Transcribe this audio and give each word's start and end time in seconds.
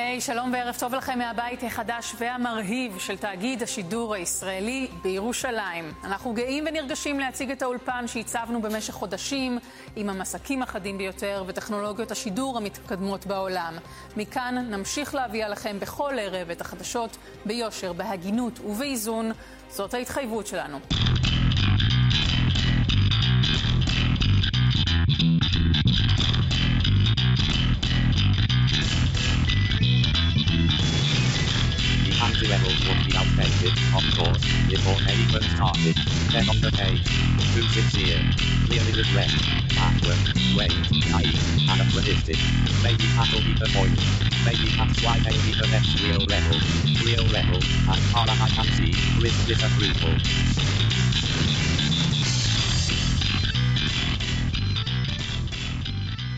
היי, 0.00 0.20
שלום 0.20 0.52
וערב 0.52 0.76
טוב 0.78 0.94
לכם 0.94 1.18
מהבית 1.18 1.62
החדש 1.62 2.14
והמרהיב 2.18 2.98
של 2.98 3.16
תאגיד 3.16 3.62
השידור 3.62 4.14
הישראלי 4.14 4.88
בירושלים. 5.02 5.92
אנחנו 6.04 6.32
גאים 6.32 6.64
ונרגשים 6.66 7.20
להציג 7.20 7.50
את 7.50 7.62
האולפן 7.62 8.06
שהצבנו 8.06 8.62
במשך 8.62 8.94
חודשים 8.94 9.58
עם 9.96 10.10
המסקים 10.10 10.62
החדים 10.62 10.98
ביותר 10.98 11.44
וטכנולוגיות 11.46 12.10
השידור 12.10 12.56
המתקדמות 12.56 13.26
בעולם. 13.26 13.74
מכאן 14.16 14.54
נמשיך 14.70 15.14
להביא 15.14 15.44
עליכם 15.44 15.80
בכל 15.80 16.14
ערב 16.18 16.50
את 16.50 16.60
החדשות 16.60 17.16
ביושר, 17.46 17.92
בהגינות 17.92 18.60
ובאיזון. 18.60 19.32
זאת 19.70 19.94
ההתחייבות 19.94 20.46
שלנו. 20.46 20.78
would 33.39 33.39
be 33.39 33.41
outdated, 33.41 33.75
of 33.95 34.03
course, 34.17 34.43
before 34.67 34.99
they 35.05 35.15
even 35.15 35.43
started. 35.55 35.95
Then 36.31 36.49
on 36.49 36.59
the 36.61 36.71
page, 36.71 37.05
too 37.53 37.65
sincere, 37.75 38.19
clearly 38.67 38.93
regret, 39.03 39.31
backward, 39.75 40.19
wait, 40.57 40.75
naive, 41.11 41.39
anachronistic. 41.69 42.39
Maybe 42.83 43.05
that'll 43.15 43.41
be 43.41 43.53
the 43.55 43.69
point. 43.75 43.99
Maybe 44.45 44.67
that's 44.77 44.99
why 45.03 45.19
they 45.19 45.35
be 45.45 45.53
the 45.55 45.67
next 45.71 45.91
real 46.03 46.23
level. 46.27 46.57
Real 47.03 47.25
level, 47.31 47.59
as 47.93 48.01
far 48.11 48.25
as 48.27 48.39
I 48.41 48.49
can 48.55 48.67
see, 48.77 48.93
with 49.21 49.35
disapproval. 49.47 50.15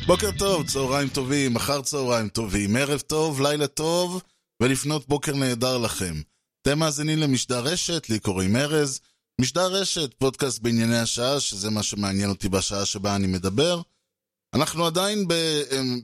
בוקר 0.08 0.32
טוב, 0.32 0.68
צהריים 0.68 1.10
טובים, 1.10 1.56
אחר 1.56 1.82
צהריים 1.82 2.30
טובים, 2.30 2.76
ערב 2.76 3.00
טוב, 3.00 3.42
לילה 3.42 3.68
טוב. 3.68 4.22
ולפנות 4.62 5.08
בוקר 5.08 5.34
נהדר 5.34 5.78
לכם. 5.78 6.14
אתם 6.63 6.79
מאזינים 6.79 7.19
למשדר 7.19 7.61
רשת, 7.65 8.09
לי 8.09 8.19
קוראים 8.19 8.57
ארז. 8.57 9.01
משדר 9.41 9.73
רשת, 9.73 10.15
פודקאסט 10.15 10.59
בענייני 10.59 10.99
השעה, 10.99 11.41
שזה 11.41 11.71
מה 11.71 11.83
שמעניין 11.83 12.31
אותי 12.31 12.49
בשעה 12.49 12.85
שבה 12.85 13.17
אני 13.17 13.27
מדבר. 13.27 13.81
אנחנו 14.55 14.87
עדיין 14.87 15.29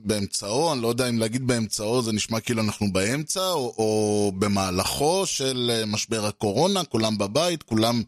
באמצעו, 0.03 0.73
אני 0.73 0.81
לא 0.81 0.87
יודע 0.87 1.09
אם 1.09 1.19
להגיד 1.19 1.47
באמצעו, 1.47 2.01
זה 2.01 2.11
נשמע 2.11 2.39
כאילו 2.39 2.61
אנחנו 2.61 2.93
באמצע, 2.93 3.49
או, 3.51 3.75
או 3.77 4.31
במהלכו 4.39 5.25
של 5.25 5.71
אה, 5.73 5.85
משבר 5.85 6.25
הקורונה, 6.25 6.83
כולם 6.83 7.17
בבית, 7.17 7.63
כולם 7.63 8.03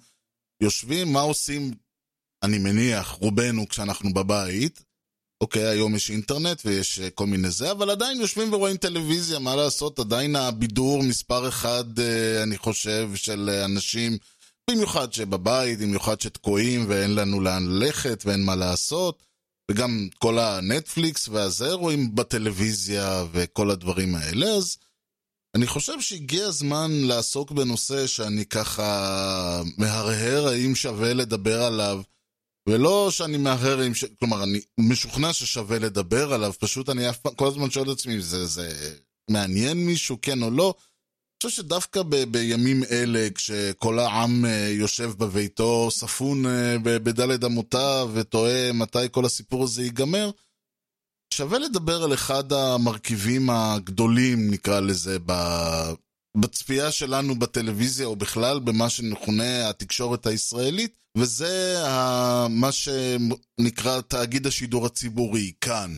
יושבים, 0.62 1.14
מה 1.14 1.22
עושים, 1.22 1.72
אני 2.44 2.58
מניח, 2.58 3.08
רובנו 3.08 3.70
כשאנחנו 3.70 4.14
בבית. 4.14 4.84
אוקיי, 5.42 5.66
היום 5.66 5.96
יש 5.96 6.10
אינטרנט 6.12 6.62
ויש 6.66 7.00
אה, 7.00 7.10
כל 7.10 7.26
מיני 7.26 7.52
זה, 7.52 7.72
אבל 7.72 7.90
עדיין 7.90 8.22
יושבים 8.22 8.54
ורואים 8.54 8.78
טלוויזיה, 8.78 9.40
מה 9.40 9.56
לעשות? 9.56 10.00
עדיין 10.00 10.36
הבידור 10.36 11.04
מספר 11.04 11.48
אחד, 11.48 12.00
אה, 12.00 12.44
אני 12.44 12.58
חושב, 12.58 13.10
של 13.16 13.50
אה, 13.54 13.66
אנשים, 13.66 14.18
במיוחד 14.70 15.14
שבבית, 15.14 15.80
במיוחד 15.80 16.22
שתקועים 16.22 16.86
ואין 16.88 17.16
לנו 17.16 17.42
לאן 17.42 17.66
ללכת 17.68 18.24
ואין 18.26 18.44
מה 18.44 18.56
לעשות, 18.56 19.24
וגם 19.72 20.08
כל 20.20 20.40
הנטפליקס 20.40 21.28
והזה 21.28 21.74
רואים 21.74 22.16
בטלוויזיה 22.16 23.26
וכל 23.32 23.72
הדברים 23.72 24.16
האלה, 24.16 24.48
אז 24.48 24.78
אני 25.56 25.68
חושב 25.68 26.02
שהגיע 26.02 26.46
הזמן 26.46 26.92
לעסוק 26.92 27.52
בנושא 27.52 28.08
שאני 28.08 28.46
ככה 28.46 29.62
מהרהר 29.78 30.48
האם 30.48 30.76
שווה 30.76 31.14
לדבר 31.14 31.64
עליו. 31.64 32.02
ולא 32.70 33.12
שאני 33.12 33.38
מהרהר 33.38 33.82
עם 33.82 33.96
ש... 33.96 34.06
כלומר, 34.20 34.44
אני 34.44 34.62
משוכנע 34.78 35.34
ששווה 35.34 35.80
לדבר 35.80 36.34
עליו, 36.34 36.54
פשוט 36.60 36.90
אני 36.90 37.10
אף 37.10 37.18
פעם, 37.18 37.36
כל 37.36 37.48
הזמן 37.48 37.70
שואל 37.70 37.92
את 37.92 37.98
עצמי, 37.98 38.22
זה, 38.22 38.46
זה 38.46 38.96
מעניין 39.30 39.78
מישהו, 39.78 40.18
כן 40.22 40.44
או 40.44 40.52
לא? 40.52 40.74
אני 41.44 41.50
חושב 41.50 41.64
שדווקא 41.64 42.02
ב- 42.04 42.24
בימים 42.24 42.84
אלה, 42.84 43.28
כשכל 43.36 44.00
העם 44.00 44.46
אה, 44.46 44.70
יושב 44.70 45.12
בביתו, 45.18 45.92
ספון 45.92 46.46
אה, 46.46 46.78
בדלת 46.84 47.44
אמותיו, 47.44 48.10
ותוהה 48.14 48.74
מתי 48.74 49.00
כל 49.12 49.26
הסיפור 49.26 49.64
הזה 49.64 49.84
ייגמר, 49.84 50.32
שווה 51.34 51.60
לדבר 51.60 52.04
על 52.04 52.14
אחד 52.14 52.54
המרכיבים 52.54 53.50
הגדולים, 53.50 54.52
נקרא 54.52 54.80
לזה, 54.80 55.18
ב- 55.26 55.94
בצפייה 56.38 56.92
שלנו 56.92 57.40
בטלוויזיה, 57.40 58.08
או 58.08 58.16
בכלל 58.16 58.60
במה 58.60 58.90
שמכונה 58.90 59.70
התקשורת 59.70 60.26
הישראלית, 60.26 61.01
וזה 61.18 61.84
מה 62.50 62.72
שנקרא 62.72 64.02
תאגיד 64.02 64.48
השידור 64.48 64.86
הציבורי, 64.86 65.52
כאן. 65.62 65.98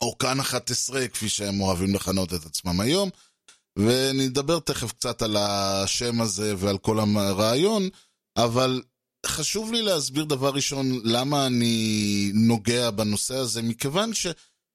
או 0.00 0.18
כאן 0.18 0.40
11, 0.40 1.08
כפי 1.08 1.28
שהם 1.28 1.60
אוהבים 1.60 1.94
לכנות 1.94 2.34
את 2.34 2.46
עצמם 2.46 2.80
היום. 2.80 3.10
ונדבר 3.78 4.58
תכף 4.58 4.92
קצת 4.92 5.22
על 5.22 5.36
השם 5.36 6.20
הזה 6.20 6.54
ועל 6.58 6.78
כל 6.78 6.98
הרעיון, 6.98 7.88
אבל 8.36 8.82
חשוב 9.26 9.72
לי 9.72 9.82
להסביר 9.82 10.24
דבר 10.24 10.50
ראשון 10.50 11.00
למה 11.04 11.46
אני 11.46 12.30
נוגע 12.34 12.90
בנושא 12.90 13.34
הזה, 13.34 13.62
מכיוון 13.62 14.14
ש... 14.14 14.26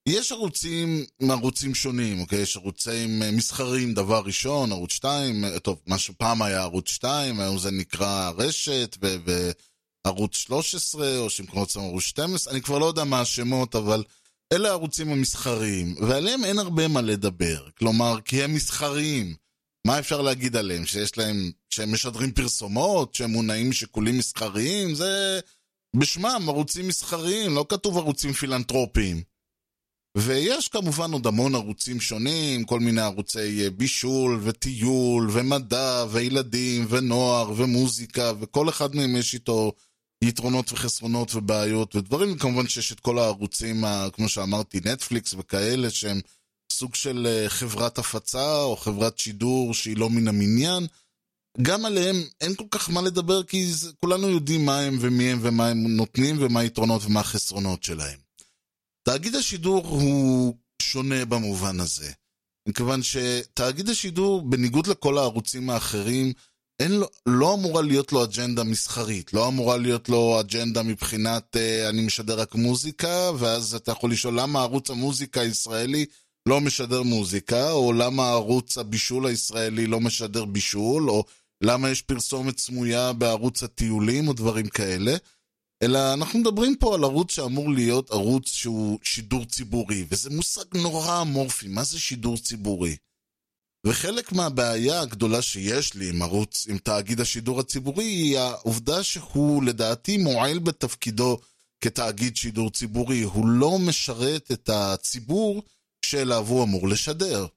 יש 0.10 0.32
ערוצים 0.32 1.06
ערוצים 1.30 1.76
שונים, 1.76 2.20
אוקיי? 2.20 2.42
יש 2.42 2.58
ערוצים 2.58 3.24
אה, 3.24 3.32
מסחרים, 3.32 3.94
דבר 3.94 4.22
ראשון, 4.26 4.72
ערוץ 4.72 4.92
2, 4.92 5.46
אה, 5.46 5.60
טוב, 5.60 5.80
מה 5.88 5.98
שפעם 5.98 6.42
היה 6.42 6.62
ערוץ 6.62 6.90
2, 6.90 7.40
היום 7.40 7.58
זה 7.58 7.72
נקרא 7.72 8.32
רשת, 8.38 8.98
וערוץ 10.06 10.36
13, 10.36 11.18
או 11.18 11.28
קוראים 11.48 11.66
לזה 11.70 11.80
ערוץ 11.80 12.04
12, 12.04 12.54
אני 12.54 12.62
כבר 12.62 12.78
לא 12.78 12.86
יודע 12.86 13.04
מה 13.04 13.22
השמות, 13.22 13.76
אבל 13.76 14.04
אלה 14.54 14.70
הערוצים 14.70 15.12
המסחריים, 15.12 15.96
ועליהם 16.00 16.46
אין 16.46 16.60
הרבה 16.60 16.88
מה 16.88 17.02
לדבר. 17.02 17.70
כלומר, 17.78 18.22
כי 18.26 18.44
הם 18.44 18.54
מסחריים. 18.54 19.36
מה 19.88 20.00
אפשר 20.00 20.22
להגיד 20.22 20.56
עליהם? 20.56 20.86
שיש 20.86 21.18
להם, 21.18 21.52
שהם 21.70 21.94
משדרים 21.94 22.32
פרסומות, 22.32 23.16
שהם 23.16 23.30
מונעים 23.30 23.70
משיקולים 23.70 24.18
מסחריים? 24.18 24.96
זה 24.96 25.40
בשמם 25.96 26.46
ערוצים 26.48 26.88
מסחריים, 26.88 27.56
לא 27.56 27.66
כתוב 27.70 27.98
ערוצים 27.98 28.34
פילנטרופיים. 28.34 29.29
ויש 30.18 30.68
כמובן 30.68 31.12
עוד 31.12 31.28
המון 31.28 31.56
ערוצים 31.56 32.02
שונים, 32.02 32.64
כל 32.64 32.80
מיני 32.80 33.02
ערוצי 33.02 33.64
אה, 33.64 33.70
בישול 33.70 34.40
וטיול 34.44 35.30
ומדע 35.32 36.06
וילדים 36.12 36.86
ונוער 36.90 37.54
ומוזיקה, 37.58 38.32
וכל 38.40 38.70
אחד 38.70 38.96
מהם 38.96 39.16
יש 39.16 39.34
איתו 39.34 39.72
יתרונות 40.24 40.72
וחסרונות 40.72 41.36
ובעיות 41.36 41.96
ודברים, 41.96 42.34
וכמובן 42.36 42.68
שיש 42.68 42.92
את 42.92 43.00
כל 43.00 43.20
הערוצים, 43.20 43.84
כמו 44.14 44.30
שאמרתי, 44.30 44.80
נטפליקס 44.86 45.34
וכאלה, 45.38 45.90
שהם 45.90 46.22
סוג 46.72 46.96
של 46.96 47.28
אה, 47.28 47.50
חברת 47.50 47.98
הפצה 47.98 48.62
או 48.62 48.78
חברת 48.78 49.20
שידור 49.20 49.74
שהיא 49.74 49.98
לא 49.98 50.10
מן 50.10 50.28
המניין. 50.28 50.88
גם 51.62 51.86
עליהם 51.86 52.16
אין 52.42 52.56
כל 52.56 52.66
כך 52.72 52.90
מה 52.90 53.02
לדבר, 53.02 53.44
כי 53.44 53.72
כולנו 54.00 54.30
יודעים 54.30 54.66
מה 54.66 54.80
הם 54.80 54.98
ומי 55.02 55.32
הם 55.32 55.40
ומה 55.42 55.68
הם 55.68 55.88
נותנים 55.88 56.36
ומה 56.40 56.60
היתרונות 56.60 57.06
ומה 57.06 57.20
החסרונות 57.20 57.84
שלהם. 57.84 58.29
תאגיד 59.10 59.36
השידור 59.36 59.88
הוא 59.88 60.56
שונה 60.82 61.26
במובן 61.26 61.80
הזה. 61.80 62.12
מכיוון 62.68 63.02
שתאגיד 63.04 63.90
השידור, 63.90 64.42
בניגוד 64.42 64.88
לכל 64.88 65.18
הערוצים 65.18 65.70
האחרים, 65.70 66.34
אין 66.80 66.92
לו, 66.92 67.08
לא 67.26 67.54
אמורה 67.54 67.82
להיות 67.82 68.12
לו 68.12 68.24
אג'נדה 68.24 68.64
מסחרית, 68.64 69.34
לא 69.34 69.48
אמורה 69.48 69.78
להיות 69.78 70.10
לו 70.10 70.40
אג'נדה 70.40 70.84
מבחינת 70.84 71.58
אה, 71.58 71.90
אני 71.90 72.02
משדר 72.06 72.40
רק 72.40 72.56
מוזיקה, 72.56 73.32
ואז 73.40 73.76
אתה 73.76 73.92
יכול 73.92 74.12
לשאול 74.12 74.40
למה 74.40 74.62
ערוץ 74.62 74.90
המוזיקה 74.90 75.42
הישראלי 75.42 76.06
לא 76.46 76.62
משדר 76.62 77.04
מוזיקה, 77.04 77.72
או 77.72 77.94
למה 77.94 78.30
ערוץ 78.30 78.78
הבישול 78.78 79.26
הישראלי 79.26 79.88
לא 79.88 80.00
משדר 80.00 80.46
בישול, 80.46 81.10
או 81.10 81.24
למה 81.62 81.90
יש 81.90 82.02
פרסומת 82.02 82.60
סמויה 82.60 83.14
בערוץ 83.14 83.64
הטיולים, 83.64 84.28
או 84.28 84.34
דברים 84.34 84.68
כאלה. 84.68 85.16
אלא 85.84 86.14
אנחנו 86.14 86.40
מדברים 86.40 86.76
פה 86.76 86.96
על 86.96 87.04
ערוץ 87.04 87.32
שאמור 87.32 87.70
להיות 87.70 88.12
ערוץ 88.12 88.48
שהוא 88.48 89.00
שידור 89.04 89.46
ציבורי, 89.46 90.06
וזה 90.10 90.30
מושג 90.30 90.78
נורא 90.78 91.22
אמורפי, 91.22 91.68
מה 91.68 91.84
זה 91.84 92.00
שידור 92.00 92.38
ציבורי? 92.38 92.96
וחלק 93.88 94.32
מהבעיה 94.32 95.02
הגדולה 95.02 95.42
שיש 95.42 95.94
לי 95.94 96.10
עם 96.10 96.22
ערוץ, 96.22 96.68
עם 96.70 96.78
תאגיד 96.78 97.22
השידור 97.22 97.60
הציבורי, 97.60 98.06
היא 98.06 98.38
העובדה 98.38 99.04
שהוא 99.04 99.64
לדעתי 99.64 100.18
מועל 100.18 100.60
בתפקידו 100.60 101.40
כתאגיד 101.82 102.36
שידור 102.36 102.72
ציבורי. 102.72 103.22
הוא 103.22 103.48
לא 103.48 103.80
משרת 103.80 104.52
את 104.52 104.70
הציבור 104.70 105.64
שאליו 106.06 106.46
הוא 106.48 106.64
אמור 106.64 106.88
לשדר. 106.88 107.48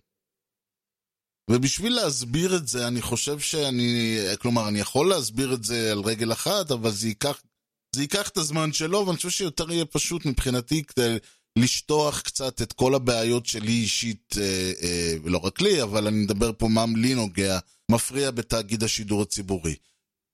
ובשביל 1.51 1.93
להסביר 1.93 2.57
את 2.57 2.69
זה, 2.69 2.89
אני 2.89 3.03
חושב 3.03 3.39
שאני, 3.41 4.19
כלומר, 4.39 4.69
אני 4.69 4.81
יכול 4.81 5.09
להסביר 5.09 5.55
את 5.55 5.65
זה 5.65 5.93
על 5.93 6.01
רגל 6.01 6.33
אחת, 6.33 6.71
אבל 6.71 6.91
זה 6.91 7.09
ייקח 7.09 7.43
זה 7.97 8.03
ייקח 8.03 8.29
את 8.29 8.37
הזמן 8.37 8.73
שלו, 8.73 9.06
ואני 9.06 9.17
חושב 9.17 9.31
שיותר 9.31 9.73
יהיה 9.73 9.85
פשוט 9.85 10.27
מבחינתי 10.27 10.83
כדי 10.83 11.17
לשטוח 11.59 12.21
קצת 12.21 12.62
את 12.62 12.73
כל 12.73 12.94
הבעיות 12.94 13.47
שלי 13.47 13.73
אישית, 13.73 14.35
אה, 14.39 14.73
אה, 14.83 15.15
ולא 15.25 15.39
רק 15.39 15.61
לי, 15.61 15.83
אבל 15.83 16.06
אני 16.06 16.17
מדבר 16.17 16.50
פה 16.59 16.69
מה 16.69 16.85
לי 16.97 17.15
נוגע, 17.15 17.59
מפריע 17.91 18.31
בתאגיד 18.31 18.85
השידור 18.85 19.23
הציבורי. 19.23 19.75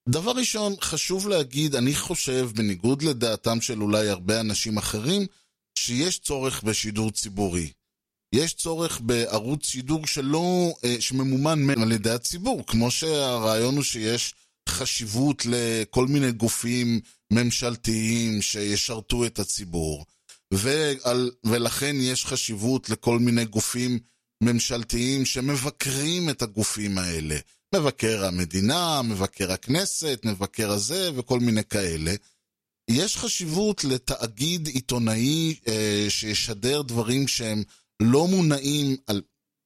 דבר 0.08 0.30
ראשון, 0.30 0.74
חשוב 0.80 1.28
להגיד, 1.28 1.74
אני 1.74 1.94
חושב, 1.94 2.50
בניגוד 2.54 3.02
לדעתם 3.02 3.60
של 3.60 3.82
אולי 3.82 4.08
הרבה 4.08 4.40
אנשים 4.40 4.78
אחרים, 4.78 5.26
שיש 5.78 6.18
צורך 6.18 6.62
בשידור 6.62 7.10
ציבורי. 7.10 7.70
יש 8.34 8.54
צורך 8.54 9.00
בערוץ 9.00 9.66
שידור 9.66 10.06
שלא, 10.06 10.74
אה, 10.84 10.96
שממומן 11.00 11.70
על 11.82 11.92
ידי 11.92 12.10
הציבור, 12.10 12.66
כמו 12.66 12.90
שהרעיון 12.90 13.74
הוא 13.74 13.84
שיש 13.84 14.34
חשיבות 14.68 15.46
לכל 15.46 16.06
מיני 16.06 16.32
גופים 16.32 17.00
ממשלתיים 17.32 18.42
שישרתו 18.42 19.26
את 19.26 19.38
הציבור, 19.38 20.04
ועל, 20.54 21.30
ולכן 21.44 21.96
יש 22.00 22.26
חשיבות 22.26 22.90
לכל 22.90 23.18
מיני 23.18 23.44
גופים 23.44 23.98
ממשלתיים 24.42 25.24
שמבקרים 25.24 26.30
את 26.30 26.42
הגופים 26.42 26.98
האלה. 26.98 27.36
מבקר 27.74 28.24
המדינה, 28.24 29.02
מבקר 29.02 29.52
הכנסת, 29.52 30.20
מבקר 30.24 30.70
הזה 30.70 31.10
וכל 31.14 31.40
מיני 31.40 31.64
כאלה. 31.64 32.14
יש 32.90 33.16
חשיבות 33.16 33.84
לתאגיד 33.84 34.66
עיתונאי 34.66 35.54
אה, 35.68 36.06
שישדר 36.08 36.82
דברים 36.82 37.28
שהם 37.28 37.62
לא 38.02 38.26
מונעים 38.26 38.96
על, 39.06 39.22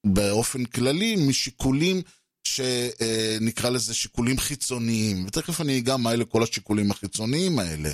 באופן 0.07 0.65
כללי 0.65 1.17
משיקולים 1.29 2.03
שנקרא 2.45 3.71
לזה 3.71 3.95
שיקולים 3.95 4.39
חיצוניים, 4.39 5.25
ותכף 5.27 5.61
אני 5.61 5.79
אגע 5.79 5.97
מה 5.97 6.13
אלה 6.13 6.25
כל 6.25 6.43
השיקולים 6.43 6.91
החיצוניים 6.91 7.59
האלה. 7.59 7.91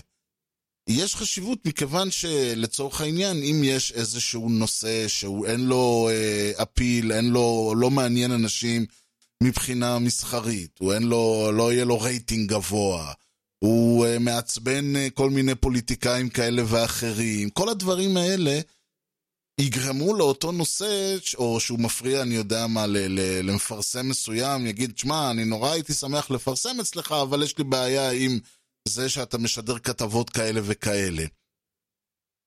יש 0.89 1.17
חשיבות 1.17 1.67
מכיוון 1.67 2.11
שלצורך 2.11 3.01
העניין, 3.01 3.43
אם 3.43 3.61
יש 3.65 3.93
איזשהו 3.93 4.49
נושא 4.49 5.09
שהוא 5.09 5.47
אין 5.47 5.61
לו 5.61 6.09
אה, 6.11 6.63
אפיל, 6.63 7.13
אין 7.13 7.29
לו, 7.31 7.75
לא 7.77 7.91
מעניין 7.91 8.33
אנשים 8.33 8.87
מבחינה 9.43 9.99
מסחרית, 9.99 10.71
הוא 10.79 10.93
אין 10.93 11.03
לו, 11.03 11.51
לא 11.53 11.73
יהיה 11.73 11.85
לו 11.85 12.01
רייטינג 12.01 12.49
גבוה, 12.49 13.13
הוא 13.59 14.07
אה, 14.07 14.19
מעצבן 14.19 14.97
אה, 14.97 15.11
כל 15.15 15.31
מיני 15.31 15.55
פוליטיקאים 15.55 16.29
כאלה 16.29 16.63
ואחרים, 16.67 17.51
כל 17.51 17.69
הדברים 17.69 18.17
האלה 18.17 18.61
יגרמו 19.61 20.15
לאותו 20.15 20.53
נושא, 20.53 21.17
או 21.37 21.61
שהוא 21.61 21.79
מפריע, 21.79 22.23
אני 22.23 22.35
יודע 22.35 22.67
מה, 22.67 22.85
למפרסם 23.43 24.09
מסוים, 24.09 24.67
יגיד, 24.67 24.99
שמע, 24.99 25.31
אני 25.31 25.45
נורא 25.45 25.71
הייתי 25.71 25.95
שמח 25.95 26.31
לפרסם 26.31 26.81
אצלך, 26.81 27.13
אבל 27.13 27.43
יש 27.43 27.59
לי 27.59 27.65
בעיה 27.65 28.11
עם 28.11 28.39
זה 28.89 29.09
שאתה 29.09 29.39
משדר 29.39 29.79
כתבות 29.79 30.31
כאלה 30.31 30.61
וכאלה. 30.65 31.25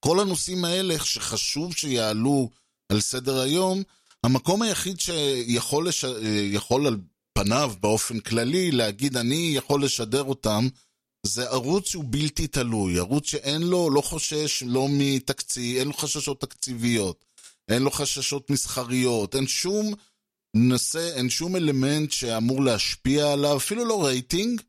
כל 0.06 0.20
הנושאים 0.20 0.66
האלה 0.66 1.00
שחשוב 1.00 1.76
שיעלו 1.76 2.50
על 2.92 3.02
סדר 3.02 3.40
היום, 3.40 3.84
המקום 4.24 4.62
היחיד 4.62 5.00
שיכול 5.00 5.88
לש... 5.88 6.06
יכול 6.52 6.88
על 6.88 6.98
פניו 7.34 7.74
באופן 7.80 8.20
כללי 8.20 8.72
להגיד 8.72 9.18
אני 9.18 9.52
יכול 9.56 9.84
לשדר 9.84 10.24
אותם 10.24 10.68
זה 11.26 11.50
ערוץ 11.50 11.88
שהוא 11.88 12.06
בלתי 12.08 12.48
תלוי, 12.48 13.00
ערוץ 13.00 13.28
שאין 13.28 13.62
לו, 13.62 13.90
לא 13.90 14.02
חושש 14.02 14.64
לא 14.68 14.88
מתקציב, 14.90 15.78
אין 15.78 15.88
לו 15.88 15.94
חששות 15.94 16.42
תקציביות, 16.42 17.26
אין 17.70 17.82
לו 17.82 17.92
חששות 17.92 18.50
מסחריות, 18.50 19.36
אין 19.36 19.48
שום 19.48 19.94
נושא, 20.54 21.14
אין 21.16 21.30
שום 21.30 21.56
אלמנט 21.56 22.12
שאמור 22.12 22.64
להשפיע 22.64 23.34
עליו, 23.34 23.58
אפילו 23.58 23.86
לא 23.86 24.06
רייטינג, 24.06 24.62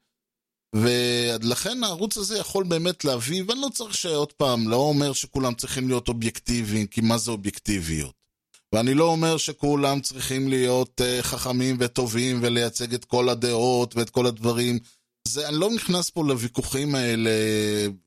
ולכן 0.77 1.85
הערוץ 1.85 2.17
הזה 2.17 2.39
יכול 2.39 2.65
באמת 2.65 3.05
להביא, 3.05 3.43
ואני 3.47 3.61
לא 3.61 3.69
צריך 3.75 3.95
שעוד 3.95 4.33
פעם, 4.33 4.69
לא 4.69 4.77
אומר 4.77 5.13
שכולם 5.13 5.55
צריכים 5.55 5.89
להיות 5.89 6.09
אובייקטיביים, 6.09 6.87
כי 6.87 7.01
מה 7.01 7.19
זה 7.19 7.31
אובייקטיביות? 7.31 8.23
ואני 8.75 8.95
לא 8.95 9.05
אומר 9.05 9.37
שכולם 9.37 10.01
צריכים 10.01 10.49
להיות 10.49 11.01
uh, 11.01 11.23
חכמים 11.23 11.77
וטובים 11.79 12.39
ולייצג 12.43 12.95
את 12.95 13.05
כל 13.05 13.29
הדעות 13.29 13.97
ואת 13.97 14.11
כל 14.11 14.27
הדברים. 14.27 14.79
זה, 15.29 15.49
אני 15.49 15.57
לא 15.57 15.71
נכנס 15.71 16.11
פה 16.11 16.25
לוויכוחים 16.25 16.95
האלה, 16.95 17.31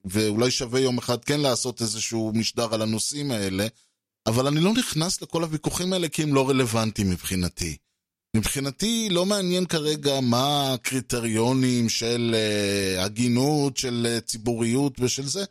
ואולי 0.06 0.52
שווה 0.52 0.80
יום 0.80 0.98
אחד 0.98 1.24
כן 1.24 1.40
לעשות 1.40 1.82
איזשהו 1.82 2.32
משדר 2.36 2.74
על 2.74 2.82
הנושאים 2.82 3.32
האלה, 3.32 3.68
אבל 4.28 4.48
אני 4.48 4.60
לא 4.60 4.74
נכנס 4.74 5.22
לכל 5.22 5.44
הוויכוחים 5.44 5.94
האלה 5.94 6.10
כי 6.10 6.24
הם 6.24 6.34
לא 6.34 6.50
רלוונטיים 6.50 7.10
מבחינתי. 7.10 7.78
מבחינתי 8.36 9.08
לא 9.12 9.26
מעניין 9.26 9.66
כרגע 9.66 10.20
מה 10.22 10.74
הקריטריונים 10.74 11.90
של 11.90 12.36
uh, 12.36 13.02
הגינות, 13.02 13.78
של 13.78 14.18
uh, 14.18 14.22
ציבוריות 14.22 15.00
ושל 15.00 15.28
זה. 15.28 15.46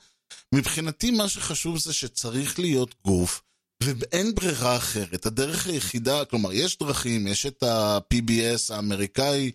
מבחינתי 0.55 1.11
מה 1.11 1.28
שחשוב 1.28 1.78
זה 1.78 1.93
שצריך 1.93 2.58
להיות 2.58 2.94
גוף, 3.05 3.43
ואין 3.82 4.34
ברירה 4.34 4.76
אחרת. 4.76 5.26
הדרך 5.26 5.66
היחידה, 5.66 6.25
כלומר, 6.25 6.52
יש 6.52 6.78
דרכים, 6.78 7.26
יש 7.26 7.46
את 7.46 7.62
ה-PBS 7.62 8.75
האמריקאי 8.75 9.50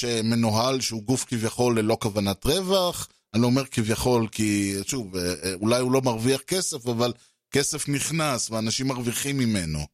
שמנוהל, 0.00 0.80
שהוא 0.80 1.02
גוף 1.02 1.24
כביכול 1.24 1.78
ללא 1.78 1.96
כוונת 2.00 2.46
רווח. 2.46 3.08
אני 3.34 3.42
לא 3.42 3.46
אומר 3.46 3.64
כביכול 3.66 4.28
כי, 4.28 4.74
שוב, 4.86 5.16
אה, 5.16 5.54
אולי 5.54 5.80
הוא 5.80 5.92
לא 5.92 6.00
מרוויח 6.00 6.40
כסף, 6.40 6.86
אבל 6.86 7.12
כסף 7.50 7.88
נכנס 7.88 8.50
ואנשים 8.50 8.86
מרוויחים 8.86 9.38
ממנו. 9.38 9.86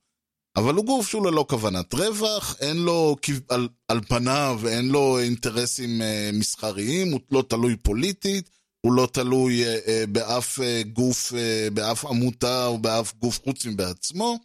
אבל 0.56 0.74
הוא 0.74 0.84
גוף 0.84 1.08
שהוא 1.08 1.26
ללא 1.26 1.46
כוונת 1.48 1.94
רווח, 1.94 2.56
אין 2.60 2.76
לו 2.76 3.16
על, 3.48 3.68
על 3.88 4.00
פניו, 4.00 4.60
אין 4.68 4.88
לו 4.88 5.18
אינטרסים 5.18 6.02
אה, 6.02 6.30
מסחריים, 6.32 7.12
הוא 7.12 7.20
לא 7.30 7.44
תלוי 7.48 7.76
פוליטית, 7.76 8.50
הוא 8.80 8.92
לא 8.92 9.08
תלוי 9.12 9.64
אה, 9.64 9.78
אה, 9.86 10.04
באף 10.08 10.60
אה, 10.60 10.82
גוף, 10.92 11.34
אה, 11.34 11.68
באף 11.72 12.04
עמותה 12.04 12.66
או 12.66 12.78
באף 12.78 13.14
גוף 13.14 13.40
חוץ 13.44 13.66
מבעצמו, 13.66 14.38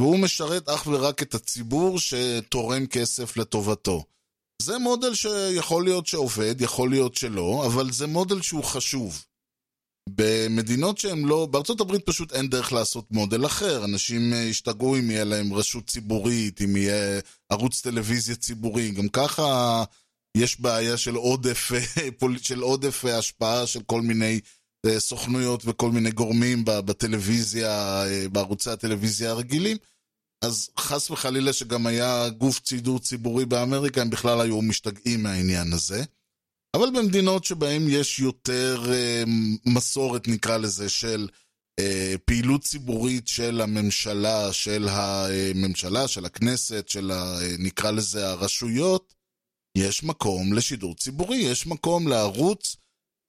והוא 0.00 0.18
משרת 0.18 0.68
אך 0.68 0.86
ורק 0.86 1.22
את 1.22 1.34
הציבור 1.34 1.98
שתורם 1.98 2.86
כסף 2.86 3.36
לטובתו. 3.36 4.04
זה 4.60 4.78
מודל 4.78 5.14
שיכול 5.14 5.84
להיות 5.84 6.06
שעובד, 6.06 6.60
יכול 6.60 6.90
להיות 6.90 7.14
שלא, 7.14 7.62
אבל 7.66 7.92
זה 7.92 8.06
מודל 8.06 8.42
שהוא 8.42 8.64
חשוב. 8.64 9.24
במדינות 10.08 10.98
שהן 10.98 11.24
לא, 11.24 11.46
בארצות 11.46 11.80
הברית 11.80 12.06
פשוט 12.06 12.32
אין 12.32 12.48
דרך 12.48 12.72
לעשות 12.72 13.10
מודל 13.10 13.46
אחר. 13.46 13.84
אנשים 13.84 14.32
אה, 14.32 14.38
ישתגעו 14.38 14.96
אם 14.96 15.10
יהיה 15.10 15.24
להם 15.24 15.54
רשות 15.54 15.86
ציבורית, 15.86 16.62
אם 16.62 16.76
יהיה 16.76 17.20
ערוץ 17.48 17.80
טלוויזיה 17.80 18.36
ציבורי. 18.36 18.90
גם 18.90 19.08
ככה 19.08 19.84
יש 20.36 20.60
בעיה 20.60 20.96
של 20.96 21.14
עודף, 21.14 21.72
אה, 21.74 22.16
של 22.42 22.60
עודף 22.60 23.04
אה, 23.04 23.18
השפעה 23.18 23.66
של 23.66 23.80
כל 23.86 24.02
מיני 24.02 24.40
סוכנויות 24.98 25.62
וכל 25.66 25.90
מיני 25.90 26.10
גורמים 26.10 26.64
בטלוויזיה, 26.64 28.04
בערוצי 28.32 28.70
הטלוויזיה 28.70 29.30
הרגילים. 29.30 29.76
אז 30.44 30.70
חס 30.78 31.10
וחלילה 31.10 31.52
שגם 31.52 31.86
היה 31.86 32.28
גוף 32.28 32.60
צידור 32.60 32.98
ציבורי 32.98 33.46
באמריקה, 33.46 34.00
הם 34.00 34.10
בכלל 34.10 34.40
היו 34.40 34.62
משתגעים 34.62 35.22
מהעניין 35.22 35.72
הזה. 35.72 36.04
אבל 36.76 36.90
במדינות 36.94 37.44
שבהן 37.44 37.82
יש 37.88 38.18
יותר 38.18 38.92
אה, 38.92 39.22
מסורת, 39.66 40.28
נקרא 40.28 40.56
לזה, 40.56 40.88
של 40.88 41.28
אה, 41.80 42.14
פעילות 42.24 42.62
ציבורית 42.62 43.28
של 43.28 43.60
הממשלה, 43.60 44.52
של 44.52 44.88
הממשלה, 44.90 46.08
של 46.08 46.24
הכנסת, 46.24 46.88
של 46.88 47.10
ה, 47.10 47.40
אה, 47.42 47.54
נקרא 47.58 47.90
לזה 47.90 48.28
הרשויות, 48.28 49.14
יש 49.78 50.04
מקום 50.04 50.52
לשידור 50.52 50.94
ציבורי, 50.94 51.36
יש 51.36 51.66
מקום 51.66 52.08
לערוץ, 52.08 52.76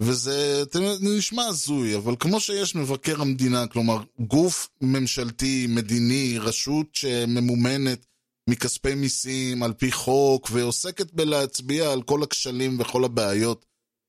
וזה 0.01 0.63
נשמע 1.01 1.45
הזוי, 1.45 1.95
אבל 1.95 2.15
כמו 2.19 2.39
שיש 2.39 2.75
מבקר 2.75 3.21
המדינה, 3.21 3.67
כלומר 3.67 3.97
גוף 4.19 4.69
ממשלתי, 4.81 5.67
מדיני, 5.69 6.37
רשות 6.39 6.87
שממומנת 6.95 8.05
מכספי 8.49 8.95
מיסים 8.95 9.63
על 9.63 9.73
פי 9.73 9.91
חוק, 9.91 10.49
ועוסקת 10.51 11.13
בלהצביע 11.13 11.91
על 11.91 12.03
כל 12.03 12.23
הכשלים 12.23 12.79
וכל 12.79 13.05
הבעיות 13.05 13.65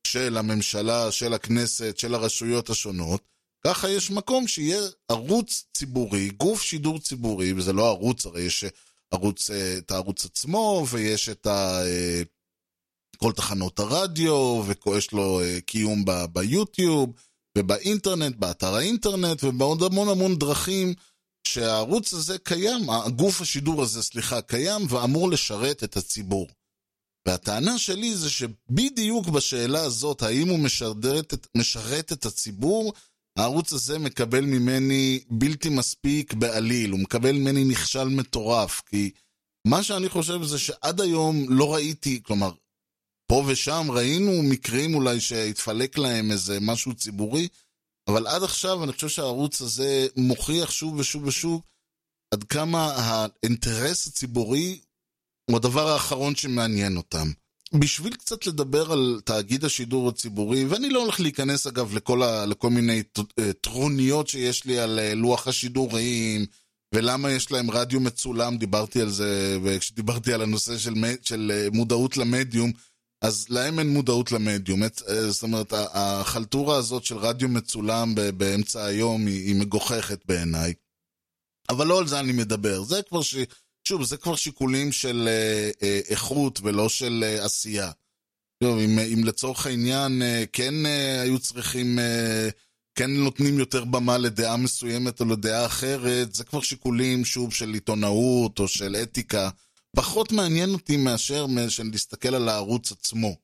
של 0.06 0.36
הממשלה, 0.36 1.10
של 1.10 1.34
הכנסת, 1.34 1.98
של 1.98 2.14
הרשויות 2.14 2.70
השונות, 2.70 3.28
ככה 3.66 3.90
יש 3.90 4.10
מקום 4.10 4.48
שיהיה 4.48 4.80
ערוץ 5.08 5.64
ציבורי, 5.74 6.30
גוף 6.30 6.62
שידור 6.62 6.98
ציבורי, 6.98 7.52
וזה 7.52 7.72
לא 7.72 7.88
ערוץ, 7.88 8.26
הרי 8.26 8.42
יש 8.42 8.64
ערוץ, 9.10 9.50
אה, 9.50 9.78
את 9.78 9.90
הערוץ 9.90 10.24
עצמו, 10.24 10.86
ויש 10.90 11.28
את 11.28 11.46
ה... 11.46 11.82
אה, 13.22 13.28
כל 13.28 13.32
תחנות 13.32 13.78
הרדיו, 13.78 14.64
ויש 14.86 15.12
לו 15.12 15.40
אה, 15.40 15.60
קיום 15.60 16.04
ב- 16.04 16.24
ביוטיוב, 16.32 17.10
ובאינטרנט, 17.58 18.36
באתר 18.36 18.74
האינטרנט, 18.74 19.44
ובעוד 19.44 19.82
המון 19.82 20.08
המון 20.08 20.36
דרכים 20.36 20.94
שהערוץ 21.46 22.12
הזה 22.12 22.38
קיים, 22.38 22.90
הגוף 22.90 23.40
השידור 23.40 23.82
הזה, 23.82 24.02
סליחה, 24.02 24.40
קיים 24.40 24.82
ואמור 24.88 25.30
לשרת 25.30 25.84
את 25.84 25.96
הציבור. 25.96 26.48
והטענה 27.28 27.78
שלי 27.78 28.16
זה 28.16 28.30
שבדיוק 28.30 29.28
בשאלה 29.28 29.80
הזאת, 29.80 30.22
האם 30.22 30.48
הוא 30.48 30.58
משרת 30.58 31.34
את, 31.34 31.46
משרת 31.56 32.12
את 32.12 32.26
הציבור, 32.26 32.92
הערוץ 33.38 33.72
הזה 33.72 33.98
מקבל 33.98 34.44
ממני 34.44 35.20
בלתי 35.30 35.68
מספיק 35.68 36.34
בעליל, 36.34 36.90
הוא 36.90 37.00
מקבל 37.00 37.32
ממני 37.32 37.64
נכשל 37.64 38.04
מטורף, 38.04 38.82
כי 38.86 39.10
מה 39.66 39.82
שאני 39.82 40.08
חושב 40.08 40.42
זה 40.42 40.58
שעד 40.58 41.00
היום 41.00 41.46
לא 41.48 41.74
ראיתי, 41.74 42.20
כלומר, 42.22 42.52
פה 43.32 43.44
ושם 43.46 43.86
ראינו 43.90 44.42
מקרים 44.42 44.94
אולי 44.94 45.20
שהתפלק 45.20 45.98
להם 45.98 46.30
איזה 46.30 46.58
משהו 46.60 46.94
ציבורי, 46.94 47.48
אבל 48.08 48.26
עד 48.26 48.42
עכשיו 48.42 48.84
אני 48.84 48.92
חושב 48.92 49.08
שהערוץ 49.08 49.62
הזה 49.62 50.06
מוכיח 50.16 50.70
שוב 50.70 50.94
ושוב 50.98 51.24
ושוב 51.24 51.62
עד 52.34 52.44
כמה 52.44 52.92
האינטרס 52.96 54.06
הציבורי 54.06 54.80
הוא 55.50 55.56
הדבר 55.56 55.88
האחרון 55.88 56.34
שמעניין 56.34 56.96
אותם. 56.96 57.30
בשביל 57.74 58.14
קצת 58.14 58.46
לדבר 58.46 58.92
על 58.92 59.20
תאגיד 59.24 59.64
השידור 59.64 60.08
הציבורי, 60.08 60.64
ואני 60.64 60.90
לא 60.90 61.02
הולך 61.02 61.20
להיכנס 61.20 61.66
אגב 61.66 61.94
לכל, 61.96 62.22
ה, 62.22 62.46
לכל 62.46 62.70
מיני 62.70 63.02
אה, 63.38 63.52
טרוניות 63.52 64.28
שיש 64.28 64.64
לי 64.64 64.78
על 64.78 64.98
אה, 64.98 65.14
לוח 65.14 65.48
השידורים, 65.48 66.46
ולמה 66.94 67.30
יש 67.30 67.52
להם 67.52 67.70
רדיו 67.70 68.00
מצולם, 68.00 68.56
דיברתי 68.56 69.00
על 69.00 69.10
זה, 69.10 69.58
וכשדיברתי 69.62 70.32
על 70.32 70.42
הנושא 70.42 70.78
של, 70.78 70.94
של 71.22 71.52
אה, 71.54 71.68
מודעות 71.72 72.16
למדיום, 72.16 72.72
אז 73.22 73.46
להם 73.48 73.78
אין 73.78 73.88
מודעות 73.88 74.32
למדיום. 74.32 74.82
אה, 74.82 74.88
זאת 75.30 75.42
אומרת, 75.42 75.72
החלטורה 75.92 76.76
הזאת 76.76 77.04
של 77.04 77.16
רדיו 77.16 77.48
מצולם 77.48 78.14
באמצע 78.36 78.84
היום 78.84 79.26
היא, 79.26 79.46
היא 79.46 79.56
מגוחכת 79.56 80.26
בעיניי. 80.26 80.74
אבל 81.70 81.86
לא 81.86 81.98
על 81.98 82.06
זה 82.06 82.20
אני 82.20 82.32
מדבר. 82.32 82.82
זה 82.82 83.02
כבר 83.08 83.22
ש... 83.22 83.36
שוב, 83.88 84.02
זה 84.04 84.16
כבר 84.16 84.36
שיקולים 84.36 84.92
של 84.92 85.28
אה, 85.28 85.70
אה, 85.82 86.00
איכות 86.08 86.60
ולא 86.62 86.88
של 86.88 87.24
עשייה. 87.40 87.90
טוב, 88.62 88.78
אם, 88.78 88.98
אם 88.98 89.24
לצורך 89.24 89.66
העניין 89.66 90.22
כן 90.52 90.74
היו 91.22 91.38
צריכים, 91.38 91.98
כן 92.94 93.10
נותנים 93.10 93.58
יותר 93.58 93.84
במה 93.84 94.18
לדעה 94.18 94.56
מסוימת 94.56 95.20
או 95.20 95.24
לדעה 95.24 95.66
אחרת, 95.66 96.34
זה 96.34 96.44
כבר 96.44 96.60
שיקולים, 96.60 97.24
שוב, 97.24 97.52
של 97.52 97.74
עיתונאות 97.74 98.58
או 98.58 98.68
של 98.68 98.96
אתיקה. 98.96 99.50
פחות 99.96 100.32
מעניין 100.32 100.72
אותי 100.72 100.96
מאשר 100.96 101.46
להסתכל 101.92 102.34
על 102.34 102.48
הערוץ 102.48 102.92
עצמו. 102.92 103.36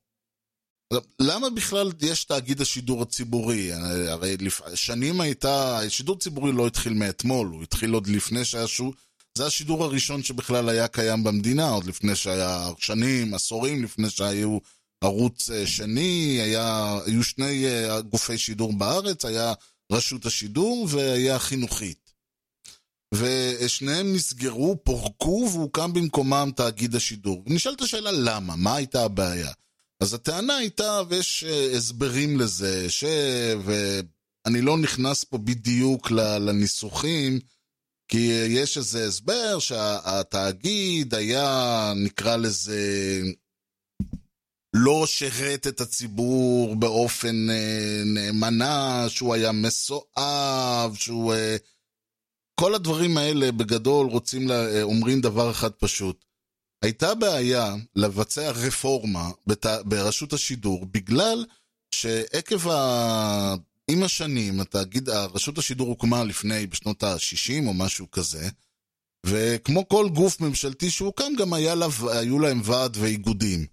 למה 1.20 1.50
בכלל 1.50 1.92
יש 2.00 2.24
תאגיד 2.24 2.60
השידור 2.60 3.02
הציבורי? 3.02 3.72
הרי 4.08 4.36
שנים 4.74 5.20
הייתה, 5.20 5.80
שידור 5.88 6.18
ציבורי 6.18 6.52
לא 6.52 6.66
התחיל 6.66 6.92
מאתמול, 6.92 7.46
הוא 7.46 7.62
התחיל 7.62 7.90
עוד 7.90 8.06
לפני 8.06 8.44
שהיה 8.44 8.66
שוב, 8.66 8.94
זה 9.38 9.46
השידור 9.46 9.84
הראשון 9.84 10.22
שבכלל 10.22 10.68
היה 10.68 10.88
קיים 10.88 11.24
במדינה, 11.24 11.68
עוד 11.68 11.84
לפני 11.84 12.16
שהיה 12.16 12.68
שנים, 12.78 13.34
עשורים 13.34 13.84
לפני 13.84 14.10
שהיו 14.10 14.58
ערוץ 15.00 15.50
אה, 15.50 15.66
שני, 15.66 16.38
היה, 16.42 16.98
היו 17.06 17.24
שני 17.24 17.66
אה, 17.66 18.00
גופי 18.00 18.38
שידור 18.38 18.72
בארץ, 18.72 19.24
היה 19.24 19.52
רשות 19.92 20.26
השידור 20.26 20.86
והיה 20.90 21.38
חינוכית. 21.38 22.07
ושניהם 23.14 24.14
נסגרו, 24.14 24.76
פורקו, 24.84 25.48
והוקם 25.52 25.92
במקומם 25.92 26.50
תאגיד 26.56 26.94
השידור. 26.94 27.42
ונשאלת 27.46 27.80
השאלה 27.80 28.10
למה, 28.12 28.56
מה 28.56 28.76
הייתה 28.76 29.04
הבעיה? 29.04 29.52
אז 30.00 30.14
הטענה 30.14 30.56
הייתה, 30.56 31.02
ויש 31.08 31.44
uh, 31.44 31.76
הסברים 31.76 32.40
לזה, 32.40 32.90
ש... 32.90 33.04
ואני 33.64 34.60
לא 34.60 34.78
נכנס 34.78 35.24
פה 35.24 35.38
בדיוק 35.38 36.10
לניסוחים, 36.10 37.38
כי 38.08 38.46
יש 38.48 38.76
איזה 38.76 39.06
הסבר 39.06 39.58
שהתאגיד 39.58 41.14
היה, 41.14 41.92
נקרא 41.96 42.36
לזה, 42.36 42.82
לא 44.74 45.06
שירת 45.06 45.66
את 45.66 45.80
הציבור 45.80 46.76
באופן 46.76 47.46
uh, 47.48 48.04
נאמנה, 48.04 49.04
שהוא 49.08 49.34
היה 49.34 49.52
מסואב, 49.52 50.94
שהוא... 50.94 51.34
כל 52.60 52.74
הדברים 52.74 53.18
האלה 53.18 53.52
בגדול 53.52 54.06
רוצים, 54.06 54.48
לה, 54.48 54.82
אומרים 54.82 55.20
דבר 55.20 55.50
אחד 55.50 55.70
פשוט. 55.70 56.24
הייתה 56.82 57.14
בעיה 57.14 57.74
לבצע 57.96 58.50
רפורמה 58.50 59.30
בת... 59.46 59.66
ברשות 59.84 60.32
השידור 60.32 60.86
בגלל 60.86 61.44
שעקב 61.94 62.68
ה... 62.68 63.54
עם 63.90 64.02
השנים, 64.02 64.60
התאגיד, 64.60 65.08
רשות 65.08 65.58
השידור 65.58 65.88
הוקמה 65.88 66.24
לפני, 66.24 66.66
בשנות 66.66 67.02
ה-60 67.02 67.66
או 67.66 67.74
משהו 67.74 68.10
כזה, 68.10 68.48
וכמו 69.26 69.88
כל 69.88 70.08
גוף 70.14 70.40
ממשלתי 70.40 70.90
שהוקם, 70.90 71.32
גם 71.38 71.52
היה 71.52 71.74
לה, 71.74 71.86
היו 72.12 72.38
להם 72.38 72.60
ועד 72.64 72.96
ואיגודים. 73.00 73.66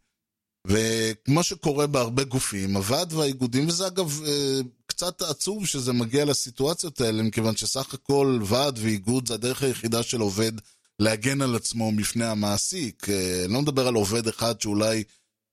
וכמו 0.65 1.43
שקורה 1.43 1.88
בהרבה 1.88 2.24
גופים, 2.24 2.75
הוועד 2.77 3.13
והאיגודים, 3.13 3.67
וזה 3.67 3.88
אגב 3.88 4.22
אה, 4.25 4.60
קצת 4.86 5.22
עצוב 5.22 5.65
שזה 5.65 5.93
מגיע 5.93 6.25
לסיטואציות 6.25 7.01
האלה, 7.01 7.24
מכיוון 7.24 7.55
שסך 7.55 7.93
הכל 7.93 8.39
ועד 8.45 8.79
ואיגוד 8.81 9.27
זה 9.27 9.34
הדרך 9.34 9.63
היחידה 9.63 10.03
של 10.03 10.22
עובד 10.22 10.51
להגן 11.00 11.41
על 11.41 11.55
עצמו 11.55 11.91
מפני 11.91 12.25
המעסיק. 12.25 13.10
אה, 13.10 13.45
לא 13.50 13.62
מדבר 13.62 13.88
על 13.88 13.95
עובד 13.95 14.27
אחד 14.27 14.62
שאולי 14.62 15.03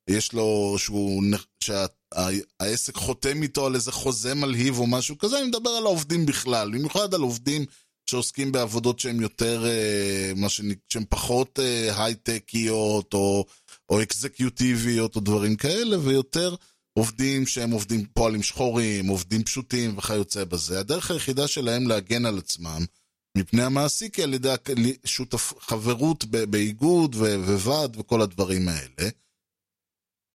יש 0.09 0.33
לו, 0.33 0.75
שהוא, 0.79 1.23
שהעסק 1.65 2.97
חותם 2.97 3.43
איתו 3.43 3.67
על 3.67 3.75
איזה 3.75 3.93
חוזה 3.93 4.35
מלהיב 4.35 4.79
או 4.79 4.87
משהו 4.87 5.19
כזה, 5.19 5.39
אני 5.39 5.47
מדבר 5.47 5.71
על 5.71 5.87
העובדים 5.87 6.27
בכלל, 6.27 6.71
במיוחד 6.71 7.15
על 7.15 7.21
עובדים 7.21 7.65
שעוסקים 8.13 8.53
בעבודות 8.53 8.99
שהן 8.99 9.21
יותר, 9.21 9.67
אה, 9.67 10.33
מה 10.37 10.49
שנק... 10.49 10.79
שהן 10.89 11.05
פחות 11.09 11.59
הייטקיות 11.97 13.15
או, 13.15 13.45
או 13.89 14.03
אקזקיוטיביות 14.03 15.17
או 15.17 15.21
דברים 15.21 15.57
כאלה, 15.57 15.99
ויותר 15.99 16.55
עובדים 16.99 17.47
שהם 17.47 17.71
עובדים 17.71 18.05
פועלים 18.15 18.43
שחורים, 18.43 19.07
עובדים 19.07 19.45
פשוטים 19.45 19.99
וכיוצא 19.99 20.45
בזה. 20.45 20.81
הדרך 20.81 21.11
היחידה 21.11 21.49
שלהם 21.49 21.89
להגן 21.89 22.27
על 22.27 22.39
עצמם 22.39 22.85
מפני 23.39 23.63
המעסיק 23.63 24.17
היא 24.17 24.25
על 24.25 24.35
ידי 24.35 24.55
שותף, 25.05 25.53
חברות 25.61 26.25
באיגוד 26.25 27.15
וועד 27.15 27.97
וכל 27.99 28.23
הדברים 28.23 28.69
האלה. 28.69 29.11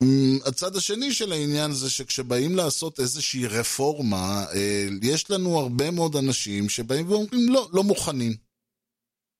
אמ, 0.04 0.40
הצד 0.46 0.76
השני 0.76 1.14
של 1.14 1.32
העניין 1.32 1.72
זה 1.74 1.90
שכשבאים 1.90 2.56
לעשות 2.56 3.00
איזושהי 3.00 3.48
רפורמה, 3.48 4.46
אה, 4.54 4.88
יש 5.02 5.32
לנו 5.32 5.60
הרבה 5.60 5.92
מאוד 5.92 6.16
אנשים 6.16 6.70
שבאים 6.70 7.12
ואומרים 7.12 7.50
לא, 7.50 7.70
לא 7.74 7.84
מוכנים. 7.84 8.34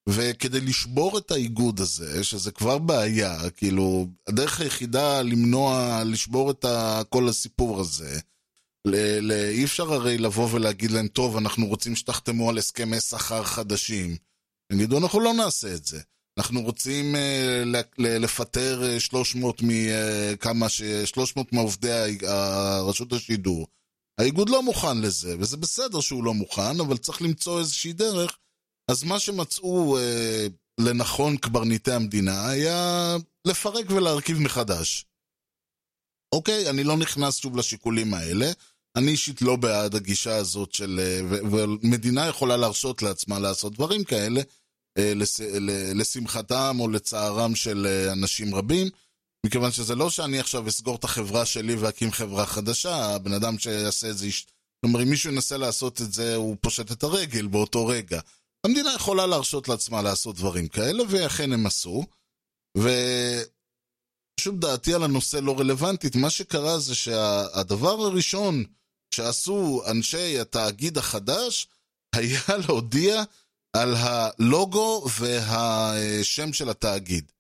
וכדי 0.10 0.62
לשבור 0.62 1.18
את 1.18 1.32
האיגוד 1.32 1.80
הזה, 1.80 2.24
שזה 2.24 2.52
כבר 2.52 2.78
בעיה, 2.78 3.50
כאילו, 3.50 4.08
הדרך 4.28 4.60
היחידה 4.60 5.22
למנוע, 5.22 6.02
לשבור 6.06 6.52
את 6.52 6.66
כל 7.10 7.30
הסיפור 7.30 7.80
הזה, 7.80 8.20
ל- 8.88 9.20
ל- 9.20 9.50
אי 9.50 9.64
אפשר 9.64 9.94
הרי 9.94 10.18
לבוא 10.18 10.50
ולהגיד 10.52 10.92
להם, 10.92 11.08
טוב, 11.08 11.38
אנחנו 11.38 11.68
רוצים 11.68 11.96
שתחתמו 11.96 12.50
על 12.50 12.58
הסכמי 12.58 13.00
שכר 13.00 13.44
חדשים. 13.44 14.18
יגידו, 14.74 14.98
אנחנו 14.98 15.20
לא 15.20 15.34
נעשה 15.34 15.74
את 15.76 15.86
זה. 15.86 16.02
אנחנו 16.38 16.62
רוצים 16.62 17.16
ל- 17.66 18.24
לפטר 18.24 19.00
300 19.00 19.62
מכמה 19.64 20.66
uh, 20.66 20.70
ש... 20.70 20.82
300 21.06 21.54
מעובדי 21.54 22.18
רשות 22.88 23.14
השידור. 23.14 23.68
האיגוד 24.20 24.50
לא 24.50 24.64
מוכן 24.64 25.02
לזה, 25.02 25.36
וזה 25.40 25.58
בסדר 25.58 26.00
שהוא 26.00 26.24
לא 26.24 26.34
מוכן, 26.34 26.80
אבל 26.80 26.98
צריך 26.98 27.22
למצוא 27.22 27.60
איזושהי 27.60 27.94
דרך. 27.94 28.38
אז 28.92 29.04
מה 29.04 29.20
שמצאו 29.20 29.98
uh, 29.98 30.52
לנכון 30.80 31.38
קברניטי 31.38 31.92
המדינה 31.92 32.50
היה 32.50 33.16
לפרק 33.48 33.86
ולהרכיב 33.90 34.40
מחדש. 34.40 35.06
אוקיי, 36.36 36.70
אני 36.70 36.84
לא 36.84 36.98
נכנס 36.98 37.36
שוב 37.36 37.58
לשיקולים 37.58 38.14
האלה. 38.14 38.52
אני 38.98 39.12
אישית 39.12 39.42
לא 39.42 39.56
בעד 39.56 39.96
הגישה 39.96 40.36
הזאת 40.36 40.74
של... 40.74 41.00
אה, 41.00 41.40
ומדינה 41.52 42.28
יכולה 42.28 42.58
להרשות 42.58 43.02
לעצמה 43.02 43.40
לעשות 43.40 43.74
דברים 43.74 44.04
כאלה, 44.04 44.42
אה, 44.98 45.14
לשמחתם 45.96 46.78
או 46.80 46.88
לצערם 46.90 47.56
של 47.56 47.88
אה, 47.90 48.12
אנשים 48.14 48.56
רבים, 48.56 48.90
מכיוון 49.46 49.72
שזה 49.72 49.96
לא 49.96 50.10
שאני 50.10 50.40
עכשיו 50.40 50.68
אסגור 50.68 50.96
את 50.96 51.04
החברה 51.04 51.46
שלי 51.46 51.76
ואקים 51.76 52.12
חברה 52.12 52.46
חדשה, 52.46 53.16
הבן 53.16 53.34
אדם 53.34 53.60
שיעשה 53.60 54.10
את 54.10 54.18
זה... 54.18 54.30
זאת 54.30 54.84
אומרת, 54.84 55.04
אם 55.04 55.10
מישהו 55.10 55.32
ינסה 55.32 55.58
לעשות 55.58 56.02
את 56.02 56.14
זה, 56.14 56.36
הוא 56.36 56.56
פושט 56.62 56.92
את 56.92 57.04
הרגל 57.04 57.48
באותו 57.48 57.88
רגע. 57.88 58.20
המדינה 58.64 58.94
יכולה 58.96 59.28
להרשות 59.28 59.68
לעצמה 59.68 60.02
לעשות 60.02 60.36
דברים 60.36 60.68
כאלה, 60.68 61.04
ואכן 61.10 61.54
הם 61.54 61.66
עשו. 61.66 62.04
ושוב, 62.78 64.60
דעתי 64.60 64.94
על 64.94 65.04
הנושא 65.04 65.38
לא 65.38 65.60
רלוונטית. 65.60 66.16
מה 66.16 66.30
שקרה 66.30 66.80
זה 66.80 66.96
שהדבר 66.96 68.02
הראשון 68.02 68.64
שעשו 69.14 69.82
אנשי 69.92 70.40
התאגיד 70.40 70.98
החדש 70.98 71.68
היה 72.16 72.42
להודיע 72.68 73.24
על 73.74 73.94
הלוגו 73.98 75.06
והשם 75.20 76.54
של 76.54 76.70
התאגיד. 76.70 77.32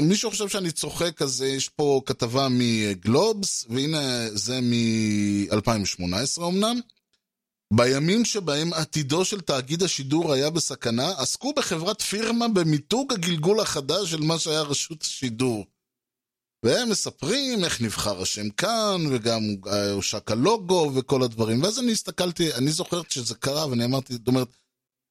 מישהו 0.00 0.30
חושב 0.30 0.48
שאני 0.48 0.72
צוחק, 0.72 1.22
אז 1.22 1.42
יש 1.42 1.68
פה 1.68 2.00
כתבה 2.06 2.48
מגלובס, 2.50 3.66
והנה 3.70 4.28
זה 4.30 4.60
מ-2018 4.60 6.42
אמנם. 6.46 6.80
בימים 7.74 8.24
שבהם 8.24 8.72
עתידו 8.72 9.24
של 9.24 9.40
תאגיד 9.40 9.82
השידור 9.82 10.32
היה 10.32 10.50
בסכנה, 10.50 11.12
עסקו 11.18 11.52
בחברת 11.56 12.02
פירמה 12.02 12.48
במיתוג 12.48 13.12
הגלגול 13.12 13.60
החדש 13.60 14.10
של 14.10 14.20
מה 14.20 14.38
שהיה 14.38 14.62
רשות 14.62 15.02
השידור. 15.02 15.64
והם 16.64 16.90
מספרים 16.90 17.64
איך 17.64 17.80
נבחר 17.80 18.22
השם 18.22 18.50
כאן, 18.50 19.04
וגם 19.10 19.42
הושק 19.92 20.30
הלוגו 20.30 20.90
וכל 20.94 21.22
הדברים. 21.22 21.62
ואז 21.62 21.78
אני 21.78 21.92
הסתכלתי, 21.92 22.54
אני 22.54 22.70
זוכר 22.70 23.02
שזה 23.08 23.34
קרה, 23.34 23.66
ואני 23.66 23.84
אמרתי, 23.84 24.12
זאת 24.12 24.28
אומרת, 24.28 24.48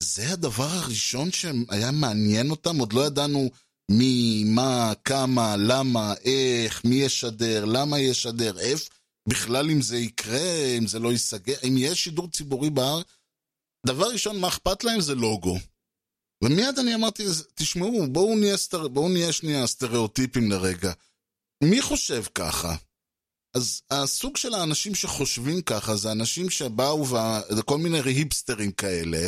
זה 0.01 0.33
הדבר 0.33 0.67
הראשון 0.67 1.31
שהיה 1.31 1.91
מעניין 1.91 2.51
אותם? 2.51 2.77
עוד 2.77 2.93
לא 2.93 3.05
ידענו 3.05 3.49
מי, 3.91 4.43
מה, 4.45 4.93
כמה, 5.05 5.55
למה, 5.57 6.13
איך, 6.25 6.85
מי 6.85 6.95
ישדר, 6.95 7.65
למה 7.65 7.99
ישדר, 7.99 8.59
איפה, 8.59 8.89
בכלל 9.29 9.69
אם 9.69 9.81
זה 9.81 9.97
יקרה, 9.97 10.77
אם 10.77 10.87
זה 10.87 10.99
לא 10.99 11.11
ייסגר, 11.11 11.55
אם 11.67 11.75
יש 11.77 12.03
שידור 12.03 12.27
ציבורי 12.27 12.69
בארץ. 12.69 13.05
דבר 13.87 14.09
ראשון, 14.11 14.39
מה 14.39 14.47
אכפת 14.47 14.83
להם 14.83 15.01
זה 15.01 15.15
לוגו. 15.15 15.57
ומיד 16.43 16.79
אני 16.79 16.95
אמרתי, 16.95 17.23
תשמעו, 17.55 18.07
בואו 18.11 18.35
נהיה, 18.35 18.57
סטר... 18.57 18.87
בואו 18.87 19.09
נהיה 19.09 19.33
שנייה 19.33 19.67
סטריאוטיפים 19.67 20.51
לרגע. 20.51 20.91
מי 21.63 21.81
חושב 21.81 22.23
ככה? 22.35 22.75
אז 23.55 23.81
הסוג 23.91 24.37
של 24.37 24.53
האנשים 24.53 24.95
שחושבים 24.95 25.61
ככה 25.61 25.95
זה 25.95 26.11
אנשים 26.11 26.49
שבאו, 26.49 27.07
ו... 27.07 27.15
זה 27.55 27.63
כל 27.63 27.77
מיני 27.77 27.99
היפסטרים 27.99 28.71
כאלה, 28.71 29.27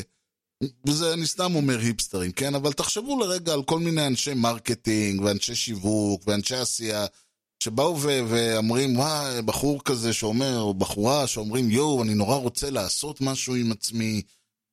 וזה 0.88 1.13
אני 1.13 1.25
סתם 1.27 1.55
אומר 1.55 1.79
היפסטרים, 1.79 2.32
כן? 2.32 2.55
אבל 2.55 2.74
תחשבו 2.74 3.20
לרגע 3.20 3.53
על 3.53 3.63
כל 3.63 3.79
מיני 3.79 4.08
אנשי 4.08 4.34
marketing, 4.34 5.22
ואנשי 5.22 5.55
שיווק, 5.55 6.24
ואנשי 6.27 6.55
עשייה, 6.55 7.05
שבאו 7.63 8.01
ו- 8.01 8.20
ואומרים, 8.27 8.98
וואי, 8.98 9.41
בחור 9.41 9.84
כזה 9.84 10.13
שאומר, 10.13 10.60
או 10.60 10.74
בחורה 10.74 11.27
שאומרים, 11.27 11.72
יואו, 11.72 12.03
אני 12.03 12.13
נורא 12.13 12.36
רוצה 12.36 12.70
לעשות 12.70 13.22
משהו 13.22 13.55
עם 13.55 13.72
עצמי, 13.72 14.22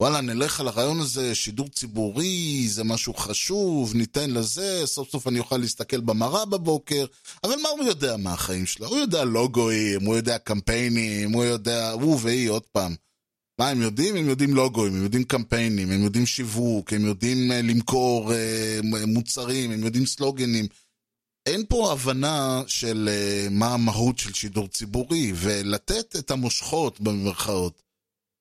וואלה, 0.01 0.21
נלך 0.21 0.61
על 0.61 0.69
הרעיון 0.69 1.01
הזה, 1.01 1.35
שידור 1.35 1.69
ציבורי, 1.69 2.69
זה 2.69 2.85
משהו 2.85 3.15
חשוב, 3.15 3.95
ניתן 3.95 4.31
לזה, 4.31 4.83
סוף 4.85 5.11
סוף 5.11 5.29
אני 5.29 5.39
אוכל 5.39 5.57
להסתכל 5.57 6.01
במראה 6.01 6.45
בבוקר, 6.45 7.05
אבל 7.45 7.55
מה 7.63 7.69
הוא 7.69 7.85
יודע 7.85 8.17
מהחיים 8.17 8.67
שלו? 8.67 8.87
הוא 8.87 8.99
יודע 8.99 9.25
לוגויים, 9.25 10.05
הוא 10.05 10.17
יודע 10.17 10.39
קמפיינים, 10.39 11.33
הוא 11.33 11.45
יודע, 11.45 11.91
הוא 11.91 12.19
והיא, 12.23 12.51
עוד 12.51 12.63
פעם. 12.73 12.95
מה 13.61 13.69
הם 13.69 13.83
יודעים? 13.83 14.17
הם 14.17 14.29
יודעים 14.29 14.55
לוגוים, 14.55 14.95
הם 14.95 15.03
יודעים 15.03 15.25
קמפיינים, 15.25 15.91
הם 15.91 16.03
יודעים 16.03 16.27
שיווק, 16.27 16.93
הם 16.93 17.05
יודעים 17.05 17.51
uh, 17.51 17.55
למכור 17.55 18.33
uh, 18.33 19.07
מוצרים, 19.07 19.71
הם 19.71 19.85
יודעים 19.85 20.07
סלוגנים. 20.07 20.67
אין 21.47 21.65
פה 21.69 21.93
הבנה 21.93 22.63
של 22.67 23.09
uh, 23.09 23.51
מה 23.51 23.75
המהות 23.75 24.19
של 24.19 24.33
שידור 24.33 24.69
ציבורי, 24.69 25.33
ולתת 25.35 26.17
את 26.17 26.31
המושכות 26.31 27.01
במרכאות 27.01 27.83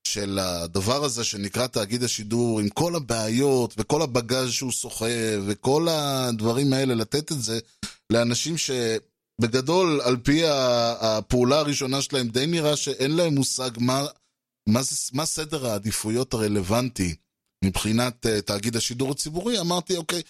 של 0.08 0.40
הדבר 0.40 1.04
הזה 1.04 1.24
שנקרא 1.24 1.68
תאגיד 1.68 2.04
השידור, 2.04 2.60
עם 2.60 2.70
כל 2.70 2.96
הבעיות 2.96 3.74
וכל 3.78 4.02
הבגז 4.02 4.52
שהוא 4.52 4.72
סוחב 4.72 5.44
וכל 5.46 5.88
הדברים 5.90 6.74
האלה, 6.74 6.96
לתת 6.96 7.32
את 7.32 7.42
זה 7.42 7.60
לאנשים 8.10 8.56
שבגדול, 8.58 10.02
על 10.04 10.18
פי 10.18 10.42
הפעולה 10.46 11.60
הראשונה 11.60 12.02
שלהם, 12.02 12.28
די 12.28 12.46
נראה 12.46 12.76
שאין 12.76 13.12
להם 13.12 13.36
מושג 13.36 13.72
מה, 13.78 14.06
מה, 14.74 14.84
זה, 14.84 14.96
מה 15.14 15.26
סדר 15.26 15.68
העדיפויות 15.68 16.34
הרלוונטי 16.34 17.16
מבחינת 17.66 18.26
uh, 18.26 18.42
תאגיד 18.42 18.76
השידור 18.76 19.12
הציבורי. 19.12 19.60
אמרתי, 19.60 19.98
אוקיי, 19.98 20.22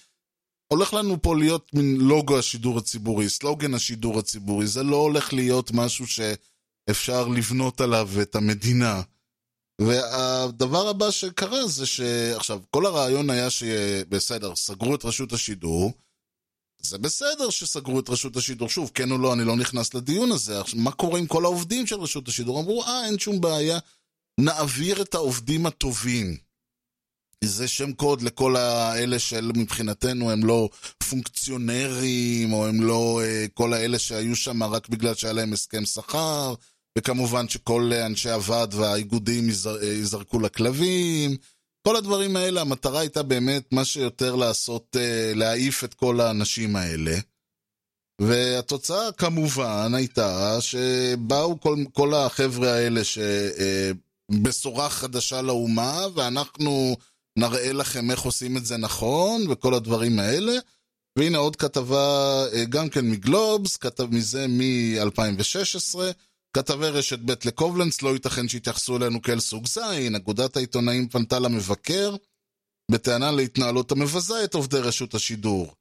הולך 0.68 0.94
לנו 0.94 1.22
פה 1.22 1.36
להיות 1.36 1.74
מין 1.74 1.96
לוגו 1.96 2.40
השידור 2.40 2.78
הציבורי, 2.78 3.30
סלוגן 3.30 3.74
השידור 3.74 4.20
הציבורי, 4.20 4.68
זה 4.68 4.84
לא 4.84 4.96
הולך 4.96 5.34
להיות 5.34 5.72
משהו 5.72 6.06
שאפשר 6.08 7.28
לבנות 7.28 7.82
עליו 7.82 8.10
את 8.22 8.36
המדינה. 8.36 9.02
והדבר 9.82 10.88
הבא 10.88 11.12
שקרה 11.12 11.68
זה 11.68 11.86
שעכשיו, 11.86 12.60
כל 12.70 12.86
הרעיון 12.86 13.30
היה 13.30 13.50
שבסדר, 13.50 14.56
סגרו 14.56 14.96
את 14.96 15.06
רשות 15.06 15.34
השידור, 15.34 15.94
זה 16.82 16.98
בסדר 16.98 17.50
שסגרו 17.50 18.00
את 18.00 18.10
רשות 18.10 18.38
השידור. 18.38 18.70
שוב, 18.70 18.92
כן 18.94 19.12
או 19.12 19.18
לא, 19.18 19.34
אני 19.34 19.44
לא 19.44 19.56
נכנס 19.56 19.94
לדיון 19.94 20.32
הזה. 20.32 20.62
עכשיו, 20.62 20.80
מה 20.80 20.92
קורה 20.92 21.20
עם 21.20 21.28
כל 21.28 21.46
העובדים 21.46 21.88
של 21.88 21.96
רשות 21.96 22.28
השידור? 22.28 22.60
אמרו, 22.60 22.84
אה, 22.84 23.06
אין 23.06 23.20
שום 23.20 23.42
בעיה, 23.42 23.80
נעביר 24.40 25.02
את 25.02 25.16
העובדים 25.16 25.66
הטובים. 25.66 26.38
זה 27.44 27.68
שם 27.68 27.94
קוד 27.94 28.22
לכל 28.22 28.56
האלה 28.56 29.20
של 29.20 29.52
מבחינתנו 29.56 30.32
הם 30.32 30.44
לא 30.44 30.70
פונקציונרים, 31.10 32.54
או 32.54 32.68
הם 32.68 32.82
לא 32.82 33.22
uh, 33.24 33.50
כל 33.54 33.74
האלה 33.74 34.00
שהיו 34.00 34.36
שם 34.36 34.64
רק 34.64 34.90
בגלל 34.90 35.16
שהיה 35.16 35.34
להם 35.34 35.54
הסכם 35.54 35.86
שכר, 35.86 36.54
וכמובן 36.98 37.50
שכל 37.50 37.92
אנשי 38.06 38.30
הוועד 38.30 38.74
והאיגודים 38.74 39.50
יזר, 39.50 39.84
יזרקו 39.84 40.40
לכלבים. 40.40 41.38
כל 41.88 41.96
הדברים 41.96 42.36
האלה, 42.36 42.62
המטרה 42.62 43.00
הייתה 43.00 43.24
באמת 43.24 43.74
מה 43.74 43.86
שיותר 43.86 44.36
לעשות, 44.36 44.96
uh, 44.96 45.36
להעיף 45.38 45.84
את 45.84 45.94
כל 45.94 46.22
האנשים 46.22 46.76
האלה. 46.76 47.18
והתוצאה 48.22 49.12
כמובן 49.12 49.96
הייתה 49.96 50.58
שבאו 50.62 51.60
כל, 51.60 51.76
כל 51.94 52.14
החבר'ה 52.14 52.74
האלה 52.74 53.02
שבשורה 53.04 54.09
uh, 54.32 54.90
חדשה 54.90 55.42
לאומה, 55.42 56.06
ואנחנו 56.16 56.98
נראה 57.38 57.74
לכם 57.74 58.12
איך 58.12 58.22
עושים 58.22 58.58
את 58.58 58.66
זה 58.66 58.78
נכון, 58.78 59.46
וכל 59.50 59.74
הדברים 59.74 60.20
האלה. 60.20 60.54
והנה 61.18 61.38
עוד 61.38 61.56
כתבה, 61.56 62.46
גם 62.70 62.90
כן 62.90 63.10
מגלובס, 63.10 63.78
כתב 63.78 64.06
מזה 64.12 64.48
מ-2016, 64.48 66.00
כתבי 66.54 66.88
רשת 66.88 67.20
ב' 67.20 67.34
לקובלנץ, 67.46 68.02
לא 68.02 68.10
ייתכן 68.14 68.48
שיתייחסו 68.48 68.98
אלינו 68.98 69.22
כאל 69.22 69.40
סוג 69.40 69.68
זין, 69.68 70.16
אגודת 70.16 70.58
העיתונאים 70.58 71.08
פנתה 71.08 71.40
למבקר, 71.40 72.16
בטענה 72.92 73.32
להתנהלות 73.32 73.92
המבזה 73.92 74.44
את 74.44 74.54
עובדי 74.54 74.80
רשות 74.80 75.16
השידור. 75.16 75.74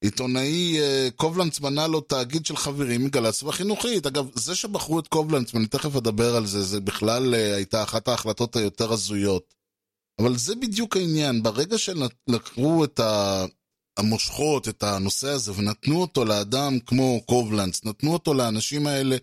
עיתונאי 0.00 0.78
קובלנץ 1.16 1.60
מנה 1.60 1.86
לו 1.86 2.00
תאגיד 2.00 2.46
של 2.46 2.56
חברים 2.56 3.04
מגל"צ 3.04 3.42
והחינוכית. 3.42 4.06
אגב, 4.06 4.30
זה 4.34 4.54
שבחרו 4.54 4.98
את 4.98 5.08
קובלנץ, 5.08 5.54
ואני 5.54 5.66
תכף 5.66 5.96
אדבר 5.96 6.36
על 6.36 6.46
זה, 6.46 6.62
זה 6.62 6.80
בכלל 6.80 7.34
הייתה 7.34 7.82
אחת 7.82 8.08
ההחלטות 8.08 8.56
היותר 8.56 8.92
הזויות. 8.92 9.54
אבל 10.20 10.36
זה 10.36 10.54
בדיוק 10.54 10.96
העניין, 10.96 11.42
ברגע 11.42 11.78
שלקחו 11.78 12.84
את 12.84 13.00
המושכות, 13.98 14.68
את 14.68 14.82
הנושא 14.82 15.28
הזה, 15.28 15.52
ונתנו 15.56 16.00
אותו 16.00 16.24
לאדם 16.24 16.78
כמו 16.86 17.20
קובלנץ, 17.26 17.84
נתנו 17.84 18.12
אותו 18.12 18.34
לאנשים 18.34 18.86
האלה, 18.86 19.16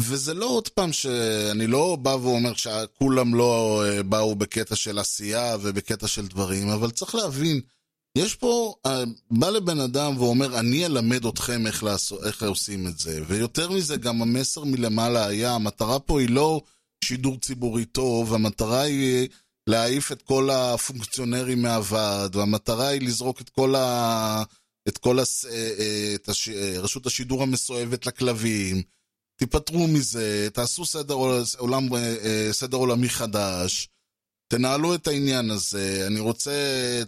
וזה 0.00 0.34
לא 0.34 0.46
עוד 0.46 0.68
פעם 0.68 0.92
שאני 0.92 1.66
לא 1.66 1.96
בא 2.02 2.10
ואומר 2.10 2.54
שכולם 2.54 3.34
לא 3.34 3.82
באו 4.08 4.34
בקטע 4.34 4.76
של 4.76 4.98
עשייה 4.98 5.56
ובקטע 5.60 6.06
של 6.06 6.26
דברים, 6.26 6.68
אבל 6.68 6.90
צריך 6.90 7.14
להבין, 7.14 7.60
יש 8.18 8.34
פה, 8.34 8.74
בא 9.30 9.50
לבן 9.50 9.80
אדם 9.80 10.16
ואומר, 10.18 10.58
אני 10.58 10.86
אלמד 10.86 11.26
אתכם 11.26 11.66
איך, 11.66 11.82
לעשות, 11.82 12.24
איך 12.24 12.42
עושים 12.42 12.86
את 12.86 12.98
זה. 12.98 13.20
ויותר 13.26 13.70
מזה, 13.70 13.96
גם 13.96 14.22
המסר 14.22 14.64
מלמעלה 14.64 15.26
היה, 15.26 15.54
המטרה 15.54 15.98
פה 15.98 16.20
היא 16.20 16.30
לא 16.30 16.60
שידור 17.04 17.38
ציבורי 17.40 17.84
טוב, 17.84 18.34
המטרה 18.34 18.80
היא... 18.80 19.28
להעיף 19.66 20.12
את 20.12 20.22
כל 20.22 20.50
הפונקציונרים 20.50 21.62
מהוועד, 21.62 22.36
והמטרה 22.36 22.88
היא 22.88 23.00
לזרוק 23.00 23.40
את 23.40 23.50
כל, 23.50 23.74
ה... 23.74 24.42
את 24.88 24.98
כל 24.98 25.18
הס... 25.18 25.44
את 26.14 26.28
הש... 26.28 26.48
רשות 26.78 27.06
השידור 27.06 27.42
המסואבת 27.42 28.06
לכלבים. 28.06 28.82
תיפטרו 29.36 29.86
מזה, 29.86 30.48
תעשו 30.52 30.86
סדר, 30.86 31.14
עולם, 31.58 31.88
סדר 32.52 32.76
עולמי 32.76 33.08
חדש, 33.08 33.88
תנהלו 34.48 34.94
את 34.94 35.06
העניין 35.06 35.50
הזה, 35.50 36.04
אני 36.06 36.20
רוצה 36.20 36.52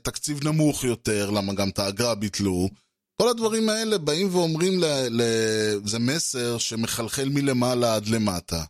תקציב 0.03 0.44
נמוך 0.49 0.85
יותר, 0.85 1.31
למה 1.31 1.55
גם 1.55 1.68
את 1.68 1.79
האגרה 1.79 2.14
ביטלו. 2.14 2.68
כל 3.22 3.29
הדברים 3.29 3.68
האלה 3.68 3.99
באים 3.99 4.35
ואומרים, 4.35 4.81
ל... 4.81 4.85
ל... 5.11 5.22
זה 5.85 5.99
מסר 5.99 6.59
שמחלחל 6.59 7.29
מלמעלה 7.29 7.94
עד 7.94 8.07
למטה. 8.07 8.64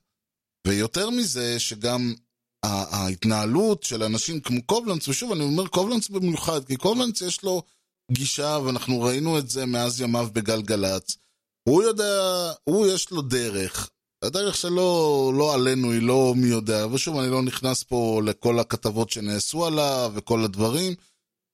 ויותר 0.67 1.11
מזה, 1.11 1.61
שגם 1.61 2.15
ההתנהלות 2.63 3.83
של 3.83 4.03
אנשים 4.03 4.41
כמו 4.41 4.63
קובלנץ, 4.63 5.09
ושוב 5.09 5.33
אני 5.33 5.45
אומר 5.45 5.67
קובלנץ 5.67 6.09
במיוחד, 6.09 6.65
כי 6.65 6.77
קובלנץ 6.77 7.21
יש 7.21 7.43
לו 7.43 7.63
גישה, 8.13 8.59
ואנחנו 8.65 9.01
ראינו 9.01 9.39
את 9.39 9.51
זה 9.51 9.67
מאז 9.67 10.01
ימיו 10.01 10.29
בגלגלצ. 10.33 11.17
הוא 11.69 11.83
יודע, 11.83 12.53
הוא 12.65 12.87
יש 12.87 13.11
לו 13.11 13.23
דרך. 13.23 13.91
הדרך 14.23 14.57
שלו, 14.57 15.33
לא 15.35 15.55
עלינו, 15.55 15.93
היא 15.93 16.03
לא 16.03 16.35
מי 16.37 16.47
יודע. 16.47 16.87
ושוב, 16.87 17.19
אני 17.19 17.31
לא 17.31 17.43
נכנס 17.43 17.83
פה 17.83 18.21
לכל 18.25 18.59
הכתבות 18.59 19.11
שנעשו 19.11 19.67
עליו 19.67 20.13
וכל 20.15 20.45
הדברים, 20.45 20.95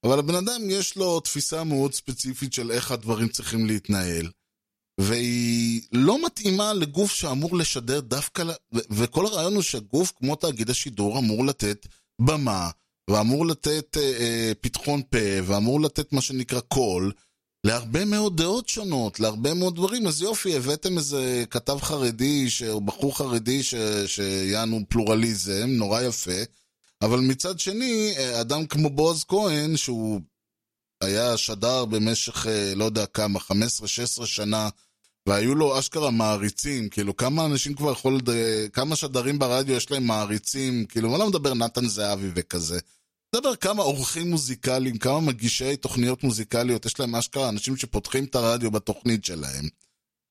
אבל 0.05 0.19
הבן 0.19 0.35
אדם 0.35 0.71
יש 0.71 0.97
לו 0.97 1.21
תפיסה 1.21 1.65
מאוד 1.65 1.95
ספציפית 1.95 2.53
של 2.53 2.71
איך 2.71 2.93
הדברים 2.93 3.29
צריכים 3.29 3.67
להתנהל. 3.67 4.31
והיא 5.01 5.83
לא 5.93 6.27
מתאימה 6.27 6.73
לגוף 6.73 7.13
שאמור 7.13 7.57
לשדר 7.57 8.01
דווקא, 8.01 8.45
וכל 8.73 9.27
הרעיון 9.27 9.55
הוא 9.55 9.63
שגוף 9.63 10.13
כמו 10.19 10.37
תאגיד 10.37 10.71
השידור 10.71 11.19
אמור 11.19 11.47
לתת 11.47 11.87
במה, 12.21 12.71
ואמור 13.11 13.47
לתת 13.47 13.97
אה, 13.97 14.03
אה, 14.03 14.53
פתחון 14.61 15.03
פה, 15.11 15.19
ואמור 15.45 15.81
לתת 15.81 16.13
מה 16.13 16.21
שנקרא 16.21 16.61
קול, 16.61 17.13
להרבה 17.65 18.05
מאוד 18.05 18.37
דעות 18.37 18.69
שונות, 18.69 19.21
להרבה 19.21 19.55
מאוד 19.55 19.75
דברים. 19.75 20.07
אז 20.07 20.23
יופי, 20.23 20.57
הבאתם 20.57 20.99
איזה 20.99 21.45
כתב 21.51 21.79
חרדי, 21.83 22.51
ש... 22.51 22.63
או 22.63 22.81
בחור 22.81 23.19
חרדי 23.19 23.63
ש... 23.63 23.75
שיענו 24.07 24.81
פלורליזם, 24.89 25.67
נורא 25.67 26.01
יפה, 26.01 26.43
אבל 27.03 27.19
מצד 27.21 27.59
שני, 27.59 28.15
אדם 28.41 28.67
כמו 28.67 28.91
בועז 28.91 29.25
כהן, 29.25 29.77
שהוא 29.77 30.21
היה 31.01 31.37
שדר 31.37 31.85
במשך, 31.85 32.47
לא 32.77 32.85
יודע 32.85 33.07
כמה, 33.07 33.39
15-16 34.21 34.27
שנה, 34.27 34.69
והיו 35.27 35.55
לו 35.55 35.79
אשכרה 35.79 36.11
מעריצים, 36.11 36.89
כאילו 36.89 37.17
כמה 37.17 37.45
אנשים 37.47 37.75
כבר 37.75 37.93
יכול, 37.93 38.21
כמה 38.73 38.97
שדרים 38.97 39.39
ברדיו 39.39 39.77
יש 39.77 39.91
להם 39.91 40.07
מעריצים, 40.07 40.87
כאילו, 40.87 41.11
אני 41.11 41.19
לא 41.19 41.29
מדבר 41.29 41.55
נתן 41.55 41.89
זהבי 41.89 42.29
וכזה. 42.35 42.79
מדבר 43.37 43.57
כמה 43.57 43.83
אורחים 43.83 44.31
מוזיקליים, 44.31 44.99
כמה 44.99 45.21
מגישי 45.21 45.77
תוכניות 45.77 46.25
מוזיקליות, 46.25 46.87
יש 46.87 47.01
להם 47.01 47.17
אשכרה 47.17 47.49
אנשים 47.49 47.77
שפותחים 47.77 48.25
את 48.25 48.35
הרדיו 48.35 48.71
בתוכנית 48.71 49.25
שלהם. 49.25 49.69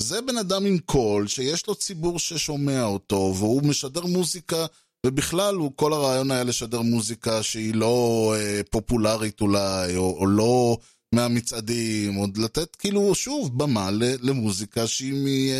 זה 0.02 0.22
בן 0.22 0.38
אדם 0.38 0.66
עם 0.66 0.78
קול, 0.80 1.28
שיש 1.28 1.68
לו 1.68 1.76
ציבור 1.76 2.20
ששומע 2.20 2.84
אותו, 2.84 3.34
והוא 3.38 3.64
משדר 3.64 4.06
מוזיקה, 4.06 4.66
ובכלל 5.06 5.56
הוא, 5.56 5.72
כל 5.76 5.94
הרעיון 5.94 6.32
היה 6.32 6.44
לשדר 6.44 6.82
מוזיקה 6.82 7.44
שהיא 7.44 7.76
לא 7.76 8.34
אה, 8.38 8.62
פופולרית 8.70 9.42
אולי, 9.42 9.96
או, 9.96 10.18
או 10.20 10.28
לא 10.28 10.78
מהמצעדים, 11.16 12.18
או 12.18 12.28
לתת 12.36 12.76
כאילו, 12.76 13.16
שוב, 13.16 13.58
במה 13.58 13.90
למוזיקה 14.22 14.88
שהיא 14.88 15.14
מי, 15.14 15.52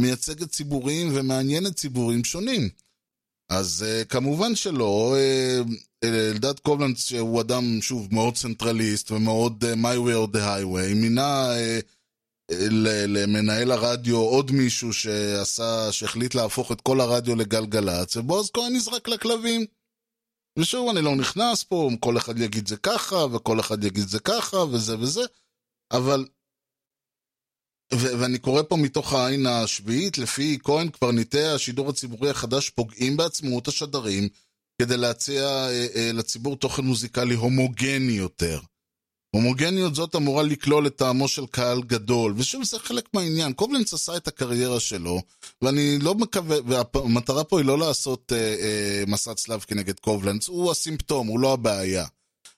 מייצגת 0.00 0.50
ציבורים 0.50 1.10
ומעניינת 1.14 1.74
ציבורים 1.74 2.24
שונים. 2.24 2.68
אז 3.48 3.84
uh, 3.86 4.04
כמובן 4.04 4.54
שלא, 4.54 5.16
uh, 5.16 6.04
אלדד 6.04 6.58
קובלנץ 6.58 7.04
שהוא 7.04 7.40
אדם, 7.40 7.64
שוב, 7.80 8.14
מאוד 8.14 8.34
צנטרליסט 8.34 9.10
ומאוד 9.10 9.64
my 9.64 9.96
way 9.96 10.28
or 10.28 10.36
the 10.36 10.40
highway, 10.40 10.94
מינה 10.94 11.52
למנהל 13.08 13.72
הרדיו 13.72 14.16
עוד 14.16 14.50
מישהו 14.50 14.92
שעשה, 14.92 15.92
שהחליט 15.92 16.34
להפוך 16.34 16.72
את 16.72 16.80
כל 16.80 17.00
הרדיו 17.00 17.36
לגלגלצ, 17.36 18.16
ובועז 18.16 18.50
כהן 18.50 18.76
נזרק 18.76 19.08
לכלבים. 19.08 19.64
ושוב, 20.58 20.88
אני 20.88 21.02
לא 21.02 21.16
נכנס 21.16 21.64
פה, 21.64 21.90
כל 22.00 22.18
אחד 22.18 22.38
יגיד 22.38 22.68
זה 22.68 22.76
ככה, 22.76 23.16
וכל 23.16 23.60
אחד 23.60 23.84
יגיד 23.84 24.08
זה 24.08 24.20
ככה, 24.20 24.56
וזה 24.56 24.98
וזה, 24.98 25.22
אבל... 25.92 26.24
ו- 27.94 28.18
ואני 28.18 28.38
קורא 28.38 28.62
פה 28.62 28.76
מתוך 28.76 29.12
העין 29.12 29.46
השביעית, 29.46 30.18
לפי 30.18 30.58
כהן, 30.64 30.88
קברניטי 30.88 31.44
השידור 31.44 31.90
הציבורי 31.90 32.30
החדש 32.30 32.70
פוגעים 32.70 33.16
בעצמאות 33.16 33.68
השדרים 33.68 34.28
כדי 34.82 34.96
להציע 34.96 35.42
אה, 35.42 35.86
אה, 35.96 36.10
לציבור 36.12 36.56
תוכן 36.56 36.82
מוזיקלי 36.82 37.34
הומוגני 37.34 38.12
יותר. 38.12 38.60
הומוגניות 39.30 39.94
זאת 39.94 40.16
אמורה 40.16 40.42
לכלול 40.42 40.86
את 40.86 40.96
טעמו 40.96 41.28
של 41.28 41.46
קהל 41.46 41.82
גדול, 41.82 42.34
ושוב, 42.36 42.64
זה 42.64 42.78
חלק 42.78 43.08
מהעניין. 43.14 43.52
קובלנץ 43.52 43.94
עשה 43.94 44.16
את 44.16 44.28
הקריירה 44.28 44.80
שלו, 44.80 45.22
ואני 45.62 45.98
לא 45.98 46.14
מקווה, 46.14 46.56
והמטרה 46.66 47.44
פה 47.44 47.58
היא 47.58 47.66
לא 47.66 47.78
לעשות 47.78 48.32
אה, 48.32 48.38
אה, 48.38 49.04
מסע 49.06 49.34
צלב 49.34 49.60
כנגד 49.60 49.98
קובלנץ, 50.00 50.48
הוא 50.48 50.70
הסימפטום, 50.70 51.26
הוא 51.26 51.40
לא 51.40 51.52
הבעיה. 51.52 52.06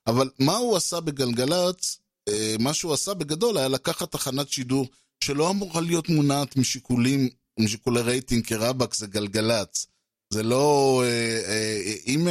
אבל 0.06 0.30
מה 0.38 0.56
הוא 0.56 0.76
עשה 0.76 1.00
בגלגלצ, 1.00 1.98
אה, 2.28 2.56
מה 2.58 2.74
שהוא 2.74 2.92
עשה 2.92 3.14
בגדול 3.14 3.58
היה 3.58 3.68
לקחת 3.68 4.12
תחנת 4.12 4.48
שידור 4.48 4.88
שלא 5.24 5.50
אמורה 5.50 5.80
להיות 5.80 6.08
מונעת 6.08 6.56
משיקולים, 6.56 7.28
משיקולי 7.58 8.00
רייטינג 8.00 8.46
כרבאק, 8.46 8.94
זה 8.94 9.06
גלגלצ. 9.06 9.86
זה 10.32 10.42
לא, 10.42 11.02
אה, 11.04 11.40
אה, 11.46 11.94
אם 12.06 12.28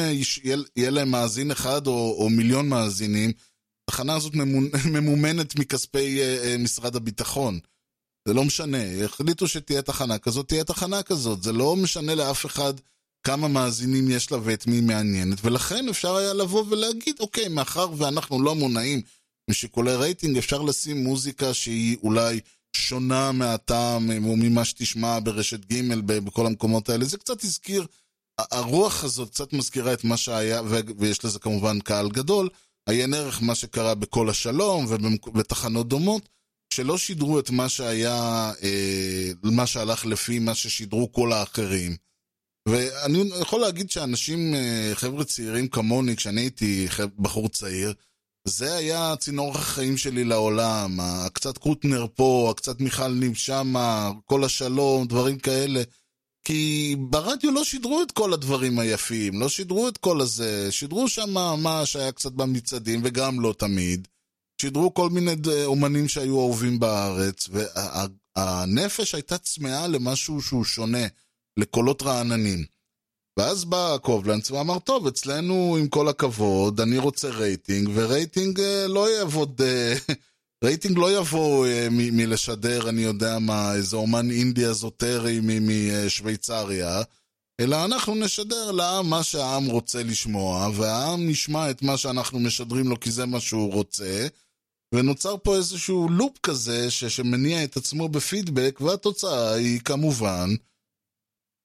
יהיה 0.75 0.89
להם 0.89 1.12
מאזין 1.12 1.52
אחד 1.52 1.88
או, 1.88 2.15
או 2.19 2.30
מיליון 2.30 2.69
מאזינים, 2.69 3.32
התחנה 3.89 4.15
הזאת 4.15 4.34
ממומנת 4.93 5.60
מכספי 5.60 6.19
משרד 6.60 6.95
הביטחון. 6.95 7.60
זה 8.28 8.34
לא 8.34 8.43
משנה, 8.43 9.06
החליטו 9.06 9.47
שתהיה 9.47 9.82
תחנה 9.82 10.17
כזאת, 10.17 10.47
תהיה 10.47 10.63
תחנה 10.63 11.04
כזאת. 11.04 11.43
זה 11.43 11.54
לא 11.54 11.75
משנה 11.75 12.15
לאף 12.15 12.45
אחד 12.45 12.73
כמה 13.23 13.47
מאזינים 13.47 14.12
יש 14.12 14.32
לה 14.32 14.38
ואת 14.43 14.67
מי 14.67 14.82
מעניינת, 14.82 15.38
ולכן 15.45 15.89
אפשר 15.89 16.15
היה 16.15 16.34
לבוא 16.34 16.63
ולהגיד, 16.69 17.15
אוקיי, 17.19 17.47
מאחר 17.47 17.88
ואנחנו 17.97 18.41
לא 18.41 18.56
מונעים 18.56 19.02
משיקולי 19.49 19.95
רייטינג, 19.95 20.38
אפשר 20.38 20.62
לשים 20.62 21.04
מוזיקה 21.04 21.54
שהיא 21.54 21.97
אולי 22.04 22.39
שונה 22.75 23.32
מהטעם 23.32 24.25
או 24.25 24.36
ממה 24.38 24.65
שתשמע 24.65 25.19
ברשת 25.23 25.65
ג' 25.65 25.93
בכל 26.05 26.45
המקומות 26.45 26.89
האלה. 26.89 27.05
זה 27.05 27.17
קצת 27.17 27.43
הזכיר, 27.43 27.86
הרוח 28.38 29.03
הזאת 29.03 29.29
קצת 29.29 29.53
מזכירה 29.53 29.93
את 29.93 30.03
מה 30.03 30.17
שהיה, 30.17 30.62
ויש 30.97 31.25
לזה 31.25 31.39
כמובן 31.39 31.79
קהל 31.79 32.10
גדול. 32.10 32.49
עיין 32.89 33.13
ערך 33.13 33.41
מה 33.41 33.55
שקרה 33.55 33.95
בכל 33.95 34.29
השלום 34.29 34.86
ובתחנות 34.89 35.88
דומות, 35.88 36.29
שלא 36.73 36.97
שידרו 36.97 37.39
את 37.39 37.49
מה 37.49 37.69
שהיה, 37.69 38.51
אה, 38.63 39.32
מה 39.43 39.67
שהלך 39.67 40.05
לפי 40.05 40.39
מה 40.39 40.55
ששידרו 40.55 41.12
כל 41.12 41.34
האחרים. 41.34 41.95
ואני 42.67 43.29
יכול 43.41 43.62
להגיד 43.62 43.91
שאנשים, 43.91 44.53
אה, 44.53 44.91
חבר'ה 44.93 45.23
צעירים 45.23 45.67
כמוני, 45.67 46.15
כשאני 46.15 46.41
הייתי 46.41 46.88
בחור 47.17 47.49
צעיר, 47.49 47.93
זה 48.45 48.75
היה 48.75 49.15
צינור 49.19 49.52
החיים 49.56 49.97
שלי 49.97 50.23
לעולם, 50.23 50.99
הקצת 50.99 51.58
קוטנר 51.58 52.06
פה, 52.15 52.47
הקצת 52.52 52.82
מיכל 52.82 53.08
ניב 53.08 53.34
שמה, 53.34 54.12
כל 54.25 54.43
השלום, 54.43 55.08
דברים 55.08 55.39
כאלה. 55.39 55.84
כי 56.45 56.95
ברדיו 56.99 57.52
לא 57.52 57.63
שידרו 57.63 58.02
את 58.02 58.12
כל 58.12 58.34
הדברים 58.34 58.80
היפים, 58.80 59.39
לא 59.39 59.49
שידרו 59.49 59.88
את 59.88 59.97
כל 59.97 60.21
הזה, 60.21 60.71
שידרו 60.71 61.10
שם 61.10 61.30
מה 61.63 61.86
שהיה 61.86 62.12
קצת 62.12 62.32
במצעדים, 62.32 63.02
וגם 63.04 63.39
לא 63.39 63.54
תמיד. 63.58 64.08
שידרו 64.62 64.93
כל 64.93 65.10
מיני 65.10 65.32
אומנים 65.65 66.08
שהיו 66.08 66.39
אהובים 66.39 66.80
בארץ, 66.80 67.49
והנפש 68.38 69.15
הייתה 69.15 69.38
צמאה 69.38 69.88
למשהו 69.88 70.41
שהוא 70.41 70.63
שונה, 70.63 71.08
לקולות 71.58 72.02
רעננים. 72.02 72.65
ואז 73.39 73.65
בא 73.65 73.97
קובלנץ 74.02 74.52
ואמר, 74.52 74.80
טוב, 74.80 75.08
אצלנו, 75.08 75.78
עם 75.80 75.88
כל 75.88 76.08
הכבוד, 76.08 76.82
אני 76.82 76.97
רוצה 76.97 77.30
רייטינג, 77.30 77.89
ורייטינג 77.93 78.60
אה, 78.60 78.88
לא 78.88 79.10
יעבוד 79.10 79.62
אה, 79.62 79.93
רייטינג 80.63 80.97
לא 80.97 81.17
יבוא 81.17 81.67
uh, 81.67 81.69
מלשדר, 81.89 82.89
אני 82.89 83.02
יודע 83.02 83.39
מה, 83.39 83.75
איזה 83.75 83.95
אומן 83.97 84.32
אינדי 84.32 84.65
אזוטרי 84.65 85.39
משוויצריה, 85.43 87.02
אלא 87.62 87.86
אנחנו 87.86 88.15
נשדר 88.15 88.71
לעם 88.71 89.10
מה 89.10 89.23
שהעם 89.23 89.65
רוצה 89.65 90.04
לשמוע, 90.04 90.69
והעם 90.75 91.30
ישמע 91.30 91.69
את 91.69 91.82
מה 91.82 91.97
שאנחנו 91.97 92.39
משדרים 92.39 92.88
לו 92.88 92.99
כי 92.99 93.12
זה 93.12 93.25
מה 93.25 93.39
שהוא 93.39 93.73
רוצה, 93.73 94.28
ונוצר 94.95 95.36
פה 95.38 95.56
איזשהו 95.56 96.10
לופ 96.10 96.38
כזה 96.43 96.91
ש- 96.91 97.06
שמניע 97.06 97.63
את 97.63 97.78
עצמו 97.78 98.10
בפידבק, 98.10 98.80
והתוצאה 98.82 99.54
היא 99.54 99.80
כמובן 99.80 100.49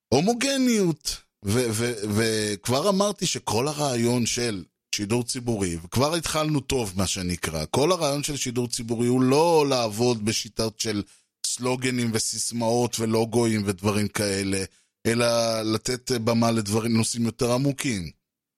הומוגניות. 0.09 1.24
וכבר 1.44 2.88
אמרתי 2.88 3.26
שכל 3.26 3.68
הרעיון 3.68 4.26
של 4.26 4.64
שידור 4.94 5.24
ציבורי, 5.24 5.76
וכבר 5.76 6.14
התחלנו 6.14 6.61
טוב, 6.61 6.92
מה 6.96 7.07
שנקרא. 7.07 7.64
כל 7.70 7.92
הרעיון 7.92 8.22
של 8.22 8.37
שידור 8.37 8.68
ציבורי 8.68 9.07
הוא 9.07 9.22
לא 9.22 9.66
לעבוד 9.68 10.24
בשיטות 10.24 10.80
של 10.80 11.02
סלוגנים 11.46 12.11
וסיסמאות 12.12 13.00
ולוגויים 13.00 13.62
ודברים 13.66 14.09
כאלה, 14.09 14.64
אלא 15.07 15.26
לתת 15.62 16.11
במה 16.12 16.50
לדברים, 16.50 16.96
נושאים 16.96 17.24
יותר 17.24 17.52
עמוקים. 17.52 18.11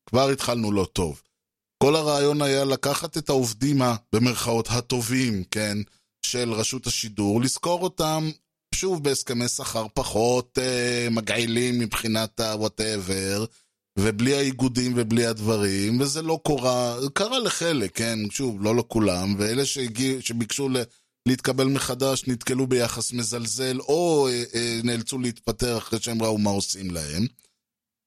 כבר 0.08 0.28
התחלנו 0.28 0.72
לא 0.72 0.86
טוב. 0.92 1.22
כל 1.82 1.96
הרעיון 1.96 2.42
היה 2.42 2.64
לקחת 2.64 3.18
את 3.18 3.28
העובדים, 3.28 3.82
במרכאות, 4.12 4.68
הטובים, 4.70 5.44
כן, 5.50 5.78
של 6.22 6.52
רשות 6.52 6.86
השידור, 6.86 7.40
לזכור 7.40 7.82
אותם, 7.82 8.30
שוב, 8.76 9.04
בהסכמי 9.04 9.48
שכר 9.48 9.86
פחות 9.94 10.58
אה, 10.58 11.08
מגעילים 11.10 11.78
מבחינת 11.78 12.40
ה-whatever, 12.40 13.46
ובלי 13.98 14.34
האיגודים 14.34 14.92
ובלי 14.96 15.26
הדברים, 15.26 16.00
וזה 16.00 16.22
לא 16.22 16.40
קורה, 16.42 16.96
קרה 17.14 17.38
לחלק, 17.38 17.96
כן, 17.96 18.18
שוב, 18.30 18.62
לא 18.62 18.76
לכולם, 18.76 19.34
ואלה 19.38 19.66
שהגיע, 19.66 20.20
שביקשו 20.20 20.68
ל... 20.68 20.76
להתקבל 21.28 21.64
מחדש 21.64 22.24
נתקלו 22.26 22.66
ביחס 22.66 23.12
מזלזל, 23.12 23.80
או 23.80 24.28
אה, 24.28 24.44
אה, 24.54 24.80
נאלצו 24.84 25.18
להתפטר 25.18 25.78
אחרי 25.78 26.00
שהם 26.00 26.22
ראו 26.22 26.38
מה 26.38 26.50
עושים 26.50 26.90
להם. 26.90 27.26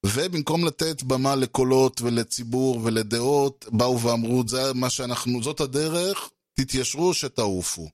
ובמקום 0.06 0.66
לתת 0.66 1.04
במה 1.04 1.36
לקולות 1.36 2.02
ולציבור 2.02 2.80
ולדעות, 2.84 3.66
באו 3.72 4.02
ואמרו, 4.02 4.44
זה 4.48 4.74
מה 4.74 4.90
שאנחנו, 4.90 5.44
זאת 5.44 5.60
הדרך, 5.60 6.30
תתיישרו 6.60 7.14
שתעופו. 7.14 7.90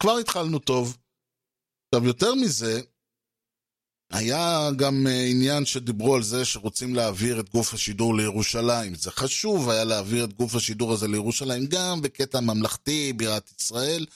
כבר 0.00 0.18
התחלנו 0.18 0.58
טוב. 0.58 0.96
עכשיו, 1.94 2.06
יותר 2.06 2.34
מזה, 2.34 2.80
היה 4.12 4.70
גם 4.76 5.06
אה, 5.06 5.26
עניין 5.26 5.64
שדיברו 5.64 6.14
על 6.14 6.22
זה 6.22 6.44
שרוצים 6.44 6.94
להעביר 6.94 7.40
את 7.40 7.50
גוף 7.50 7.74
השידור 7.74 8.16
לירושלים. 8.16 8.94
זה 8.94 9.10
חשוב 9.10 9.70
היה 9.70 9.84
להעביר 9.84 10.24
את 10.24 10.32
גוף 10.32 10.54
השידור 10.54 10.92
הזה 10.92 11.08
לירושלים, 11.08 11.66
גם 11.66 12.02
בקטע 12.02 12.40
ממלכתי, 12.40 13.12
בירת 13.12 13.50
ישראל, 13.60 14.06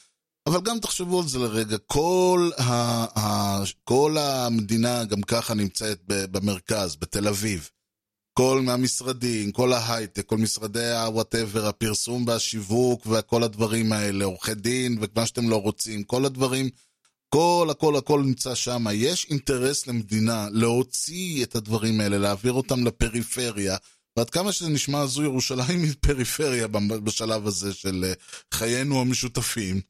אבל 0.47 0.61
גם 0.61 0.79
תחשבו 0.79 1.21
על 1.21 1.29
זה 1.29 1.39
לרגע, 1.39 1.77
כל, 1.79 2.51
ה, 2.59 2.73
ה, 3.19 3.63
כל 3.85 4.17
המדינה 4.19 5.05
גם 5.05 5.23
ככה 5.23 5.55
נמצאת 5.55 6.01
במרכז, 6.07 6.97
בתל 6.97 7.29
אביב. 7.29 7.71
כל 8.33 8.61
מהמשרדים, 8.65 9.53
כל 9.53 9.73
ההייטק, 9.73 10.27
כל 10.27 10.37
משרדי 10.39 10.91
ה-whatever, 10.91 11.59
הפרסום 11.59 12.25
והשיווק 12.27 13.07
וכל 13.07 13.43
הדברים 13.43 13.93
האלה, 13.93 14.25
עורכי 14.25 14.55
דין 14.55 14.99
ומה 15.01 15.27
שאתם 15.27 15.49
לא 15.49 15.57
רוצים, 15.63 16.05
כל 16.05 16.25
הדברים 16.25 16.71
הכל, 17.29 17.69
הכל, 17.71 17.97
הכל 17.97 18.23
נמצא 18.23 18.55
שם. 18.55 18.87
יש 18.93 19.27
אינטרס 19.31 19.87
למדינה 19.87 20.49
להוציא 20.53 21.45
את 21.45 21.57
הדברים 21.57 22.01
האלה, 22.01 22.19
להעביר 22.19 22.53
אותם 22.53 22.87
לפריפריה. 22.87 23.77
ועד 24.17 24.31
כמה 24.31 24.53
שזה 24.53 24.69
נשמע 24.69 25.01
הזוי, 25.01 25.25
ירושלים 25.25 25.83
היא 25.83 25.95
פריפריה 26.01 26.67
בשלב 27.05 27.47
הזה 27.47 27.75
של 27.75 28.05
אה, 28.05 28.13
חיינו 28.55 29.01
המשותפים. 29.01 29.81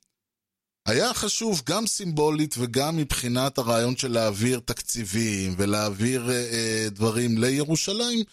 היה 0.87 1.14
חשוב 1.14 1.62
גם 1.66 1.87
סימבולית 1.87 2.55
וגם 2.59 2.96
מבחינת 2.96 3.59
הרעיון 3.59 3.96
של 3.96 4.12
להעביר 4.12 4.61
תקציבים 4.64 5.55
ולהעביר 5.59 6.31
אה, 6.31 6.35
אה 6.35 6.88
דברים 6.90 7.38
לירושלים. 7.38 8.24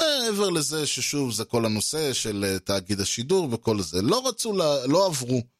מעבר 0.00 0.50
לזה 0.50 0.86
ששוב 0.86 1.32
זה 1.32 1.44
כל 1.44 1.64
הנושא 1.64 2.12
של 2.12 2.44
אה, 2.44 2.58
תאגיד 2.58 3.00
השידור 3.00 3.48
וכל 3.52 3.82
זה. 3.82 4.02
לא 4.02 4.28
רצו, 4.28 4.52
לה, 4.52 4.86
לא 4.86 5.06
עברו. 5.06 5.57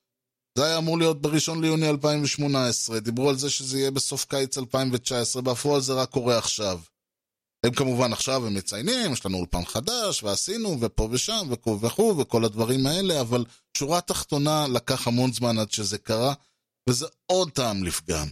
זה 0.59 0.65
היה 0.65 0.79
אמור 0.79 0.99
להיות 0.99 1.23
בראשון 1.23 1.61
ליוני 1.61 1.89
2018, 1.89 3.01
דיברו 3.01 3.29
על 3.29 3.39
זה 3.39 3.51
שזה 3.51 3.79
יהיה 3.79 3.91
בסוף 3.91 4.25
קיץ 4.25 4.59
2019, 4.59 5.43
בפועל 5.43 5.81
זה 5.81 5.93
רק 5.93 6.11
קורה 6.11 6.39
עכשיו. 6.39 6.81
הם 7.67 7.73
כמובן 7.73 8.13
עכשיו 8.13 8.47
הם 8.47 8.55
מציינים, 8.55 9.13
יש 9.13 9.27
לנו 9.27 9.39
אולפן 9.39 9.65
חדש, 9.65 10.23
ועשינו, 10.23 10.77
ופה 10.81 11.09
ושם, 11.11 11.47
וכו' 11.51 11.81
וכו', 11.81 12.19
וכל 12.19 12.45
הדברים 12.45 12.87
האלה, 12.87 13.21
אבל 13.21 13.45
שורה 13.77 14.01
תחתונה 14.01 14.67
לקח 14.69 15.07
המון 15.09 15.33
זמן 15.33 15.59
עד 15.59 15.71
שזה 15.71 15.99
קרה, 15.99 16.35
וזה 16.89 17.07
עוד 17.27 17.51
טעם 17.51 17.85
לפגם. 17.85 18.27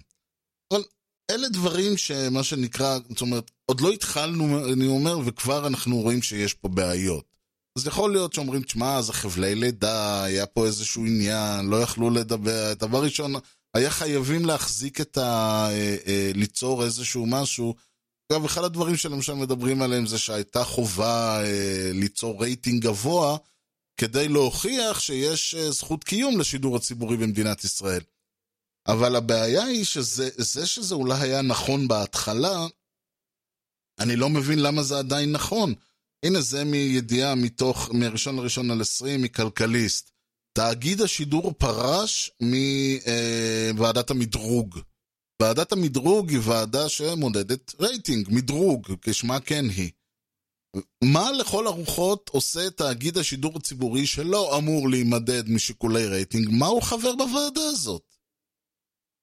אבל 0.73 0.83
אלה 1.31 1.49
דברים 1.49 1.97
שמה 1.97 2.43
שנקרא, 2.43 2.99
זאת 3.09 3.21
אומרת, 3.21 3.51
עוד 3.67 3.81
לא 3.81 3.91
התחלנו, 3.91 4.73
אני 4.73 4.87
אומר, 4.87 5.19
וכבר 5.27 5.67
אנחנו 5.67 6.01
רואים 6.01 6.23
שיש 6.23 6.55
פה 6.55 6.69
בעיות. 6.69 7.36
אז 7.77 7.87
יכול 7.87 8.12
להיות 8.12 8.33
שאומרים, 8.33 8.62
תשמע, 8.62 9.03
זה 9.03 9.12
חבלי 9.12 9.55
לידה, 9.55 10.25
היה 10.25 10.47
פה 10.47 10.67
איזשהו 10.67 11.07
עניין, 11.07 11.67
לא 11.67 11.77
יכלו 11.83 12.11
לדבר. 12.11 12.75
דבר 12.75 13.03
ראשון, 13.03 13.35
היה 13.75 13.91
חייבים 13.91 14.45
להחזיק 14.45 15.01
את 15.01 15.19
ה... 15.19 15.23
אה, 15.71 15.97
אה, 16.07 16.31
ליצור 16.35 16.85
איזשהו 16.85 17.27
משהו. 17.27 17.75
אגב, 18.33 18.45
אחד 18.45 18.65
הדברים 18.65 18.97
שלמשל 18.97 19.35
מדברים 19.35 19.83
עליהם 19.83 20.07
זה 20.07 20.19
שהייתה 20.19 20.65
חובה 20.65 21.45
אה, 21.45 21.91
ליצור 21.95 22.43
רייטינג 22.43 22.83
גבוה 22.83 23.37
כדי 23.97 24.29
להוכיח 24.29 25.01
שיש 25.01 25.55
אה, 25.55 25.71
זכות 25.71 26.05
קיום 26.05 26.41
לשידור 26.41 26.77
הציבורי 26.77 27.17
במדינת 27.17 27.65
ישראל. 27.65 28.03
אבל 28.89 29.17
הבעיה 29.17 29.65
היא 29.65 29.85
שזה 29.85 30.31
זה 30.37 30.67
שזה 30.67 30.95
אולי 30.95 31.21
היה 31.21 31.43
נכון 31.43 31.89
בהתחלה, 31.89 32.67
אני 33.99 34.17
לא 34.17 34.31
מבין 34.31 34.59
למה 34.59 34.83
זה 34.83 34.99
עדיין 34.99 35.33
נכון. 35.33 35.75
הנה 36.27 36.41
זה 36.41 36.65
מידיעה 36.65 37.35
מתוך, 37.35 37.91
מראשון 37.93 38.37
לראשון 38.37 38.71
על 38.71 38.81
עשרים, 38.81 39.23
מכלכליסט. 39.23 40.11
תאגיד 40.53 41.01
השידור 41.01 41.53
פרש 41.59 42.31
מוועדת 43.71 44.11
המדרוג. 44.11 44.79
ועדת 45.43 45.73
המדרוג 45.73 46.31
היא 46.31 46.39
ועדה 46.43 46.89
שמודדת 46.89 47.75
רייטינג, 47.81 48.29
מדרוג, 48.31 48.87
כשמה 49.03 49.41
כן 49.41 49.65
היא. 49.77 49.91
מה 51.05 51.33
לכל 51.33 51.67
הרוחות 51.67 52.31
עושה 52.33 52.71
תאגיד 52.71 53.19
השידור 53.19 53.53
הציבורי 53.57 54.07
שלא 54.07 54.59
אמור 54.59 54.91
להימדד 54.91 55.49
משיקולי 55.49 56.07
רייטינג? 56.07 56.49
מה 56.51 56.67
הוא 56.67 56.83
חבר 56.83 57.15
בוועדה 57.15 57.65
הזאת? 57.65 58.16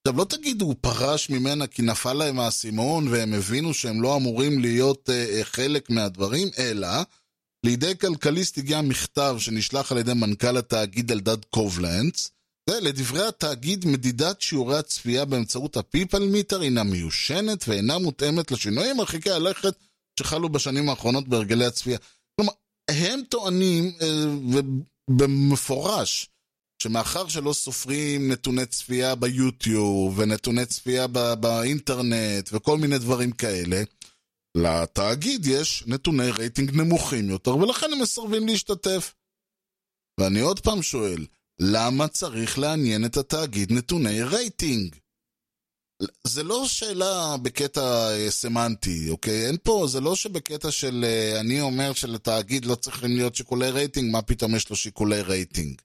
עכשיו, 0.07 0.17
לא 0.17 0.25
תגידו, 0.25 0.65
הוא 0.65 0.75
פרש 0.81 1.29
ממנה 1.29 1.67
כי 1.67 1.81
נפל 1.81 2.13
להם 2.13 2.39
האסימון 2.39 3.07
והם 3.07 3.33
הבינו 3.33 3.73
שהם 3.73 4.01
לא 4.01 4.15
אמורים 4.15 4.59
להיות 4.59 5.09
אה, 5.09 5.25
אה, 5.29 5.43
חלק 5.43 5.89
מהדברים, 5.89 6.47
אלא 6.57 6.87
לידי 7.65 7.97
כלכליסט 7.97 8.57
הגיע 8.57 8.81
מכתב 8.81 9.35
שנשלח 9.39 9.91
על 9.91 9.97
ידי 9.97 10.13
מנכ"ל 10.13 10.57
התאגיד 10.57 11.11
אלדד 11.11 11.45
קובלנץ, 11.45 12.31
ולדברי 12.69 13.27
התאגיד, 13.27 13.85
מדידת 13.87 14.41
שיעורי 14.41 14.77
הצפייה 14.77 15.25
באמצעות 15.25 15.77
הפיפל 15.77 16.25
מיטר 16.25 16.61
הינה 16.61 16.83
מיושנת 16.83 17.67
ואינה 17.67 17.97
מותאמת 17.97 18.51
לשינויים 18.51 18.97
מרחיקי 18.97 19.31
הלכת 19.31 19.75
שחלו 20.19 20.49
בשנים 20.49 20.89
האחרונות 20.89 21.27
בהרגלי 21.27 21.65
הצפייה. 21.65 21.97
כלומר, 22.35 22.53
הם 22.89 23.21
טוענים, 23.29 23.91
אה, 24.01 24.25
ובמפורש, 25.09 26.29
שמאחר 26.81 27.27
שלא 27.27 27.53
סופרים 27.53 28.31
נתוני 28.31 28.65
צפייה 28.65 29.15
ביוטיוב 29.15 30.19
ונתוני 30.19 30.65
צפייה 30.65 31.07
באינטרנט 31.39 32.49
וכל 32.51 32.77
מיני 32.77 32.97
דברים 32.97 33.31
כאלה, 33.31 33.81
לתאגיד 34.57 35.45
יש 35.45 35.83
נתוני 35.87 36.31
רייטינג 36.31 36.71
נמוכים 36.75 37.29
יותר, 37.29 37.57
ולכן 37.57 37.93
הם 37.93 38.01
מסרבים 38.01 38.47
להשתתף. 38.47 39.13
ואני 40.19 40.39
עוד 40.39 40.59
פעם 40.59 40.81
שואל, 40.81 41.25
למה 41.59 42.07
צריך 42.07 42.59
לעניין 42.59 43.05
את 43.05 43.17
התאגיד 43.17 43.71
נתוני 43.71 44.23
רייטינג? 44.23 44.95
זה 46.27 46.43
לא 46.43 46.67
שאלה 46.67 47.35
בקטע 47.41 48.11
אה, 48.11 48.31
סמנטי, 48.31 49.09
אוקיי? 49.09 49.47
אין 49.47 49.57
פה, 49.63 49.85
זה 49.89 50.01
לא 50.01 50.15
שבקטע 50.15 50.71
של 50.71 51.05
אה, 51.07 51.39
אני 51.39 51.61
אומר 51.61 51.93
שלתאגיד 51.93 52.65
לא 52.65 52.75
צריכים 52.75 53.15
להיות 53.15 53.35
שיקולי 53.35 53.71
רייטינג, 53.71 54.11
מה 54.11 54.21
פתאום 54.21 54.55
יש 54.55 54.69
לו 54.69 54.75
שיקולי 54.75 55.21
רייטינג? 55.21 55.81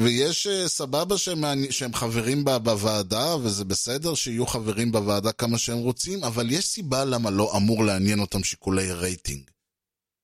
ויש 0.00 0.46
אה, 0.46 0.68
סבבה 0.68 1.18
שהם, 1.18 1.44
שהם 1.70 1.94
חברים 1.94 2.44
בוועדה, 2.44 3.36
וזה 3.36 3.64
בסדר 3.64 4.14
שיהיו 4.14 4.46
חברים 4.46 4.92
בוועדה 4.92 5.32
כמה 5.32 5.58
שהם 5.58 5.78
רוצים, 5.78 6.24
אבל 6.24 6.50
יש 6.50 6.66
סיבה 6.66 7.04
למה 7.04 7.30
לא 7.30 7.56
אמור 7.56 7.84
לעניין 7.84 8.20
אותם 8.20 8.44
שיקולי 8.44 8.92
רייטינג. 8.92 9.50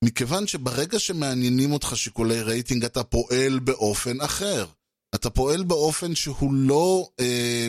מכיוון 0.05 0.47
שברגע 0.47 0.99
שמעניינים 0.99 1.73
אותך 1.73 1.93
שיקולי 1.97 2.43
רייטינג, 2.43 2.85
אתה 2.85 3.05
פועל 3.05 3.59
באופן 3.59 4.21
אחר. 4.21 4.67
אתה 5.15 5.31
פועל 5.31 5.65
באופן 5.65 6.15
שהוא 6.15 6.55
לא 6.55 7.09
אה, 7.21 7.69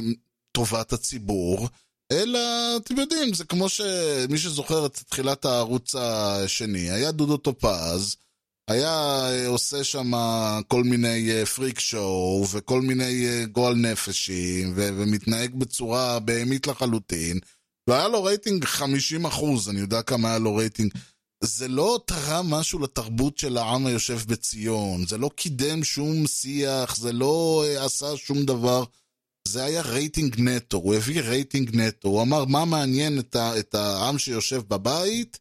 טובת 0.51 0.93
הציבור, 0.93 1.67
אלא, 2.11 2.39
אתם 2.77 2.97
יודעים, 2.97 3.33
זה 3.33 3.45
כמו 3.45 3.69
שמי 3.69 4.37
שזוכר 4.37 4.85
את 4.85 4.99
תחילת 5.09 5.45
הערוץ 5.45 5.95
השני, 5.95 6.91
היה 6.91 7.11
דודו 7.11 7.37
טופז, 7.37 8.15
היה 8.69 9.29
אה, 9.29 9.47
עושה 9.47 9.83
שם 9.83 10.11
כל 10.67 10.83
מיני 10.83 11.45
פריק 11.55 11.77
אה, 11.77 11.81
show 11.81 12.45
וכל 12.51 12.81
מיני 12.81 13.27
אה, 13.27 13.45
גועל 13.45 13.75
נפשים 13.75 14.73
ו- 14.75 14.89
ומתנהג 14.97 15.55
בצורה 15.55 16.19
בהמית 16.19 16.67
לחלוטין 16.67 17.39
והיה 17.89 18.07
לו 18.07 18.23
רייטינג 18.23 18.65
50 18.65 19.25
אחוז, 19.25 19.69
אני 19.69 19.79
יודע 19.79 20.01
כמה 20.01 20.29
היה 20.29 20.39
לו 20.39 20.55
רייטינג. 20.55 20.91
זה 21.43 21.67
לא 21.67 21.99
תרם 22.07 22.49
משהו 22.49 22.79
לתרבות 22.79 23.37
של 23.37 23.57
העם 23.57 23.85
היושב 23.85 24.19
בציון, 24.27 25.05
זה 25.07 25.17
לא 25.17 25.29
קידם 25.35 25.83
שום 25.83 26.27
שיח, 26.27 26.95
זה 26.95 27.11
לא 27.13 27.65
עשה 27.77 28.17
שום 28.17 28.45
דבר. 28.45 28.83
זה 29.47 29.63
היה 29.63 29.81
רייטינג 29.81 30.35
נטו, 30.39 30.77
הוא 30.77 30.95
הביא 30.95 31.21
רייטינג 31.21 31.75
נטו, 31.75 32.07
הוא 32.07 32.21
אמר 32.21 32.45
מה 32.45 32.65
מעניין 32.65 33.19
את, 33.19 33.35
ה- 33.35 33.59
את 33.59 33.75
העם 33.75 34.17
שיושב 34.17 34.61
בבית? 34.67 35.39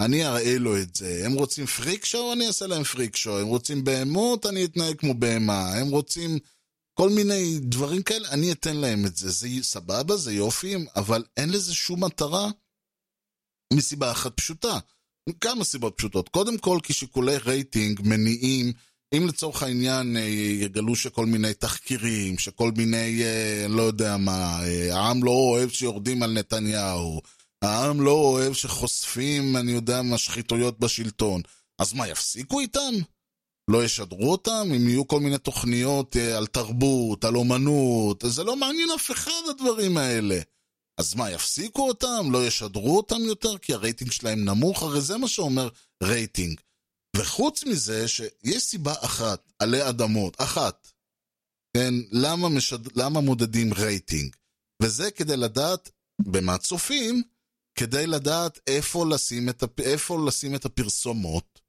אני 0.00 0.26
אראה 0.26 0.58
לו 0.58 0.78
את 0.82 0.96
זה. 0.96 1.22
הם 1.24 1.32
רוצים 1.32 1.66
freak 1.66 2.04
show, 2.04 2.32
אני 2.32 2.46
אעשה 2.46 2.66
להם 2.66 2.84
freak 2.84 3.16
show. 3.16 3.38
הם 3.38 3.46
רוצים 3.46 3.84
בהמות, 3.84 4.46
אני 4.46 4.64
אתנהג 4.64 4.96
כמו 4.96 5.14
בהמה. 5.14 5.74
הם 5.74 5.90
רוצים 5.90 6.38
כל 6.94 7.10
מיני 7.10 7.58
דברים 7.58 8.02
כאלה, 8.02 8.28
אני 8.28 8.52
אתן 8.52 8.76
להם 8.76 9.06
את 9.06 9.16
זה. 9.16 9.30
זה 9.30 9.48
סבבה, 9.62 10.16
זה 10.16 10.32
יופי, 10.32 10.74
אבל 10.96 11.24
אין 11.36 11.50
לזה 11.50 11.74
שום 11.74 12.04
מטרה 12.04 12.50
מסיבה 13.72 14.10
אחת 14.10 14.36
פשוטה. 14.36 14.78
כמה 15.40 15.64
סיבות 15.64 15.94
פשוטות. 15.96 16.28
קודם 16.28 16.58
כל, 16.58 16.78
כי 16.82 16.92
שיקולי 16.92 17.36
רייטינג 17.36 18.00
מניעים, 18.04 18.72
אם 19.16 19.26
לצורך 19.26 19.62
העניין 19.62 20.16
אה, 20.16 20.22
יגלו 20.60 20.96
שכל 20.96 21.26
מיני 21.26 21.54
תחקירים, 21.54 22.38
שכל 22.38 22.72
מיני, 22.76 23.22
אה, 23.22 23.66
לא 23.68 23.82
יודע 23.82 24.16
מה, 24.16 24.60
אה, 24.62 24.96
העם 24.96 25.24
לא 25.24 25.30
אוהב 25.30 25.70
שיורדים 25.70 26.22
על 26.22 26.32
נתניהו, 26.32 27.22
העם 27.64 28.00
לא 28.00 28.10
אוהב 28.10 28.52
שחושפים, 28.52 29.56
אני 29.56 29.72
יודע 29.72 30.02
מה, 30.02 30.18
שחיתויות 30.18 30.78
בשלטון. 30.78 31.42
אז 31.78 31.92
מה, 31.92 32.08
יפסיקו 32.08 32.60
איתם? 32.60 32.94
לא 33.70 33.84
ישדרו 33.84 34.32
אותם? 34.32 34.68
אם 34.76 34.88
יהיו 34.88 35.08
כל 35.08 35.20
מיני 35.20 35.38
תוכניות 35.38 36.16
אה, 36.16 36.36
על 36.36 36.46
תרבות, 36.46 37.24
על 37.24 37.36
אומנות, 37.36 38.24
זה 38.26 38.44
לא 38.44 38.56
מעניין 38.56 38.88
אף 38.94 39.10
אחד 39.10 39.42
הדברים 39.50 39.96
האלה. 39.96 40.40
אז 41.00 41.14
מה, 41.14 41.30
יפסיקו 41.30 41.88
אותם? 41.88 42.28
לא 42.32 42.46
ישדרו 42.46 42.96
אותם 42.96 43.20
יותר? 43.20 43.58
כי 43.58 43.74
הרייטינג 43.74 44.12
שלהם 44.12 44.44
נמוך? 44.44 44.82
הרי 44.82 45.00
זה 45.00 45.18
מה 45.18 45.28
שאומר 45.28 45.68
רייטינג. 46.02 46.60
וחוץ 47.16 47.64
מזה, 47.64 48.08
שיש 48.08 48.62
סיבה 48.62 48.94
אחת, 49.00 49.52
עלי 49.58 49.88
אדמות, 49.88 50.40
אחת, 50.40 50.92
כן, 51.76 51.94
למה, 52.12 52.48
משד... 52.48 52.98
למה 52.98 53.20
מודדים 53.20 53.74
רייטינג? 53.74 54.36
וזה 54.82 55.10
כדי 55.10 55.36
לדעת 55.36 55.90
במה 56.22 56.58
צופים, 56.58 57.22
כדי 57.74 58.06
לדעת 58.06 58.58
איפה 58.66 59.06
לשים 59.06 59.48
את, 59.48 59.62
הפ... 59.62 59.80
איפה 59.80 60.18
לשים 60.26 60.54
את 60.54 60.64
הפרסומות. 60.64 61.60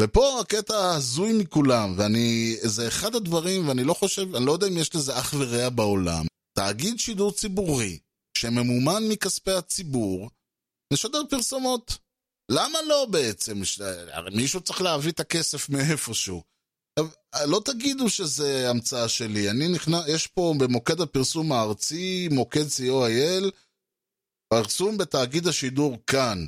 ופה 0.00 0.40
הקטע 0.40 0.76
ההזוי 0.76 1.32
מכולם, 1.32 1.94
ואני, 1.96 2.56
זה 2.62 2.88
אחד 2.88 3.14
הדברים, 3.14 3.68
ואני 3.68 3.84
לא 3.84 3.94
חושב, 3.94 4.34
אני 4.34 4.46
לא 4.46 4.52
יודע 4.52 4.66
אם 4.68 4.78
יש 4.78 4.94
לזה 4.94 5.18
אח 5.18 5.34
ורע 5.38 5.68
בעולם. 5.68 6.26
תאגיד 6.58 6.98
שידור 6.98 7.32
ציבורי, 7.32 7.98
שממומן 8.38 9.02
מכספי 9.08 9.52
הציבור, 9.52 10.30
משדר 10.92 11.22
פרסומות. 11.30 11.98
למה 12.50 12.78
לא 12.88 13.06
בעצם? 13.10 13.62
מישהו 14.32 14.60
צריך 14.60 14.82
להביא 14.82 15.12
את 15.12 15.20
הכסף 15.20 15.68
מאיפשהו. 15.68 16.42
לא 17.46 17.60
תגידו 17.64 18.10
שזה 18.10 18.70
המצאה 18.70 19.08
שלי, 19.08 19.50
אני 19.50 19.68
נכנס, 19.68 20.04
יש 20.08 20.26
פה 20.26 20.54
במוקד 20.58 21.00
הפרסום 21.00 21.52
הארצי, 21.52 22.28
מוקד 22.30 22.66
co.il, 22.66 23.50
פרסום 24.52 24.98
בתאגיד 24.98 25.46
השידור 25.46 25.98
כאן. 26.06 26.44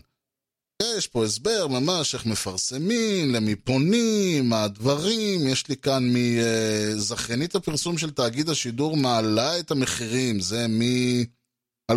יש 0.82 1.06
פה 1.06 1.24
הסבר 1.24 1.66
ממש 1.66 2.14
איך 2.14 2.26
מפרסמים, 2.26 3.34
למי 3.34 3.56
פונים, 3.56 4.48
מה 4.48 4.64
הדברים, 4.64 5.48
יש 5.48 5.68
לי 5.68 5.76
כאן 5.76 6.02
מזכיינית 6.14 7.54
הפרסום 7.54 7.98
של 7.98 8.10
תאגיד 8.10 8.48
השידור 8.48 8.96
מעלה 8.96 9.58
את 9.58 9.70
המחירים, 9.70 10.40
זה 10.40 10.66
מ-2018, 10.68 11.94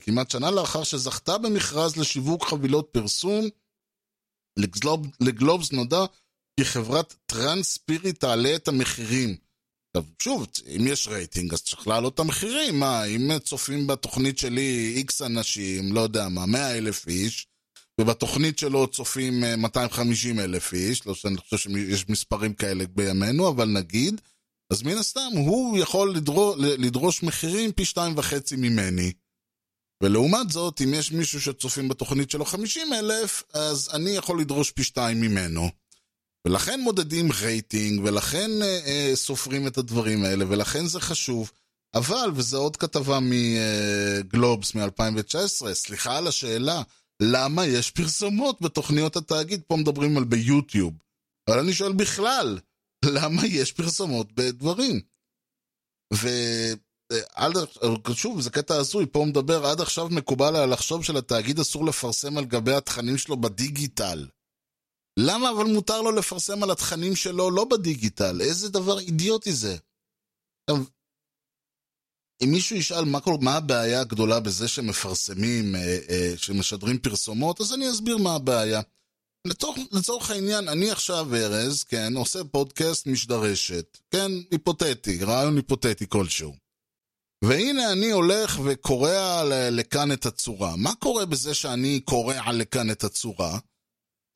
כמעט 0.00 0.30
שנה 0.30 0.50
לאחר 0.50 0.82
שזכתה 0.82 1.38
במכרז 1.38 1.96
לשיווק 1.96 2.44
חבילות 2.44 2.88
פרסום, 2.92 3.44
לגלוב, 4.58 5.06
לגלובס 5.20 5.72
נודע 5.72 6.04
כי 6.60 6.64
חברת 6.64 7.14
טרנספירי 7.26 8.12
תעלה 8.12 8.54
את 8.54 8.68
המחירים. 8.68 9.47
שוב, 10.22 10.46
אם 10.76 10.86
יש 10.86 11.08
רייטינג, 11.08 11.52
אז 11.52 11.62
צריך 11.62 11.88
להעלות 11.88 12.14
את 12.14 12.18
המחירים. 12.18 12.80
מה, 12.80 13.04
אם 13.04 13.38
צופים 13.38 13.86
בתוכנית 13.86 14.38
שלי 14.38 14.92
איקס 14.96 15.22
אנשים, 15.22 15.92
לא 15.92 16.00
יודע 16.00 16.28
מה, 16.28 16.46
100 16.46 16.78
אלף 16.78 17.08
איש, 17.08 17.46
ובתוכנית 18.00 18.58
שלו 18.58 18.86
צופים 18.86 19.40
250 19.58 20.40
אלף 20.40 20.72
איש, 20.72 21.06
לא 21.06 21.14
שאני 21.14 21.36
חושב 21.36 21.56
שיש 21.56 22.08
מספרים 22.08 22.54
כאלה 22.54 22.84
בימינו, 22.86 23.48
אבל 23.48 23.68
נגיד, 23.68 24.20
אז 24.72 24.82
מן 24.82 24.98
הסתם 24.98 25.30
הוא 25.34 25.78
יכול 25.78 26.14
לדרוש, 26.14 26.56
לדרוש 26.58 27.22
מחירים 27.22 27.72
פי 27.72 27.84
שתיים 27.84 28.18
וחצי 28.18 28.56
ממני. 28.56 29.12
ולעומת 30.02 30.50
זאת, 30.50 30.80
אם 30.80 30.94
יש 30.94 31.12
מישהו 31.12 31.40
שצופים 31.40 31.88
בתוכנית 31.88 32.30
שלו 32.30 32.44
50 32.44 32.92
אלף, 32.92 33.42
אז 33.52 33.88
אני 33.92 34.10
יכול 34.10 34.40
לדרוש 34.40 34.70
פי 34.70 34.84
שתיים 34.84 35.20
ממנו. 35.20 35.70
ולכן 36.46 36.80
מודדים 36.80 37.32
רייטינג, 37.32 38.00
ולכן 38.04 38.50
אה, 38.62 38.80
אה, 38.86 39.12
סופרים 39.14 39.66
את 39.66 39.78
הדברים 39.78 40.24
האלה, 40.24 40.44
ולכן 40.48 40.86
זה 40.86 41.00
חשוב. 41.00 41.50
אבל, 41.94 42.30
וזו 42.34 42.58
עוד 42.58 42.76
כתבה 42.76 43.18
מגלובס 43.22 44.74
מ-2019, 44.74 45.74
סליחה 45.74 46.18
על 46.18 46.26
השאלה, 46.26 46.82
למה 47.22 47.66
יש 47.66 47.90
פרסומות 47.90 48.60
בתוכניות 48.60 49.16
התאגיד? 49.16 49.62
פה 49.66 49.76
מדברים 49.76 50.16
על 50.16 50.24
ביוטיוב. 50.24 50.94
אבל 51.48 51.58
אני 51.58 51.72
שואל 51.72 51.92
בכלל, 51.92 52.58
למה 53.04 53.46
יש 53.46 53.72
פרסומות 53.72 54.32
בדברים? 54.32 55.00
ועד, 56.12 57.52
שוב, 58.14 58.40
זה 58.40 58.50
קטע 58.50 58.74
הזוי, 58.74 59.06
פה 59.06 59.18
הוא 59.18 59.26
מדבר, 59.26 59.66
עד 59.66 59.80
עכשיו 59.80 60.08
מקובל 60.08 60.56
היה 60.56 60.66
לחשוב 60.66 61.04
שלתאגיד 61.04 61.60
אסור 61.60 61.84
לפרסם 61.84 62.38
על 62.38 62.44
גבי 62.44 62.74
התכנים 62.74 63.18
שלו 63.18 63.36
בדיגיטל. 63.36 64.26
למה 65.26 65.50
אבל 65.50 65.64
מותר 65.64 66.02
לו 66.02 66.12
לפרסם 66.12 66.62
על 66.62 66.70
התכנים 66.70 67.16
שלו 67.16 67.50
לא 67.50 67.64
בדיגיטל? 67.64 68.40
איזה 68.40 68.68
דבר 68.68 68.98
אידיוטי 68.98 69.52
זה? 69.52 69.76
אם 72.44 72.50
מישהו 72.50 72.76
ישאל 72.76 73.04
מה, 73.04 73.20
כל, 73.20 73.36
מה 73.40 73.56
הבעיה 73.56 74.00
הגדולה 74.00 74.40
בזה 74.40 74.68
שמפרסמים, 74.68 75.74
אה, 75.74 75.98
אה, 76.10 76.32
שמשדרים 76.36 76.98
פרסומות, 76.98 77.60
אז 77.60 77.74
אני 77.74 77.90
אסביר 77.90 78.18
מה 78.18 78.34
הבעיה. 78.34 78.80
לצורך, 79.46 79.78
לצורך 79.92 80.30
העניין, 80.30 80.68
אני 80.68 80.90
עכשיו, 80.90 81.34
ארז, 81.34 81.84
כן, 81.84 82.16
עושה 82.16 82.44
פודקאסט 82.44 83.06
משדרשת. 83.06 83.98
כן, 84.10 84.32
היפותטי, 84.50 85.24
רעיון 85.24 85.56
היפותטי 85.56 86.08
כלשהו. 86.08 86.54
והנה 87.44 87.92
אני 87.92 88.10
הולך 88.10 88.60
וקורע 88.64 89.42
לכאן 89.70 90.12
את 90.12 90.26
הצורה. 90.26 90.76
מה 90.76 90.94
קורה 90.94 91.26
בזה 91.26 91.54
שאני 91.54 92.00
קורע 92.00 92.52
לכאן 92.52 92.90
את 92.90 93.04
הצורה? 93.04 93.58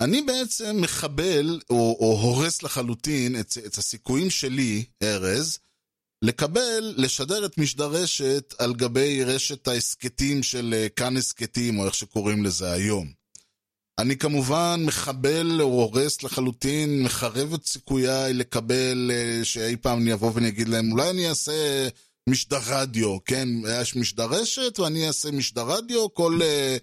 אני 0.04 0.22
בעצם 0.22 0.80
מחבל, 0.80 1.60
או, 1.70 1.96
או 2.00 2.20
הורס 2.20 2.62
לחלוטין 2.62 3.40
את, 3.40 3.54
את 3.66 3.78
הסיכויים 3.78 4.30
שלי, 4.30 4.84
ארז, 5.02 5.58
לקבל, 6.24 6.94
לשדר 6.96 7.46
את 7.46 7.58
משדרשת 7.58 8.54
על 8.58 8.74
גבי 8.74 9.24
רשת 9.24 9.68
ההסכתים 9.68 10.42
של 10.42 10.74
אה, 10.76 10.88
כאן 10.88 11.16
הסכתים, 11.16 11.78
או 11.78 11.86
איך 11.86 11.94
שקוראים 11.94 12.44
לזה 12.44 12.72
היום. 12.72 13.12
אני 13.98 14.16
כמובן 14.16 14.82
מחבל 14.86 15.60
או 15.60 15.66
הורס 15.66 16.22
לחלוטין, 16.22 17.02
מחרב 17.02 17.54
את 17.54 17.66
סיכוייי 17.66 18.32
לקבל 18.32 19.10
אה, 19.14 19.44
שאי 19.44 19.76
פעם 19.76 19.98
אני 19.98 20.12
אבוא 20.12 20.30
ואני 20.34 20.48
אגיד 20.48 20.68
להם, 20.68 20.92
אולי 20.92 21.10
אני 21.10 21.28
אעשה 21.28 21.88
משדר 22.28 22.60
רדיו, 22.66 23.24
כן? 23.24 23.48
יש 23.82 23.96
משדר 23.96 24.26
רשת 24.26 24.78
ואני 24.78 25.06
אעשה 25.06 25.30
משדר 25.30 25.62
רדיו 25.62 26.14
כל, 26.14 26.40
אה, 26.42 26.76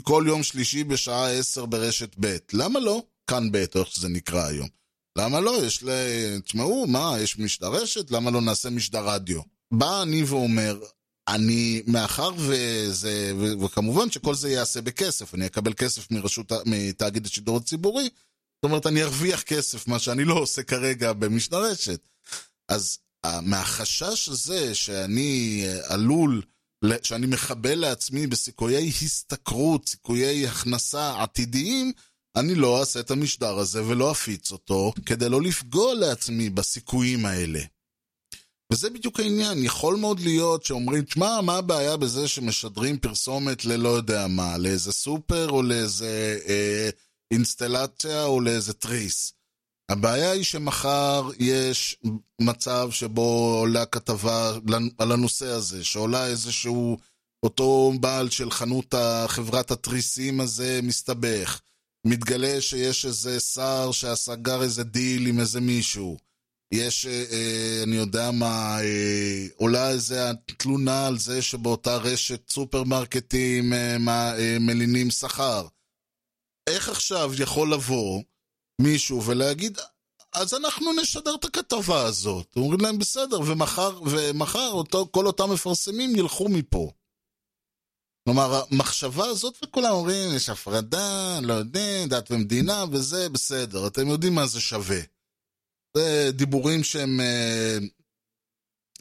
כל 0.00 0.24
יום 0.26 0.42
שלישי 0.42 0.84
בשעה 0.84 1.30
עשר 1.30 1.66
ברשת 1.66 2.14
ב'. 2.20 2.36
למה 2.52 2.80
לא? 2.80 3.02
כאן 3.26 3.52
ב', 3.52 3.64
או 3.74 3.80
איך 3.80 3.88
שזה 3.88 4.08
נקרא 4.08 4.46
היום. 4.46 4.68
למה 5.18 5.40
לא? 5.40 5.66
יש 5.66 5.82
ל... 5.82 5.90
תשמעו, 6.40 6.86
מה, 6.86 7.16
יש 7.20 7.38
משדר 7.38 7.68
רשת? 7.68 8.10
למה 8.10 8.30
לא 8.30 8.40
נעשה 8.40 8.70
משדר 8.70 9.08
רדיו? 9.08 9.40
בא 9.72 10.02
אני 10.02 10.22
ואומר, 10.22 10.80
אני, 11.28 11.82
מאחר 11.86 12.30
וזה, 12.36 13.32
ו, 13.38 13.60
וכמובן 13.60 14.10
שכל 14.10 14.34
זה 14.34 14.50
ייעשה 14.50 14.80
בכסף, 14.80 15.34
אני 15.34 15.46
אקבל 15.46 15.72
כסף 15.72 16.10
מרשות, 16.10 16.52
מתאגיד 16.66 17.26
השידור 17.26 17.56
הציבורי, 17.56 18.02
זאת 18.02 18.64
אומרת, 18.64 18.86
אני 18.86 19.02
ארוויח 19.02 19.42
כסף, 19.42 19.88
מה 19.88 19.98
שאני 19.98 20.24
לא 20.24 20.34
עושה 20.34 20.62
כרגע 20.62 21.12
במשדר 21.12 21.62
רשת. 21.62 22.00
אז 22.68 22.98
מהחשש 23.42 24.28
הזה 24.28 24.74
שאני 24.74 25.64
עלול, 25.82 26.42
שאני 27.02 27.26
מחבל 27.26 27.74
לעצמי 27.74 28.26
בסיכויי 28.26 28.88
השתכרות, 28.88 29.88
סיכויי 29.88 30.46
הכנסה 30.46 31.22
עתידיים, 31.22 31.92
אני 32.36 32.54
לא 32.54 32.80
אעשה 32.80 33.00
את 33.00 33.10
המשדר 33.10 33.58
הזה 33.58 33.84
ולא 33.86 34.10
אפיץ 34.12 34.52
אותו, 34.52 34.92
כדי 35.06 35.28
לא 35.28 35.42
לפגוע 35.42 35.94
לעצמי 35.94 36.50
בסיכויים 36.50 37.26
האלה. 37.26 37.60
וזה 38.72 38.90
בדיוק 38.90 39.20
העניין, 39.20 39.64
יכול 39.64 39.96
מאוד 39.96 40.20
להיות 40.20 40.64
שאומרים, 40.64 41.04
תשמע, 41.04 41.40
מה 41.40 41.56
הבעיה 41.56 41.96
בזה 41.96 42.28
שמשדרים 42.28 42.98
פרסומת 42.98 43.64
ללא 43.64 43.88
יודע 43.88 44.26
מה, 44.26 44.58
לאיזה 44.58 44.92
סופר 44.92 45.50
או 45.50 45.62
לאיזה 45.62 46.38
אה, 46.48 46.90
אינסטלציה 47.30 48.24
או 48.24 48.40
לאיזה 48.40 48.72
תריס. 48.72 49.32
הבעיה 49.92 50.30
היא 50.30 50.44
שמחר 50.44 51.30
יש 51.38 51.96
מצב 52.40 52.88
שבו 52.90 53.56
עולה 53.60 53.86
כתבה 53.86 54.52
על 54.98 55.12
הנושא 55.12 55.46
הזה, 55.46 55.84
שעולה 55.84 56.26
איזשהו, 56.26 56.98
אותו 57.42 57.92
בעל 58.00 58.30
של 58.30 58.50
חנות 58.50 58.94
חברת 59.26 59.70
התריסים 59.70 60.40
הזה 60.40 60.80
מסתבך. 60.82 61.60
מתגלה 62.06 62.60
שיש 62.60 63.06
איזה 63.06 63.40
שר 63.40 63.92
שסגר 63.92 64.62
איזה 64.62 64.84
דיל 64.84 65.26
עם 65.26 65.40
איזה 65.40 65.60
מישהו. 65.60 66.16
יש, 66.72 67.06
אה, 67.06 67.24
אה, 67.32 67.82
אני 67.82 67.96
יודע 67.96 68.30
מה, 68.30 68.80
אה, 68.80 69.46
עולה 69.56 69.90
איזה 69.90 70.30
תלונה 70.58 71.06
על 71.06 71.18
זה 71.18 71.42
שבאותה 71.42 71.96
רשת 71.96 72.50
סופרמרקטים 72.50 73.72
אה, 73.72 73.96
אה, 74.08 74.56
מלינים 74.60 75.10
שכר. 75.10 75.66
איך 76.68 76.88
עכשיו 76.88 77.32
יכול 77.38 77.72
לבוא 77.72 78.22
מישהו 78.80 79.22
ולהגיד, 79.24 79.78
אז 80.32 80.54
אנחנו 80.54 80.92
נשדר 80.92 81.34
את 81.34 81.44
הכתבה 81.44 82.02
הזאת. 82.02 82.46
אומרים 82.56 82.80
להם, 82.80 82.98
בסדר, 82.98 83.40
ומחר, 83.40 84.00
ומחר 84.10 84.70
אותו, 84.70 85.08
כל 85.10 85.26
אותם 85.26 85.50
מפרסמים 85.52 86.16
ילכו 86.16 86.48
מפה. 86.48 86.90
כלומר, 88.24 88.62
המחשבה 88.70 89.24
הזאת, 89.24 89.54
וכולם 89.64 89.92
אומרים, 89.92 90.36
יש 90.36 90.48
הפרדה, 90.48 91.40
לא 91.42 91.54
יודע, 91.54 92.06
דת 92.06 92.30
ומדינה, 92.30 92.84
וזה 92.92 93.28
בסדר, 93.28 93.86
אתם 93.86 94.08
יודעים 94.08 94.34
מה 94.34 94.46
זה 94.46 94.60
שווה. 94.60 95.00
זה 95.96 96.30
דיבורים 96.32 96.84
שהם... 96.84 97.20
אה, 97.20 97.78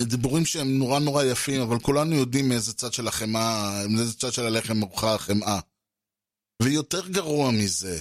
דיבורים 0.01 0.45
שהם 0.45 0.77
נורא 0.77 0.99
נורא 0.99 1.23
יפים, 1.23 1.61
אבל 1.61 1.79
כולנו 1.79 2.15
יודעים 2.15 2.49
מאיזה 2.49 2.73
צד 2.73 2.93
של 2.93 3.07
החמאה, 3.07 3.87
מאיזה 3.89 4.13
צד 4.13 4.33
של 4.33 4.45
הלחם 4.45 4.77
מרוחה 4.77 5.15
החמאה. 5.15 5.59
ויותר 6.63 7.07
גרוע 7.07 7.51
מזה, 7.51 7.99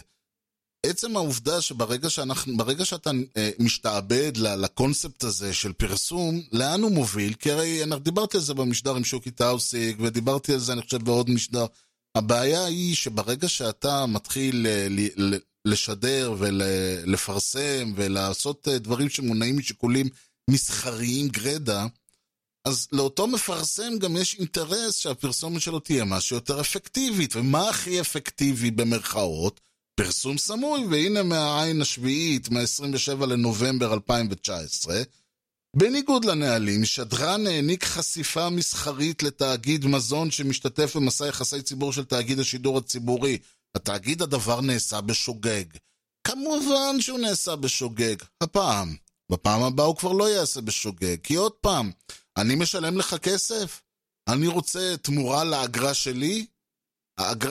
עצם 0.87 1.17
העובדה 1.17 1.61
שברגע 1.61 2.11
שאנחנו, 2.11 2.57
ברגע 2.57 2.85
שאתה 2.85 3.11
אה, 3.37 3.51
משתעבד 3.59 4.33
לקונספט 4.37 5.25
הזה 5.25 5.55
של 5.55 5.73
פרסום, 5.73 6.43
לאן 6.53 6.83
הוא 6.83 6.91
מוביל? 6.91 7.35
כי 7.35 7.51
הרי 7.51 7.81
דיברתי 8.03 8.37
על 8.37 8.43
זה 8.43 8.55
במשדר 8.55 8.97
עם 8.97 9.05
שוקי 9.05 9.31
טאוסיק, 9.31 9.97
ודיברתי 10.01 10.53
על 10.53 10.59
זה 10.59 10.73
אני 10.73 10.83
חושב 10.83 11.03
בעוד 11.03 11.31
משדר. 11.31 11.67
הבעיה 12.15 12.65
היא 12.65 12.95
שברגע 12.95 13.49
שאתה 13.49 14.07
מתחיל 14.07 14.67
אה, 14.67 14.87
לשדר 15.65 16.35
ולפרסם 16.39 17.93
ולעשות 17.97 18.69
אה, 18.69 18.79
דברים 18.79 19.09
שמונעים 19.09 19.59
משיקולים 19.59 20.09
מסחריים 20.51 21.29
גרידא, 21.29 21.87
אז 22.65 22.89
לאותו 22.93 23.27
מפרסם 23.27 23.99
גם 23.99 24.17
יש 24.17 24.35
אינטרס 24.39 24.97
שהפרסומת 24.97 25.61
שלו 25.61 25.81
תהיה 25.81 26.05
משהו 26.05 26.37
יותר 26.37 26.61
אפקטיבית. 26.61 27.37
ומה 27.37 27.69
הכי 27.69 28.01
אפקטיבי 28.01 28.71
במרכאות? 28.71 29.61
פרסום 30.05 30.39
סמוי, 30.39 30.87
והנה 30.91 31.23
מהעין 31.23 31.83
השביעית, 31.83 32.49
מה-27 32.49 33.27
לנובמבר 33.27 33.95
2019, 33.95 35.03
בניגוד 35.77 36.25
לנהלים, 36.25 36.85
שדרן 36.85 37.47
העניק 37.47 37.85
חשיפה 37.85 38.51
מסחרית 38.51 39.23
לתאגיד 39.23 39.87
מזון 39.87 40.31
שמשתתף 40.31 40.97
במסע 40.97 41.27
יחסי 41.27 41.63
ציבור 41.63 41.93
של 41.93 42.05
תאגיד 42.05 42.39
השידור 42.39 42.79
הציבורי. 42.79 43.39
התאגיד 43.75 44.23
הדבר 44.23 44.61
נעשה 44.61 45.01
בשוגג. 45.01 45.65
כמובן 46.27 47.01
שהוא 47.01 47.19
נעשה 47.19 47.57
בשוגג. 47.57 48.17
הפעם. 48.41 48.97
בפעם 49.33 49.63
הבאה 49.63 49.87
הוא 49.87 49.97
כבר 49.97 50.13
לא 50.13 50.31
יעשה 50.31 50.61
בשוגג. 50.61 51.17
כי 51.23 51.35
עוד 51.35 51.53
פעם, 51.53 51.91
אני 52.37 52.55
משלם 52.55 52.99
לך 52.99 53.15
כסף? 53.15 53.83
אני 54.29 54.47
רוצה 54.47 54.95
תמורה 55.03 55.45
לאגרה 55.45 55.95
שלי? 55.95 56.47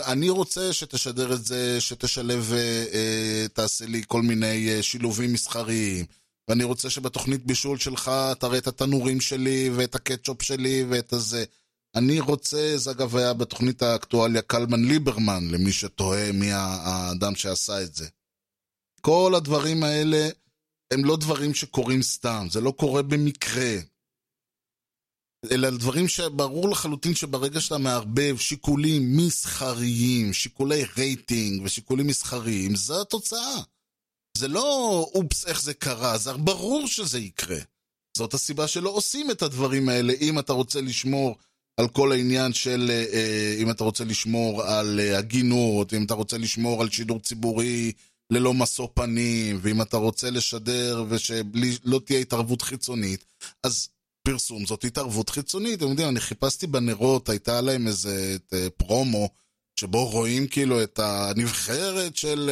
אני 0.08 0.30
רוצה 0.30 0.74
שתשדר 0.74 1.34
את 1.34 1.46
זה, 1.46 1.82
שתשלב, 1.82 2.54
אה, 2.54 2.86
אה, 2.94 3.48
תעשה 3.54 3.86
לי 3.86 4.04
כל 4.08 4.22
מיני 4.22 4.70
אה, 4.70 4.84
שילובים 4.84 5.34
מסחריים. 5.34 6.06
ואני 6.48 6.64
רוצה 6.64 6.90
שבתוכנית 6.90 7.46
בישול 7.46 7.78
שלך 7.78 8.12
תראה 8.40 8.58
את 8.58 8.68
התנורים 8.68 9.22
שלי, 9.22 9.70
ואת 9.76 9.96
הקטשופ 9.96 10.42
שלי, 10.42 10.86
ואת 10.90 11.14
הזה. 11.14 11.44
אני 11.96 12.20
רוצה, 12.20 12.74
זה 12.76 12.92
אגב 12.92 13.16
היה 13.16 13.34
בתוכנית 13.34 13.82
האקטואליה 13.82 14.42
קלמן 14.42 14.86
ליברמן, 14.86 15.48
למי 15.52 15.72
שתוהה 15.72 16.32
מי 16.32 16.52
האדם 16.52 17.36
שעשה 17.36 17.82
את 17.82 17.96
זה. 17.96 18.08
כל 19.02 19.34
הדברים 19.38 19.84
האלה 19.84 20.30
הם 20.94 21.06
לא 21.06 21.18
דברים 21.18 21.54
שקורים 21.54 22.02
סתם, 22.02 22.48
זה 22.52 22.62
לא 22.62 22.72
קורה 22.72 23.02
במקרה. 23.02 23.76
אלא 25.52 25.70
דברים 25.70 26.08
שברור 26.08 26.70
לחלוטין 26.70 27.16
שברגע 27.16 27.62
שאתה 27.62 27.78
מערבב 27.78 28.38
שיקולים 28.38 29.18
מסחריים, 29.18 30.34
שיקולי 30.34 30.84
רייטינג 30.98 31.62
ושיקולים 31.64 32.08
מסחריים, 32.08 32.76
זו 32.76 33.02
התוצאה. 33.02 33.62
זה 34.38 34.48
לא 34.48 35.00
אופס 35.14 35.46
איך 35.46 35.62
זה 35.62 35.74
קרה, 35.74 36.18
זה 36.18 36.34
ברור 36.34 36.88
שזה 36.88 37.20
יקרה. 37.20 37.60
זאת 38.18 38.34
הסיבה 38.34 38.68
שלא 38.68 38.90
עושים 38.90 39.32
את 39.32 39.42
הדברים 39.42 39.90
האלה, 39.90 40.14
אם 40.22 40.40
אתה 40.40 40.54
רוצה 40.54 40.82
לשמור 40.82 41.38
על 41.78 41.88
כל 41.88 42.12
העניין 42.12 42.54
של, 42.54 42.92
אה, 42.92 43.56
אם 43.60 43.70
אתה 43.70 43.84
רוצה 43.84 44.04
לשמור 44.04 44.64
על 44.64 45.00
אה, 45.00 45.18
הגינות, 45.18 45.94
אם 45.94 46.04
אתה 46.04 46.14
רוצה 46.14 46.38
לשמור 46.38 46.82
על 46.82 46.90
שידור 46.90 47.20
ציבורי 47.20 47.92
ללא 48.30 48.54
משוא 48.54 48.88
פנים, 48.94 49.60
ואם 49.62 49.82
אתה 49.82 49.98
רוצה 49.98 50.30
לשדר 50.30 51.06
ושלא 51.10 52.00
תהיה 52.06 52.20
התערבות 52.20 52.62
חיצונית, 52.62 53.26
אז 53.64 53.90
פרסום 54.32 54.66
זאת 54.66 54.84
התערבות 54.84 55.30
חיצונית. 55.30 55.80
אתם 55.80 55.90
יודעים, 55.90 56.10
אני 56.10 56.20
חיפשתי 56.20 56.68
בנרות, 56.68 57.30
הייתה 57.30 57.62
להם 57.62 57.88
איזה 57.88 58.38
אה, 58.54 58.68
פרומו, 58.78 59.30
שבו 59.80 60.06
רואים 60.10 60.48
כאילו 60.48 60.84
את 60.84 61.00
הנבחרת 61.00 62.16
של 62.16 62.52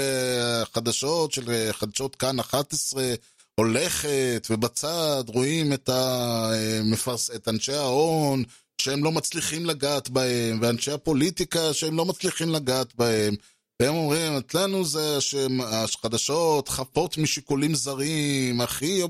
החדשות, 0.62 1.32
של 1.32 1.72
חדשות 1.72 2.16
כאן 2.16 2.40
11, 2.40 3.14
הולכת, 3.56 4.48
ובצד 4.50 5.24
רואים 5.28 5.74
את, 5.74 5.90
המפרס, 5.90 7.32
את 7.32 7.48
אנשי 7.48 7.74
ההון, 7.74 8.44
שהם 8.82 9.04
לא 9.04 9.12
מצליחים 9.12 9.66
לגעת 9.66 10.10
בהם, 10.10 10.60
ואנשי 10.62 10.92
הפוליטיקה 10.92 11.74
שהם 11.74 11.98
לא 11.98 12.06
מצליחים 12.06 12.50
לגעת 12.50 12.96
בהם. 12.96 13.36
והם 13.82 13.96
אומרים, 13.96 14.34
אצלנו 14.34 14.86
זה 14.86 15.18
החדשות 15.64 16.70
חפות 16.70 17.18
משיקולים 17.18 17.76
זרים, 17.76 18.62
הכי... 18.62 19.02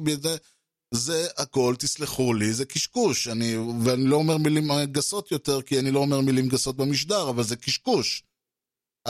זה 0.93 1.27
הכל, 1.37 1.75
תסלחו 1.79 2.33
לי, 2.33 2.53
זה 2.53 2.65
קשקוש. 2.65 3.27
אני, 3.27 3.57
ואני 3.57 4.03
לא 4.03 4.15
אומר 4.15 4.37
מילים 4.37 4.71
גסות 4.85 5.31
יותר, 5.31 5.61
כי 5.61 5.79
אני 5.79 5.91
לא 5.91 5.99
אומר 5.99 6.21
מילים 6.21 6.47
גסות 6.47 6.75
במשדר, 6.77 7.29
אבל 7.29 7.43
זה 7.43 7.55
קשקוש. 7.55 8.23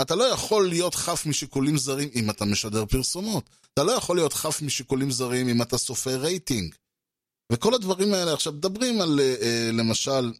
אתה 0.02 0.16
לא 0.16 0.24
יכול 0.24 0.70
להיות 0.70 0.96
חף 0.96 1.26
משיקולים 1.26 1.78
זרים 1.78 2.10
אם 2.16 2.30
אתה 2.30 2.46
משדר 2.46 2.86
פרסומות. 2.86 3.50
אתה 3.74 3.84
לא 3.84 3.92
יכול 3.92 4.16
להיות 4.16 4.34
חף 4.34 4.62
משיקולים 4.62 5.12
זרים 5.12 5.50
אם 5.50 5.62
אתה 5.62 5.78
סופר 5.78 6.20
רייטינג. 6.20 6.76
וכל 7.52 7.74
הדברים 7.74 8.14
האלה, 8.14 8.34
עכשיו 8.34 8.54
מדברים 8.54 9.02
על, 9.02 9.20
אה, 9.20 9.70
למשל, 9.74 10.32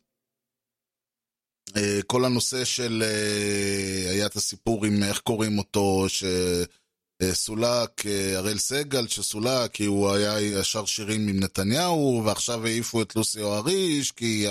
אה, 1.78 2.00
כל 2.08 2.26
הנושא 2.26 2.66
של, 2.66 3.04
אה, 3.06 4.12
היה 4.12 4.26
את 4.26 4.36
הסיפור 4.36 4.86
עם 4.86 5.04
איך 5.04 5.20
קוראים 5.20 5.58
אותו, 5.58 6.06
שסולק, 7.24 8.04
הראל 8.36 8.58
סגל 8.58 9.08
שסולק, 9.08 9.72
כי 9.72 9.86
הוא 9.86 10.12
היה 10.12 10.42
ישר 10.42 10.86
שירים 10.86 11.28
עם 11.28 11.40
נתניהו, 11.40 12.22
ועכשיו 12.26 12.66
העיפו 12.66 13.02
את 13.02 13.16
לוסי 13.16 13.42
אוהריש, 13.42 14.12
כי 14.12 14.26
היא 14.26 14.50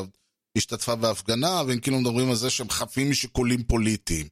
השתתפה 0.56 0.94
בהפגנה, 0.94 1.62
והם 1.66 1.80
כאילו 1.80 2.00
מדברים 2.00 2.30
על 2.30 2.36
זה 2.36 2.50
שהם 2.50 2.70
חפים 2.70 3.10
משיקולים 3.10 3.62
פוליטיים. 3.62 4.28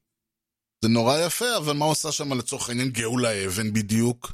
זה 0.85 0.89
נורא 0.89 1.18
יפה, 1.18 1.57
אבל 1.57 1.72
מה 1.72 1.85
עושה 1.85 2.12
שם 2.12 2.32
לצורך 2.32 2.68
העניין 2.68 2.91
גאולה 2.91 3.47
אבן 3.47 3.72
בדיוק? 3.72 4.32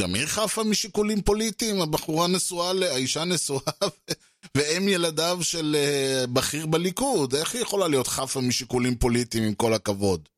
גם 0.00 0.14
היא 0.14 0.26
חפה 0.26 0.64
משיקולים 0.64 1.22
פוליטיים, 1.22 1.80
הבחורה 1.80 2.28
נשואה, 2.28 2.70
האישה 2.92 3.24
נשואה 3.24 3.72
ואם 4.56 4.88
ילדיו 4.88 5.38
של 5.42 5.76
uh, 5.76 6.26
בכיר 6.26 6.66
בליכוד, 6.66 7.34
איך 7.34 7.54
היא 7.54 7.62
יכולה 7.62 7.88
להיות 7.88 8.06
חפה 8.06 8.40
משיקולים 8.40 8.96
פוליטיים 8.96 9.44
עם 9.44 9.54
כל 9.54 9.74
הכבוד? 9.74 10.28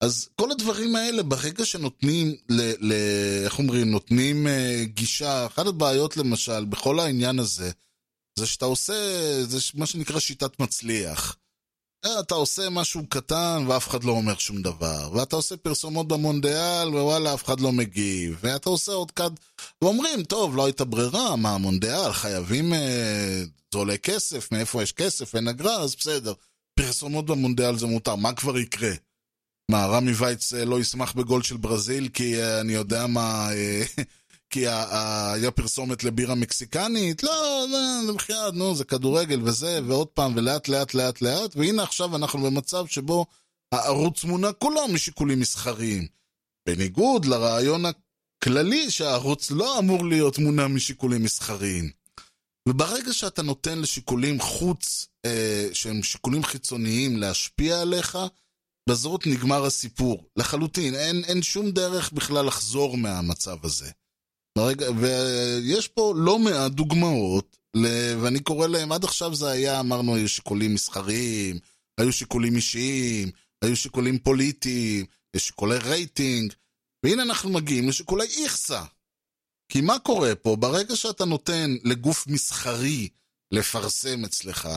אז 0.00 0.28
כל 0.36 0.50
הדברים 0.50 0.96
האלה, 0.96 1.22
ברגע 1.22 1.64
שנותנים, 1.64 2.34
ל, 2.48 2.60
ל, 2.78 2.92
איך 3.44 3.58
אומרים, 3.58 3.90
נותנים 3.90 4.46
uh, 4.46 4.84
גישה, 4.84 5.46
אחת 5.46 5.66
הבעיות 5.66 6.16
למשל, 6.16 6.64
בכל 6.64 7.00
העניין 7.00 7.38
הזה, 7.38 7.70
זה 8.38 8.46
שאתה 8.46 8.64
עושה, 8.64 8.94
זה 9.44 9.58
מה 9.74 9.86
שנקרא 9.86 10.20
שיטת 10.20 10.60
מצליח. 10.60 11.36
אה, 12.04 12.20
אתה 12.20 12.34
עושה 12.34 12.70
משהו 12.70 13.06
קטן 13.08 13.64
ואף 13.68 13.88
אחד 13.88 14.04
לא 14.04 14.12
אומר 14.12 14.38
שום 14.38 14.62
דבר, 14.62 15.10
ואתה 15.12 15.36
עושה 15.36 15.56
פרסומות 15.56 16.08
במונדיאל 16.08 16.88
ווואלה 16.88 17.34
אף 17.34 17.44
אחד 17.44 17.60
לא 17.60 17.72
מגיב, 17.72 18.38
ואתה 18.40 18.70
עושה 18.70 18.92
עוד 18.92 19.10
כד... 19.10 19.30
ואומרים, 19.82 20.24
טוב, 20.24 20.56
לא 20.56 20.64
הייתה 20.64 20.84
ברירה, 20.84 21.36
מה 21.36 21.54
המונדיאל, 21.54 22.12
חייבים, 22.12 22.74
אה, 22.74 23.42
זה 23.72 23.78
עולה 23.78 23.96
כסף, 23.96 24.52
מאיפה 24.52 24.82
יש 24.82 24.92
כסף, 24.92 25.34
אין 25.34 25.48
אגרה, 25.48 25.80
אז 25.80 25.96
בסדר. 25.96 26.32
פרסומות 26.74 27.26
במונדיאל 27.26 27.78
זה 27.78 27.86
מותר, 27.86 28.16
מה 28.16 28.32
כבר 28.32 28.58
יקרה? 28.58 28.90
מה, 29.70 29.86
רמי 29.86 30.12
וייץ 30.12 30.54
אה, 30.54 30.64
לא 30.64 30.80
ישמח 30.80 31.12
בגול 31.12 31.42
של 31.42 31.56
ברזיל 31.56 32.08
כי 32.08 32.42
אה, 32.42 32.60
אני 32.60 32.72
יודע 32.72 33.06
מה... 33.06 33.48
אה, 33.52 33.82
כי 34.50 34.66
היה 34.68 35.50
פרסומת 35.50 36.04
לבירה 36.04 36.34
מקסיקנית, 36.34 37.22
לא, 37.22 37.66
לא, 37.70 38.14
בחייאת, 38.14 38.54
נו, 38.54 38.74
זה 38.74 38.84
כדורגל 38.84 39.40
וזה, 39.42 39.80
ועוד 39.86 40.06
פעם, 40.06 40.32
ולאט 40.36 40.68
לאט 40.68 40.94
לאט 40.94 41.22
לאט, 41.22 41.56
והנה 41.56 41.82
עכשיו 41.82 42.16
אנחנו 42.16 42.42
במצב 42.42 42.86
שבו 42.86 43.26
הערוץ 43.72 44.24
מונע 44.24 44.52
כולו 44.52 44.88
משיקולים 44.88 45.40
מסחריים. 45.40 46.06
בניגוד 46.68 47.24
לרעיון 47.24 47.82
הכללי 47.86 48.90
שהערוץ 48.90 49.50
לא 49.50 49.78
אמור 49.78 50.04
להיות 50.04 50.38
מונע 50.38 50.66
משיקולים 50.66 51.22
מסחריים. 51.22 51.90
וברגע 52.68 53.12
שאתה 53.12 53.42
נותן 53.42 53.78
לשיקולים 53.78 54.40
חוץ, 54.40 55.06
אה, 55.24 55.68
שהם 55.72 56.02
שיקולים 56.02 56.44
חיצוניים 56.44 57.16
להשפיע 57.16 57.80
עליך, 57.80 58.18
בזאת 58.88 59.26
נגמר 59.26 59.64
הסיפור. 59.64 60.24
לחלוטין, 60.36 60.94
אין, 60.94 61.24
אין 61.24 61.42
שום 61.42 61.70
דרך 61.70 62.12
בכלל 62.12 62.46
לחזור 62.46 62.96
מהמצב 62.96 63.56
הזה. 63.66 63.90
ברגע, 64.58 64.86
ויש 64.90 65.88
פה 65.88 66.14
לא 66.16 66.38
מעט 66.38 66.72
דוגמאות, 66.72 67.56
ואני 68.22 68.40
קורא 68.40 68.66
להם, 68.66 68.92
עד 68.92 69.04
עכשיו 69.04 69.34
זה 69.34 69.50
היה, 69.50 69.80
אמרנו, 69.80 70.14
היו 70.14 70.28
שיקולים 70.28 70.74
מסחריים, 70.74 71.58
היו 72.00 72.12
שיקולים 72.12 72.56
אישיים, 72.56 73.30
היו 73.64 73.76
שיקולים 73.76 74.18
פוליטיים, 74.18 75.06
יש 75.36 75.46
שיקולי 75.46 75.78
רייטינג, 75.78 76.52
והנה 77.04 77.22
אנחנו 77.22 77.50
מגיעים 77.50 77.88
לשיקולי 77.88 78.26
איכסה. 78.42 78.84
כי 79.72 79.80
מה 79.80 79.98
קורה 79.98 80.34
פה? 80.34 80.56
ברגע 80.56 80.96
שאתה 80.96 81.24
נותן 81.24 81.76
לגוף 81.84 82.26
מסחרי 82.26 83.08
לפרסם 83.52 84.24
אצלך, 84.24 84.68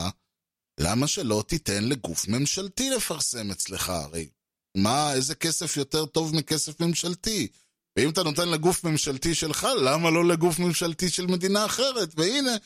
למה 0.80 1.06
שלא 1.06 1.44
תיתן 1.48 1.84
לגוף 1.84 2.28
ממשלתי 2.28 2.90
לפרסם 2.90 3.50
אצלך? 3.50 3.88
הרי 3.88 4.28
מה, 4.76 5.12
איזה 5.12 5.34
כסף 5.34 5.76
יותר 5.76 6.06
טוב 6.06 6.34
מכסף 6.36 6.80
ממשלתי? 6.80 7.48
ואם 7.96 8.10
אתה 8.10 8.22
נותן 8.22 8.48
לגוף 8.48 8.84
ממשלתי 8.84 9.34
שלך, 9.34 9.66
למה 9.84 10.10
לא 10.10 10.24
לגוף 10.24 10.58
ממשלתי 10.58 11.10
של 11.10 11.26
מדינה 11.26 11.66
אחרת? 11.66 12.08
והנה, 12.16 12.56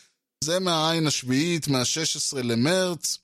זה 0.45 0.59
מהעין 0.59 1.07
השביעית, 1.07 1.69
מה-16 1.69 2.43
למרץ. 2.43 3.19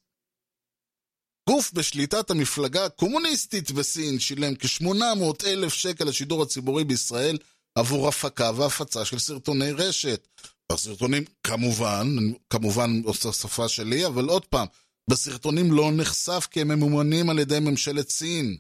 גוף 1.51 1.73
בשליטת 1.73 2.31
המפלגה 2.31 2.85
הקומוניסטית 2.85 3.71
בסין 3.71 4.19
שילם 4.19 4.55
כ-800 4.55 5.47
אלף 5.47 5.73
שקל 5.73 6.05
לשידור 6.05 6.43
הציבורי 6.43 6.85
בישראל 6.85 7.39
עבור 7.75 8.09
הפקה 8.09 8.51
והפצה 8.57 9.05
של 9.05 9.19
סרטוני 9.19 9.71
רשת. 9.73 10.29
הסרטונים, 10.73 11.25
כמובן, 11.43 12.17
כמובן 12.51 12.91
שפה 13.33 13.69
שלי, 13.69 14.07
אבל 14.07 14.25
עוד 14.25 14.45
פעם, 14.45 14.67
בסרטונים 15.11 15.73
לא 15.73 15.91
נחשף 15.93 16.49
כי 16.51 16.61
הם 16.61 16.69
ממומנים 16.69 17.31
על 17.31 17.39
ידי 17.39 17.61
ממשלת 17.61 18.09
סין. 18.11 18.57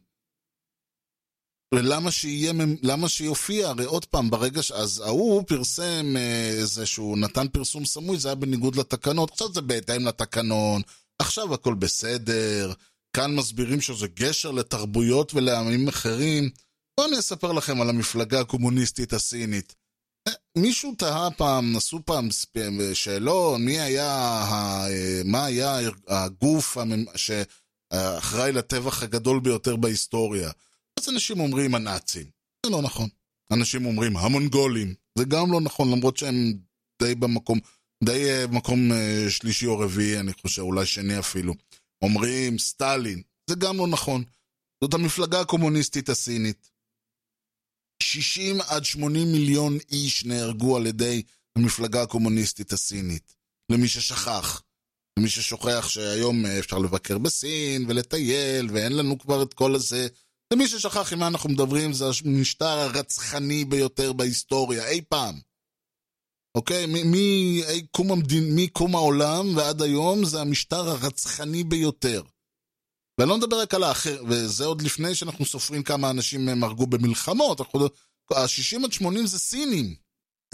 ולמה 1.74 2.10
שיהיה, 2.10 2.52
למה 2.82 3.08
שיופיע? 3.08 3.68
הרי 3.68 3.84
עוד 3.84 4.04
פעם, 4.04 4.30
ברגע 4.30 4.62
ש... 4.62 4.72
אז 4.72 5.02
ההוא 5.06 5.42
פרסם 5.46 6.16
איזה 6.60 6.80
אה, 6.80 6.86
שהוא 6.86 7.18
נתן 7.18 7.48
פרסום 7.48 7.84
סמוי, 7.84 8.18
זה 8.18 8.28
היה 8.28 8.34
בניגוד 8.34 8.76
לתקנות, 8.76 9.30
עכשיו 9.30 9.52
זה 9.52 9.60
בהתאם 9.60 10.08
לתקנון, 10.08 10.82
עכשיו 11.18 11.54
הכל 11.54 11.74
בסדר, 11.74 12.72
כאן 13.16 13.34
מסבירים 13.34 13.80
שזה 13.80 14.06
גשר 14.08 14.50
לתרבויות 14.50 15.34
ולעמים 15.34 15.88
אחרים. 15.88 16.50
בואו 16.96 17.08
אני 17.08 17.18
אספר 17.18 17.52
לכם 17.52 17.80
על 17.80 17.88
המפלגה 17.88 18.40
הקומוניסטית 18.40 19.12
הסינית. 19.12 19.74
אה, 20.28 20.32
מישהו 20.58 20.94
תהה 20.98 21.30
פעם, 21.30 21.72
נסו 21.72 22.00
פעם 22.04 22.28
שאלון, 22.94 23.64
מי 23.64 23.80
היה, 23.80 24.10
אה, 24.50 25.22
מה 25.24 25.44
היה 25.44 25.78
הגוף 26.08 26.76
שאחראי 27.16 28.52
לטבח 28.52 29.02
הגדול 29.02 29.40
ביותר 29.40 29.76
בהיסטוריה? 29.76 30.50
אז 31.00 31.08
אנשים 31.08 31.40
אומרים 31.40 31.74
הנאצים. 31.74 32.26
זה 32.66 32.72
לא 32.72 32.82
נכון. 32.82 33.08
אנשים 33.52 33.86
אומרים 33.86 34.16
המונגולים. 34.16 34.94
זה 35.18 35.24
גם 35.24 35.52
לא 35.52 35.60
נכון, 35.60 35.92
למרות 35.92 36.16
שהם 36.16 36.52
די 37.02 37.14
במקום, 37.14 37.58
די 38.04 38.30
אה, 38.30 38.46
במקום 38.46 38.90
שלישי 39.28 39.66
או 39.66 39.78
רביעי, 39.78 40.20
אני 40.20 40.32
חושב, 40.32 40.62
אולי 40.62 40.86
שני 40.86 41.18
אפילו. 41.18 41.54
אומרים 42.02 42.58
סטלין. 42.58 43.22
זה 43.50 43.56
גם 43.56 43.76
לא 43.76 43.86
נכון. 43.86 44.24
זאת 44.84 44.94
המפלגה 44.94 45.40
הקומוניסטית 45.40 46.08
הסינית. 46.08 46.71
60 48.12 48.60
עד 48.60 48.84
80 48.84 49.32
מיליון 49.32 49.78
איש 49.90 50.24
נהרגו 50.24 50.76
על 50.76 50.86
ידי 50.86 51.22
המפלגה 51.56 52.02
הקומוניסטית 52.02 52.72
הסינית. 52.72 53.34
למי 53.72 53.88
ששכח. 53.88 54.62
למי 55.18 55.28
ששוכח 55.28 55.88
שהיום 55.88 56.46
אפשר 56.46 56.78
לבקר 56.78 57.18
בסין 57.18 57.84
ולטייל, 57.88 58.68
ואין 58.72 58.92
לנו 58.92 59.18
כבר 59.18 59.42
את 59.42 59.54
כל 59.54 59.74
הזה. 59.74 60.08
למי 60.52 60.68
ששכח 60.68 61.12
עם 61.12 61.18
מה 61.18 61.26
אנחנו 61.26 61.50
מדברים, 61.50 61.92
זה 61.92 62.04
המשטר 62.24 62.66
הרצחני 62.66 63.64
ביותר 63.64 64.12
בהיסטוריה, 64.12 64.88
אי 64.88 65.00
פעם. 65.08 65.40
אוקיי? 66.54 66.86
מקום 66.88 68.12
המדין, 68.12 68.44
מקום 68.56 68.94
העולם 68.94 69.56
ועד 69.56 69.82
היום 69.82 70.24
זה 70.24 70.40
המשטר 70.40 70.88
הרצחני 70.88 71.64
ביותר. 71.64 72.22
ואני 73.22 73.30
לא 73.30 73.38
מדבר 73.38 73.60
רק 73.60 73.74
על 73.74 73.82
האחר, 73.82 74.22
וזה 74.28 74.64
עוד 74.64 74.82
לפני 74.82 75.14
שאנחנו 75.14 75.44
סופרים 75.44 75.82
כמה 75.82 76.10
אנשים 76.10 76.48
הם 76.48 76.64
הרגו 76.64 76.86
במלחמות. 76.86 77.60
ה-60 77.60 78.84
עד 78.84 78.92
80 78.92 79.26
זה 79.26 79.38
סינים. 79.38 79.94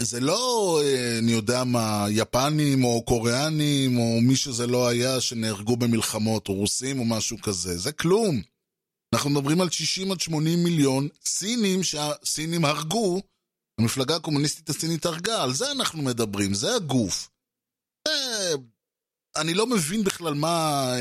זה 0.01 0.19
לא, 0.19 0.79
אה, 0.83 1.17
אני 1.19 1.31
יודע 1.31 1.63
מה, 1.63 2.05
יפנים 2.09 2.83
או 2.83 3.03
קוריאנים 3.05 3.97
או 3.97 4.21
מי 4.21 4.35
שזה 4.35 4.67
לא 4.67 4.87
היה 4.87 5.21
שנהרגו 5.21 5.77
במלחמות, 5.77 6.47
או 6.49 6.53
רוסים 6.53 6.99
או 6.99 7.05
משהו 7.05 7.37
כזה, 7.41 7.77
זה 7.77 7.91
כלום. 7.91 8.41
אנחנו 9.13 9.29
מדברים 9.29 9.61
על 9.61 9.69
60 9.69 10.11
עד 10.11 10.19
80 10.19 10.63
מיליון 10.63 11.07
סינים 11.25 11.83
שהסינים 11.83 12.65
הרגו, 12.65 13.21
המפלגה 13.79 14.15
הקומוניסטית 14.15 14.69
הסינית 14.69 15.05
הרגה, 15.05 15.43
על 15.43 15.53
זה 15.53 15.71
אנחנו 15.71 16.01
מדברים, 16.01 16.53
זה 16.53 16.75
הגוף. 16.75 17.29
אני 19.35 19.53
לא 19.53 19.67
מבין 19.67 20.03
בכלל 20.03 20.33
מה, 20.33 20.93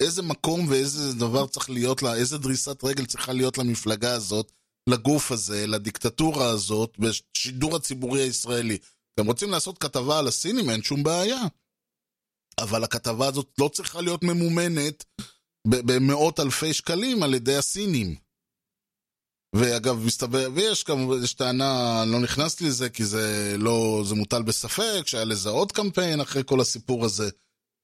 איזה 0.00 0.22
מקום 0.22 0.68
ואיזה 0.68 1.12
דבר 1.12 1.46
צריך 1.46 1.70
להיות 1.70 2.02
לה, 2.02 2.14
איזה 2.14 2.38
דריסת 2.38 2.84
רגל 2.84 3.06
צריכה 3.06 3.32
להיות 3.32 3.58
למפלגה 3.58 4.14
הזאת, 4.14 4.52
לגוף 4.88 5.32
הזה, 5.32 5.66
לדיקטטורה 5.66 6.48
הזאת, 6.48 6.98
בשידור 6.98 7.76
הציבורי 7.76 8.22
הישראלי. 8.22 8.78
אתם 9.14 9.26
רוצים 9.26 9.50
לעשות 9.50 9.78
כתבה 9.78 10.18
על 10.18 10.28
הסינים, 10.28 10.70
אין 10.70 10.82
שום 10.82 11.02
בעיה. 11.02 11.42
אבל 12.58 12.84
הכתבה 12.84 13.26
הזאת 13.26 13.52
לא 13.58 13.68
צריכה 13.68 14.00
להיות 14.00 14.22
ממומנת 14.24 15.04
במאות 15.66 16.40
אלפי 16.40 16.72
שקלים 16.72 17.22
על 17.22 17.34
ידי 17.34 17.56
הסינים. 17.56 18.16
ואגב, 19.54 19.96
מסתבר, 19.96 20.48
ויש 20.54 20.84
כמובן, 20.84 21.24
יש 21.24 21.34
טענה, 21.34 22.04
לא 22.06 22.20
נכנסתי 22.20 22.64
לזה 22.64 22.90
כי 22.90 23.04
זה 23.04 23.54
לא, 23.58 24.02
זה 24.06 24.14
מוטל 24.14 24.42
בספק, 24.42 25.02
שהיה 25.06 25.24
לזה 25.24 25.48
עוד 25.48 25.72
קמפיין 25.72 26.20
אחרי 26.20 26.42
כל 26.46 26.60
הסיפור 26.60 27.04
הזה. 27.04 27.30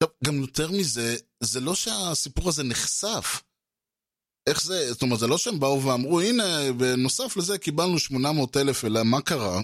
עכשיו, 0.03 0.15
גם 0.25 0.41
יותר 0.41 0.71
מזה, 0.71 1.17
זה 1.41 1.61
לא 1.61 1.75
שהסיפור 1.75 2.49
הזה 2.49 2.63
נחשף. 2.63 3.43
איך 4.49 4.63
זה, 4.63 4.93
זאת 4.93 5.03
אומרת, 5.03 5.19
זה 5.19 5.27
לא 5.27 5.39
שהם 5.39 5.61
באו 5.61 5.83
ואמרו, 5.85 6.21
הנה, 6.21 6.73
בנוסף 6.79 7.37
לזה 7.37 7.59
קיבלנו 7.59 7.99
800 7.99 8.57
אלף, 8.57 8.85
אלא 8.85 9.03
מה 9.05 9.21
קרה? 9.21 9.61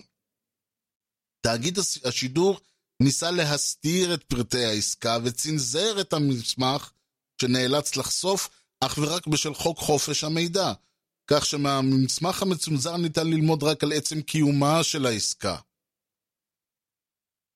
תאגיד 1.46 1.78
השידור 2.04 2.60
ניסה 3.02 3.30
להסתיר 3.30 4.14
את 4.14 4.24
פרטי 4.24 4.64
העסקה 4.64 5.18
וצנזר 5.24 6.00
את 6.00 6.12
המסמך 6.12 6.90
שנאלץ 7.40 7.96
לחשוף 7.96 8.48
אך 8.80 8.98
ורק 8.98 9.26
בשל 9.26 9.54
חוק 9.54 9.78
חופש 9.78 10.24
המידע, 10.24 10.72
כך 11.26 11.46
שמהמסמך 11.46 12.42
המצונזר 12.42 12.96
ניתן 12.96 13.26
ללמוד 13.26 13.62
רק 13.62 13.84
על 13.84 13.92
עצם 13.92 14.22
קיומה 14.22 14.84
של 14.84 15.06
העסקה. 15.06 15.56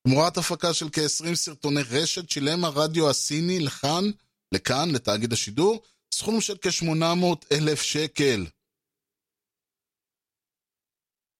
תמורת 0.07 0.37
הפקה 0.37 0.75
של 0.75 0.89
כ-20 0.93 1.35
סרטוני 1.35 1.81
רשת 1.91 2.31
שילם 2.31 2.65
הרדיו 2.65 3.11
הסיני 3.11 3.61
לכאן, 3.61 4.05
לכאן, 4.55 4.91
לתאגיד 4.95 5.33
השידור, 5.33 5.83
סכום 6.15 6.41
של 6.41 6.57
כ-800 6.63 7.47
אלף 7.53 7.83
שקל. 7.83 8.47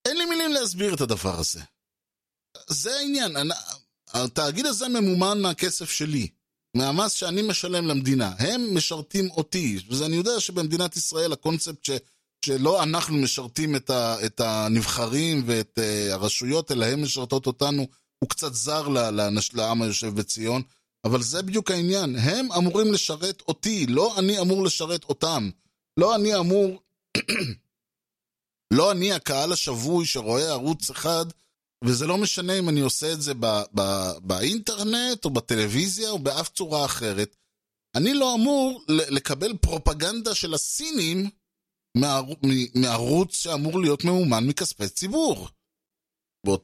אין 0.09 0.17
לי 0.17 0.25
מילים 0.25 0.53
להסביר 0.53 0.95
את 0.95 1.01
הדבר 1.01 1.39
הזה. 1.41 1.61
זה 2.69 2.97
העניין, 2.97 3.37
התאגיד 4.09 4.67
הזה 4.67 4.89
ממומן 4.89 5.41
מהכסף 5.43 5.91
שלי. 5.91 6.29
מהמס 6.75 7.13
שאני 7.13 7.43
משלם 7.43 7.87
למדינה. 7.87 8.35
הם 8.39 8.77
משרתים 8.77 9.31
אותי, 9.31 9.79
ואני 9.89 10.17
יודע 10.17 10.41
שבמדינת 10.41 10.97
ישראל 10.97 11.33
הקונספט 11.33 11.85
שלא 12.45 12.83
אנחנו 12.83 13.17
משרתים 13.17 13.77
את, 13.77 13.91
ה, 13.91 14.27
את 14.27 14.41
הנבחרים 14.41 15.43
ואת 15.47 15.79
uh, 15.79 16.13
הרשויות, 16.13 16.73
אלא 16.73 16.87
הם 16.87 17.03
משרתות 17.03 17.47
אותנו, 17.47 17.87
הוא 18.19 18.31
קצת 18.31 18.55
זר 18.55 18.89
לאנש, 18.89 19.55
לעם 19.55 19.83
היושב 19.83 20.15
בציון, 20.15 20.63
אבל 21.05 21.23
זה 21.23 21.43
בדיוק 21.43 21.71
העניין. 21.71 22.17
הם 22.17 22.53
אמורים 22.53 22.93
לשרת 22.93 23.43
אותי, 23.49 23.87
לא 23.87 24.19
אני 24.19 24.41
אמור 24.41 24.65
לשרת 24.65 25.05
אותם. 25.05 25.51
לא 26.01 26.15
אני 26.15 26.37
אמור... 26.37 26.83
לא 28.73 28.93
אני 28.93 29.13
הקהל 29.13 29.53
השבוי 29.53 30.07
שרואה 30.07 30.51
ערוץ 30.51 30.91
אחד 30.91 31.27
וזה 31.85 32.07
לא 32.07 32.19
משנה 32.19 32.59
אם 32.59 32.69
אני 32.69 32.81
עושה 32.81 33.13
את 33.13 33.23
זה 33.23 33.35
ב- 33.41 33.63
ב- 33.75 34.19
באינטרנט, 34.23 35.25
או 35.25 35.31
בטלוויזיה, 35.31 36.11
או 36.11 36.19
באף 36.19 36.49
צורה 36.49 36.85
אחרת. 36.85 37.37
אני 37.95 38.15
לא 38.15 38.35
אמור 38.35 38.85
לקבל 38.89 39.57
פרופגנדה 39.57 40.35
של 40.35 40.55
הסינים. 40.55 41.31
מערוץ 42.75 43.37
שאמור 43.37 43.81
להיות 43.81 44.05
ממומן 44.05 44.47
מכספי 44.47 44.89
ציבור. 44.89 45.49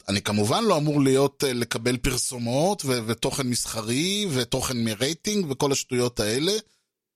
אני 0.09 0.23
כמובן 0.23 0.65
לא 0.65 0.77
אמור 0.77 1.01
להיות, 1.01 1.45
אה, 1.45 1.53
לקבל 1.53 1.97
פרסומות 1.97 2.85
ו- 2.85 3.07
ותוכן 3.07 3.47
מסחרי 3.47 4.27
ותוכן 4.35 4.85
מרייטינג 4.85 5.47
וכל 5.51 5.73
השטויות 5.73 6.21
האלה, 6.21 6.53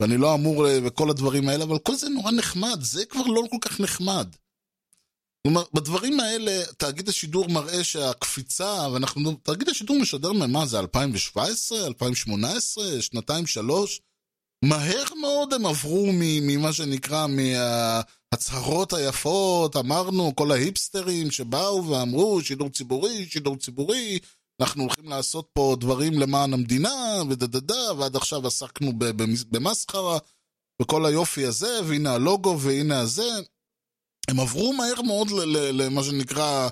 ואני 0.01 0.17
לא 0.17 0.35
אמור, 0.35 0.69
אה, 0.69 0.79
וכל 0.85 1.11
הדברים 1.11 1.49
האלה, 1.49 1.65
אבל 1.65 1.79
כל 1.79 1.97
זה 1.97 2.09
נורא 2.09 2.31
נחמד, 2.31 2.79
זה 2.81 3.05
כבר 3.05 3.27
לא 3.27 3.43
כל 3.51 3.57
כך 3.61 3.81
נחמד. 3.81 4.29
כלומר, 5.43 5.63
בדברים 5.73 6.21
האלה, 6.21 6.65
תאגיד 6.79 7.09
השידור 7.09 7.49
מראה 7.49 7.85
שהקפיצה, 7.85 8.89
ואנחנו, 8.93 9.35
תאגיד 9.43 9.69
השידור 9.69 9.97
משדר 10.01 10.33
ממה 10.33 10.67
זה, 10.67 10.79
2017, 10.79 11.87
2018, 11.87 13.03
שנתיים, 13.03 13.47
שלוש? 13.47 14.01
מהר 14.65 15.05
מאוד 15.21 15.55
הם 15.55 15.67
עברו 15.67 16.07
ממה 16.13 16.73
שנקרא, 16.73 17.27
מההצהרות 17.27 18.93
היפות, 18.93 19.77
אמרנו, 19.77 20.37
כל 20.37 20.53
ההיפסטרים 20.53 21.31
שבאו 21.31 21.89
ואמרו, 21.89 22.41
שידור 22.43 22.69
ציבורי, 22.69 23.27
שידור 23.27 23.57
ציבורי, 23.57 24.19
אנחנו 24.61 24.83
הולכים 24.83 25.09
לעשות 25.09 25.49
פה 25.53 25.77
דברים 25.81 26.13
למען 26.13 26.53
המדינה, 26.53 27.23
ודה 27.31 27.47
דה 27.47 27.61
דה, 27.61 27.95
ועד 27.99 28.17
עכשיו 28.17 28.47
עסקנו 28.47 28.93
במסחרה, 29.51 30.19
וכל 30.83 31.07
היופי 31.07 31.47
הזה, 31.47 31.81
והנה 31.85 32.13
הלוגו, 32.13 32.61
והנה 32.61 33.01
הזה. 33.01 33.31
הם 34.29 34.41
עברו 34.41 34.73
מהר 34.73 35.03
מאוד 35.03 35.29
למה 35.73 36.03
שנקרא 36.03 36.69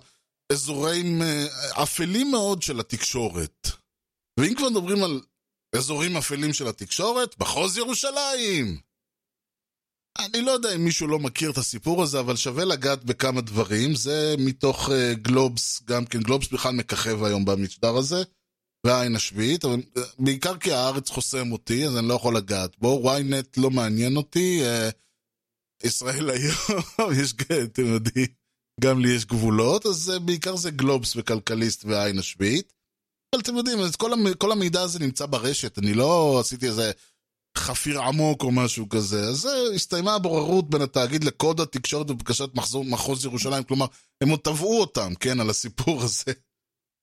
אזורים 0.53 1.23
אה, 1.23 1.47
אפלים 1.83 2.31
מאוד 2.31 2.63
של 2.63 2.81
התקשורת. 2.81 3.69
ואם 4.41 4.55
כבר 4.55 4.69
מדברים 4.69 5.05
על 5.05 5.21
אזורים 5.77 6.17
אפלים 6.17 6.53
של 6.53 6.69
התקשורת, 6.69 7.41
מחוז 7.41 7.77
ירושלים. 7.77 8.79
אני 10.19 10.43
לא 10.43 10.51
יודע 10.51 10.75
אם 10.75 10.85
מישהו 10.85 11.07
לא 11.07 11.19
מכיר 11.19 11.51
את 11.51 11.59
הסיפור 11.59 12.03
הזה, 12.03 12.21
אבל 12.21 12.37
שווה 12.37 12.65
לגעת 12.65 13.05
בכמה 13.05 13.41
דברים. 13.41 13.95
זה 13.95 14.35
מתוך 14.39 14.89
uh, 14.89 14.93
גלובס, 15.15 15.83
גם 15.85 16.07
כן, 16.07 16.21
גלובס 16.21 16.49
בכלל 16.49 16.73
מככב 16.75 17.25
היום 17.25 17.45
במשדר 17.45 17.97
הזה, 17.97 18.23
והעין 18.87 19.17
השביעית, 19.17 19.65
אבל 19.65 19.81
uh, 19.81 20.01
בעיקר 20.19 20.57
כי 20.57 20.73
הארץ 20.73 21.11
חוסם 21.11 21.53
אותי, 21.53 21.87
אז 21.87 21.97
אני 21.97 22.09
לא 22.09 22.15
יכול 22.15 22.37
לגעת 22.37 22.79
בו. 22.79 23.13
ynet 23.17 23.47
לא 23.57 23.71
מעניין 23.71 24.17
אותי. 24.17 24.61
Uh, 24.63 24.93
ישראל 25.87 26.31
היום, 26.31 27.13
יש, 27.23 27.35
אתם 27.65 27.87
יודעים, 27.87 28.27
גם 28.81 29.01
לי 29.01 29.15
יש 29.15 29.25
גבולות, 29.25 29.87
אז 29.87 30.13
בעיקר 30.25 30.57
זה 30.57 30.71
גלובס 30.71 31.17
וכלכליסט 31.17 31.85
והעין 31.85 32.19
השביעית. 32.19 32.73
אבל 33.33 33.43
אתם 33.43 33.57
יודעים, 33.57 33.79
אז 33.79 33.97
כל, 33.97 34.13
המ, 34.13 34.35
כל 34.35 34.53
המידע 34.53 34.83
הזה 34.83 34.99
נמצא 34.99 35.27
ברשת, 35.27 35.79
אני 35.79 35.95
לא 35.95 36.41
עשיתי 36.41 36.67
איזה 36.67 36.93
חפיר 37.57 38.01
עמוק 38.01 38.43
או 38.43 38.51
משהו 38.51 38.89
כזה. 38.89 39.21
אז 39.21 39.37
זה, 39.37 39.55
הסתיימה 39.75 40.15
הבוררות 40.15 40.71
בין 40.71 40.83
התאגיד 40.83 41.25
לקוד 41.25 41.61
התקשורת 41.61 42.11
ובקשת 42.11 42.55
מחזור, 42.55 42.85
מחוז 42.85 43.25
ירושלים, 43.25 43.63
כלומר, 43.63 43.87
הם 44.21 44.29
עוד 44.29 44.41
תבעו 44.41 44.81
אותם, 44.81 45.13
כן, 45.21 45.41
על 45.41 45.51
הסיפור 45.51 46.03
הזה. 46.03 46.33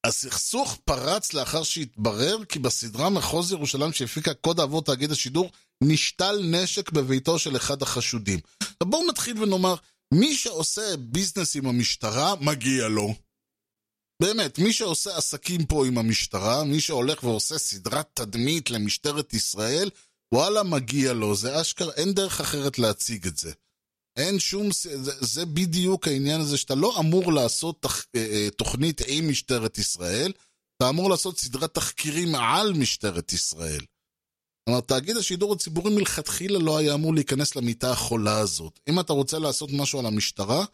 הסכסוך 0.05 0.77
פרץ 0.85 1.33
לאחר 1.33 1.63
שהתברר 1.63 2.45
כי 2.49 2.59
בסדרה 2.59 3.09
מחוז 3.09 3.51
ירושלים 3.51 3.93
שהפיקה 3.93 4.33
קוד 4.33 4.59
עבור 4.59 4.81
תאגיד 4.81 5.11
השידור, 5.11 5.51
נשתל 5.83 6.39
נשק 6.43 6.91
בביתו 6.91 7.39
של 7.39 7.55
אחד 7.55 7.81
החשודים. 7.81 8.39
בואו 8.83 9.07
נתחיל 9.07 9.43
ונאמר, 9.43 9.75
מי 10.13 10.35
שעושה 10.35 10.97
ביזנס 10.97 11.55
עם 11.55 11.65
המשטרה, 11.65 12.35
מגיע 12.41 12.87
לו. 12.87 13.13
באמת, 14.23 14.59
מי 14.59 14.73
שעושה 14.73 15.17
עסקים 15.17 15.65
פה 15.65 15.87
עם 15.87 15.97
המשטרה, 15.97 16.63
מי 16.63 16.79
שהולך 16.79 17.23
ועושה 17.23 17.57
סדרת 17.57 18.09
תדמית 18.13 18.69
למשטרת 18.69 19.33
ישראל, 19.33 19.89
וואלה, 20.33 20.63
מגיע 20.63 21.13
לו. 21.13 21.35
זה 21.35 21.61
אשכרה, 21.61 21.93
אין 21.93 22.13
דרך 22.13 22.41
אחרת 22.41 22.79
להציג 22.79 23.27
את 23.27 23.37
זה. 23.37 23.51
אין 24.17 24.39
שום, 24.39 24.69
זה, 24.71 25.11
זה 25.19 25.45
בדיוק 25.45 26.07
העניין 26.07 26.41
הזה 26.41 26.57
שאתה 26.57 26.75
לא 26.75 26.99
אמור 26.99 27.33
לעשות 27.33 27.81
תח, 27.81 28.05
אה, 28.15 28.25
אה, 28.31 28.49
תוכנית 28.57 29.01
עם 29.07 29.29
משטרת 29.29 29.77
ישראל, 29.77 30.31
אתה 30.77 30.89
אמור 30.89 31.09
לעשות 31.09 31.39
סדרת 31.39 31.73
תחקירים 31.73 32.35
על 32.35 32.73
משטרת 32.73 33.33
ישראל. 33.33 33.85
כלומר, 34.65 34.81
תאגיד 34.81 35.17
השידור 35.17 35.53
הציבורי 35.53 35.95
מלכתחילה 35.95 36.59
לא 36.59 36.77
היה 36.77 36.93
אמור 36.93 37.13
להיכנס 37.13 37.55
למיטה 37.55 37.91
החולה 37.91 38.39
הזאת. 38.39 38.79
אם 38.89 38.99
אתה 38.99 39.13
רוצה 39.13 39.39
לעשות 39.39 39.69
משהו 39.73 39.99
על 39.99 40.05
המשטרה, 40.05 40.65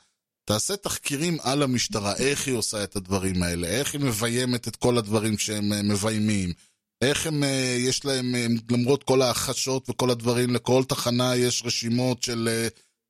תעשה 0.50 0.76
תחקירים 0.76 1.38
על 1.42 1.64
המשטרה, 1.64 2.16
איך 2.16 2.48
היא 2.48 2.56
עושה 2.56 2.84
את 2.84 2.96
הדברים 2.96 3.44
האלה, 3.44 3.68
איך 3.68 3.94
היא 3.94 4.02
מביימת 4.02 4.68
את 4.68 4.76
כל 4.76 4.98
הדברים 4.98 5.38
שהם 5.38 5.74
אה, 5.74 5.82
מביימים, 5.82 6.54
איך 7.02 7.28
הם, 7.28 7.44
יש 7.78 8.06
להם, 8.06 8.36
למרות 8.72 9.04
כל 9.04 9.22
ההכחשות 9.22 9.90
וכל 9.90 10.10
הדברים, 10.10 10.54
לכל 10.54 10.84
תחנה 10.84 11.36
יש 11.36 11.64
רשימות 11.66 12.24
של 12.24 12.68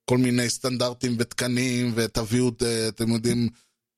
כל 0.10 0.18
מיני 0.18 0.50
סטנדרטים 0.50 1.16
ותקנים, 1.20 1.92
ותביאו, 1.96 2.52
אתם 2.88 3.12
יודעים, 3.12 3.50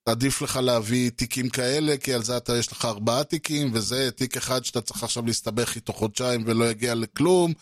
עדיף 0.05 0.41
לך 0.41 0.55
להביא 0.55 1.09
תיקים 1.09 1.49
כאלה, 1.49 1.97
כי 1.97 2.13
על 2.13 2.23
זה 2.23 2.37
אתה, 2.37 2.57
יש 2.57 2.71
לך 2.71 2.85
ארבעה 2.85 3.23
תיקים, 3.23 3.69
וזה 3.73 4.11
תיק 4.11 4.37
אחד 4.37 4.65
שאתה 4.65 4.81
צריך 4.81 5.03
עכשיו 5.03 5.25
להסתבך 5.25 5.75
איתו 5.75 5.93
חודשיים 5.93 6.43
ולא 6.45 6.71
יגיע 6.71 6.95
לכלום. 6.95 7.53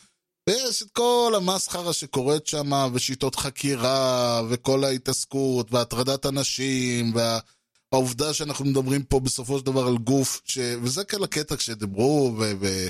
ויש 0.49 0.81
את 0.81 0.91
כל 0.91 1.33
המסחרה 1.35 1.93
שקורית 1.93 2.47
שם, 2.47 2.71
ושיטות 2.93 3.35
חקירה, 3.35 4.41
וכל 4.49 4.83
ההתעסקות, 4.83 5.73
והטרדת 5.73 6.25
אנשים, 6.25 7.15
וה... 7.15 7.39
העובדה 7.91 8.33
שאנחנו 8.33 8.65
מדברים 8.65 9.03
פה 9.03 9.19
בסופו 9.19 9.59
של 9.59 9.65
דבר 9.65 9.87
על 9.87 9.97
גוף, 9.97 10.41
ש... 10.45 10.57
וזה 10.83 11.03
כאלה 11.03 11.27
קטע 11.27 11.55
כשדיברו 11.55 12.35
ו... 12.39 12.51
ו... 12.61 12.87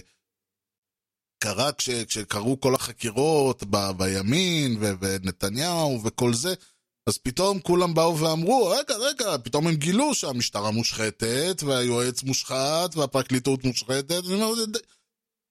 קרה 1.40 1.72
כש... 1.72 1.90
כשקרו 1.90 2.60
כל 2.60 2.76
החקירות 2.76 3.64
ב... 3.70 3.92
בימין 3.98 4.78
ו... 4.80 4.92
ונתניהו 5.02 6.02
וכל 6.04 6.34
זה, 6.34 6.54
אז 7.08 7.18
פתאום 7.18 7.60
כולם 7.60 7.94
באו 7.94 8.20
ואמרו, 8.20 8.68
רגע, 8.68 8.96
רגע, 8.96 9.38
פתאום 9.44 9.68
הם 9.68 9.76
גילו 9.76 10.14
שהמשטרה 10.14 10.72
מושחתת, 10.72 11.64
והיועץ 11.66 12.24
מושחת, 12.24 12.96
והפרקליטות 12.96 13.64
מושחתת, 13.64 14.24
אני 14.26 14.34
אומר, 14.34 14.66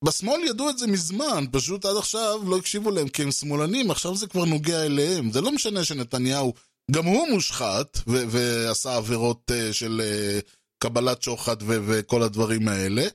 בשמאל 0.05 0.45
ידעו 0.45 0.71
את 0.71 0.79
זה 0.79 0.87
מזמן, 0.87 1.45
פשוט 1.53 1.85
עד 1.85 1.97
עכשיו 1.97 2.41
לא 2.47 2.59
הקשיבו 2.59 2.91
להם 2.91 3.09
כי 3.09 3.23
הם 3.23 3.33
שמאלנים, 3.33 3.91
עכשיו 3.91 4.17
זה 4.17 4.27
כבר 4.27 4.45
נוגע 4.45 4.85
אליהם. 4.85 5.33
זה 5.33 5.41
לא 5.41 5.53
משנה 5.53 5.85
שנתניהו, 5.85 6.55
גם 6.91 7.05
הוא 7.05 7.29
מושחת, 7.29 7.99
ו- 8.09 8.25
ועשה 8.29 8.97
עבירות 8.97 9.51
uh, 9.51 9.73
של 9.73 10.03
uh, 10.05 10.51
קבלת 10.83 11.23
שוחד 11.23 11.57
ו- 11.63 11.79
וכל 11.87 12.23
הדברים 12.23 12.69
האלה. 12.69 13.07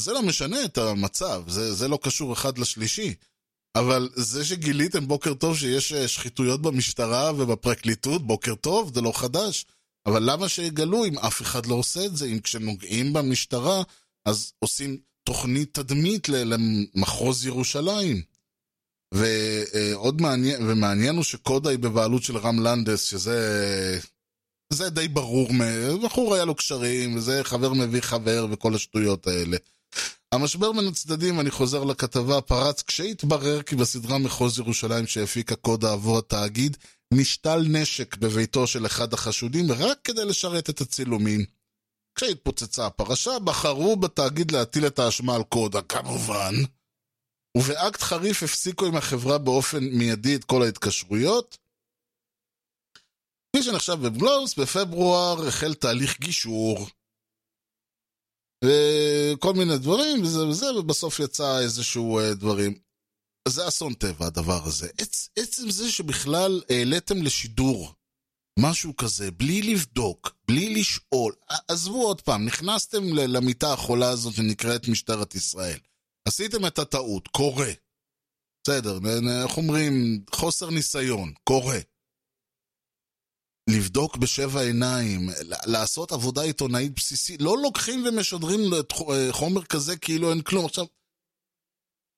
זה 0.00 0.12
לא 0.12 0.22
משנה 0.22 0.64
את 0.64 0.78
המצב, 0.78 1.42
זה, 1.48 1.74
זה 1.74 1.88
לא 1.88 1.98
קשור 2.02 2.32
אחד 2.32 2.58
לשלישי. 2.58 3.14
אבל 3.76 4.08
זה 4.14 4.44
שגיליתם 4.44 5.08
בוקר 5.08 5.34
טוב 5.34 5.56
שיש 5.56 5.92
uh, 5.92 6.08
שחיתויות 6.08 6.62
במשטרה 6.62 7.32
ובפרקליטות, 7.36 8.26
בוקר 8.26 8.54
טוב, 8.54 8.94
זה 8.94 9.00
לא 9.00 9.12
חדש. 9.14 9.66
אבל 10.06 10.30
למה 10.32 10.48
שיגלו 10.48 11.04
אם 11.04 11.18
אף 11.18 11.42
אחד 11.42 11.66
לא 11.66 11.74
עושה 11.74 12.06
את 12.06 12.16
זה? 12.16 12.26
אם 12.26 12.40
כשנוגעים 12.40 13.12
במשטרה, 13.12 13.82
אז 14.28 14.52
עושים 14.58 14.98
תוכנית 15.28 15.74
תדמית 15.74 16.28
למחוז 16.28 17.46
ירושלים. 17.46 18.22
ועוד 19.14 20.22
מעניין, 20.22 20.62
ומעניין 20.68 21.16
הוא 21.16 21.24
שקודה 21.24 21.70
היא 21.70 21.78
בבעלות 21.78 22.22
של 22.22 22.36
רם 22.36 22.60
לנדס, 22.60 23.02
שזה 23.02 24.00
זה 24.72 24.90
די 24.90 25.08
ברור, 25.08 25.48
בחור 26.04 26.34
היה 26.34 26.44
לו 26.44 26.54
קשרים, 26.54 27.16
וזה 27.16 27.40
חבר 27.44 27.72
מביא 27.72 28.00
חבר 28.00 28.46
וכל 28.50 28.74
השטויות 28.74 29.26
האלה. 29.26 29.56
המשבר 30.32 30.72
בין 30.72 30.86
הצדדים, 30.86 31.40
אני 31.40 31.50
חוזר 31.50 31.84
לכתבה, 31.84 32.40
פרץ 32.40 32.82
כשהתברר 32.82 33.62
כי 33.62 33.76
בסדרה 33.76 34.18
מחוז 34.18 34.58
ירושלים 34.58 35.06
שהפיקה 35.06 35.56
קודה 35.56 35.92
עבור 35.92 36.18
התאגיד, 36.18 36.76
נשתל 37.14 37.64
נשק 37.68 38.16
בביתו 38.16 38.66
של 38.66 38.86
אחד 38.86 39.14
החשודים 39.14 39.72
רק 39.72 39.98
כדי 40.04 40.24
לשרת 40.24 40.70
את 40.70 40.80
הצילומים. 40.80 41.57
כשהתפוצצה 42.18 42.86
הפרשה, 42.86 43.38
בחרו 43.44 43.96
בתאגיד 43.96 44.50
להטיל 44.50 44.86
את 44.86 44.98
האשמה 44.98 45.34
על 45.34 45.42
קודה, 45.42 45.82
כמובן. 45.82 46.54
ובאקט 47.56 48.00
חריף 48.00 48.42
הפסיקו 48.42 48.86
עם 48.86 48.96
החברה 48.96 49.38
באופן 49.38 49.84
מיידי 49.84 50.36
את 50.36 50.44
כל 50.44 50.62
ההתקשרויות. 50.62 51.58
כפי 53.48 53.62
שנחשב 53.62 53.92
בבלוס, 53.92 54.58
בפברואר 54.58 55.48
החל 55.48 55.74
תהליך 55.74 56.20
גישור. 56.20 56.86
וכל 58.64 59.52
מיני 59.52 59.78
דברים, 59.78 60.22
וזה 60.22 60.46
וזה, 60.46 60.74
ובסוף 60.74 61.20
יצא 61.20 61.58
איזשהו 61.58 62.20
uh, 62.20 62.34
דברים. 62.34 62.78
זה 63.48 63.68
אסון 63.68 63.94
טבע, 63.94 64.26
הדבר 64.26 64.64
הזה. 64.64 64.88
עצ, 64.98 65.28
עצם 65.38 65.70
זה 65.70 65.90
שבכלל 65.90 66.62
העליתם 66.70 67.22
לשידור 67.22 67.92
משהו 68.60 68.96
כזה, 68.96 69.30
בלי 69.30 69.62
לבדוק, 69.62 70.34
בלי 70.48 70.74
לשאול. 70.74 71.34
עזבו 71.68 72.06
עוד 72.06 72.20
פעם, 72.20 72.44
נכנסתם 72.44 73.04
למיטה 73.04 73.72
החולה 73.72 74.08
הזאת 74.08 74.34
שנקראת 74.34 74.88
משטרת 74.88 75.34
ישראל. 75.34 75.78
עשיתם 76.28 76.66
את 76.66 76.78
הטעות, 76.78 77.28
קורה. 77.28 77.70
בסדר, 78.64 78.98
איך 79.44 79.56
אומרים? 79.56 80.24
חוסר 80.30 80.70
ניסיון, 80.70 81.32
קורה. 81.44 81.78
לבדוק 83.70 84.16
בשבע 84.16 84.60
עיניים, 84.60 85.28
לעשות 85.66 86.12
עבודה 86.12 86.42
עיתונאית 86.42 86.94
בסיסית, 86.94 87.42
לא 87.42 87.58
לוקחים 87.62 88.04
ומשדרים 88.06 88.60
חומר 89.30 89.64
כזה 89.64 89.96
כאילו 89.96 90.30
אין 90.30 90.42
כלום. 90.42 90.64
עכשיו, 90.64 90.86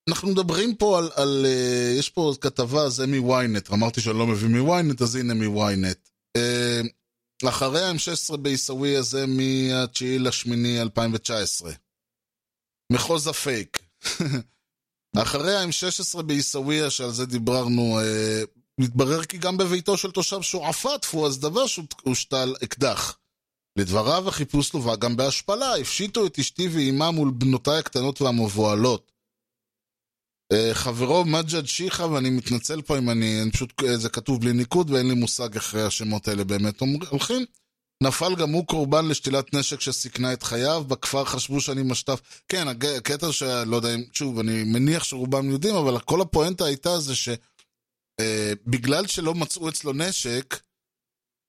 אנחנו 0.09 0.29
מדברים 0.29 0.77
פה 0.77 0.99
על, 0.99 1.11
על 1.15 1.47
יש 1.99 2.11
פה 2.11 2.33
כתבה, 2.41 2.89
זה 2.89 3.07
מוויינט, 3.07 3.71
אמרתי 3.73 4.01
שאני 4.01 4.19
לא 4.19 4.27
מבין 4.27 4.59
מוויינט, 4.59 5.03
אז 5.03 5.17
הנה 5.17 5.35
מוויינט. 5.35 6.10
אה, 6.37 6.81
אחרי 7.49 7.85
ה-M16 7.85 8.37
בעיסאוויה 8.37 9.03
זה 9.03 9.27
מ-9 9.27 10.05
לשמיני 10.19 10.81
2019. 10.81 11.73
מחוז 12.93 13.27
הפייק. 13.27 13.83
אחרי 15.23 15.57
ה-M16 15.57 16.23
בעיסאוויה, 16.23 16.91
שעל 16.91 17.11
זה 17.11 17.27
דיברנו, 17.27 18.01
אה, 18.01 18.43
מתברר 18.81 19.25
כי 19.25 19.39
גם 19.39 19.57
בביתו 19.57 19.97
של 19.97 20.11
תושב 20.11 20.43
שועפאט 20.43 21.05
פואז 21.05 21.41
דבר 21.41 21.67
שהושתל 21.67 22.55
אקדח. 22.65 23.17
לדבריו 23.79 24.29
החיפוש 24.29 24.75
לווה 24.75 24.97
גם 24.97 25.17
בהשפלה, 25.17 25.77
הפשיטו 25.77 26.27
את 26.27 26.39
אשתי 26.39 26.69
ואימה 26.69 27.11
מול 27.11 27.31
בנותיי 27.31 27.79
הקטנות 27.79 28.23
והמבוהלות. 28.23 29.10
אה, 30.53 30.71
חברו 30.75 31.25
מג'ד 31.25 31.67
שיחה, 31.67 32.07
ואני 32.07 32.31
מתנצל 32.31 32.83
פה 32.83 32.99
אם 32.99 33.11
אני, 33.11 33.43
אני 33.43 33.51
פשוט, 33.51 33.83
אה, 33.85 33.97
זה 33.97 34.09
כתוב 34.09 34.41
בלי 34.41 34.53
ניקוד 34.53 34.91
ואין 34.91 35.09
לי 35.09 35.15
מושג 35.15 35.57
אחרי 35.57 35.83
השמות 35.83 36.29
האלה 36.29 36.45
באמת 36.45 36.81
הולכים. 37.11 37.45
נפל 38.03 38.35
גם 38.35 38.51
הוא 38.51 38.67
קורבן 38.67 39.09
לשתילת 39.09 39.55
נשק 39.55 39.81
שסיכנה 39.81 40.33
את 40.33 40.43
חייו, 40.43 40.85
בכפר 40.89 41.25
חשבו 41.25 41.61
שאני 41.61 41.83
משת"פ. 41.83 42.21
כן, 42.49 42.69
הקטע 42.69 43.33
שלא 43.33 43.77
יודע 43.77 43.95
אם, 43.95 44.03
שוב, 44.13 44.39
אני 44.39 44.65
מניח 44.65 45.05
שרובם 45.05 45.51
יודעים, 45.51 45.75
אבל 45.75 45.99
כל 45.99 46.21
הפואנטה 46.21 46.65
הייתה 46.65 47.01
זה 47.01 47.15
שבגלל 47.15 49.05
אה, 49.05 49.09
שלא 49.09 49.35
מצאו 49.35 49.69
אצלו 49.69 49.93
נשק, 49.93 50.61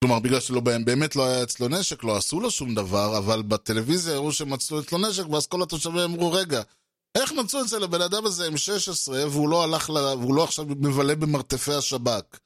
כלומר, 0.04 0.18
בגלל 0.18 0.40
שלא 0.40 0.60
באמת 0.60 1.16
לא 1.16 1.26
היה 1.26 1.42
אצלו 1.42 1.68
נשק, 1.68 2.04
לא 2.04 2.16
עשו 2.16 2.40
לו 2.40 2.50
שום 2.50 2.74
דבר, 2.74 3.18
אבל 3.18 3.42
בטלוויזיה 3.42 4.14
הראו 4.14 4.32
שמצאו 4.32 4.80
אצלו 4.80 4.98
נשק, 4.98 5.28
ואז 5.28 5.46
כל 5.46 5.62
התושבים 5.62 5.98
אמרו, 5.98 6.32
רגע, 6.32 6.62
איך 7.14 7.32
מצאו 7.32 7.64
אצל 7.64 7.84
הבן 7.84 8.00
אדם 8.00 8.26
הזה 8.26 8.48
M16 8.48 9.10
והוא 9.10 9.48
לא 9.48 9.64
הלך, 9.64 9.90
ל... 9.90 9.92
והוא 9.92 10.34
לא 10.34 10.44
עכשיו 10.44 10.64
מבלה 10.64 11.14
במרתפי 11.14 11.72
השב"כ? 11.72 12.38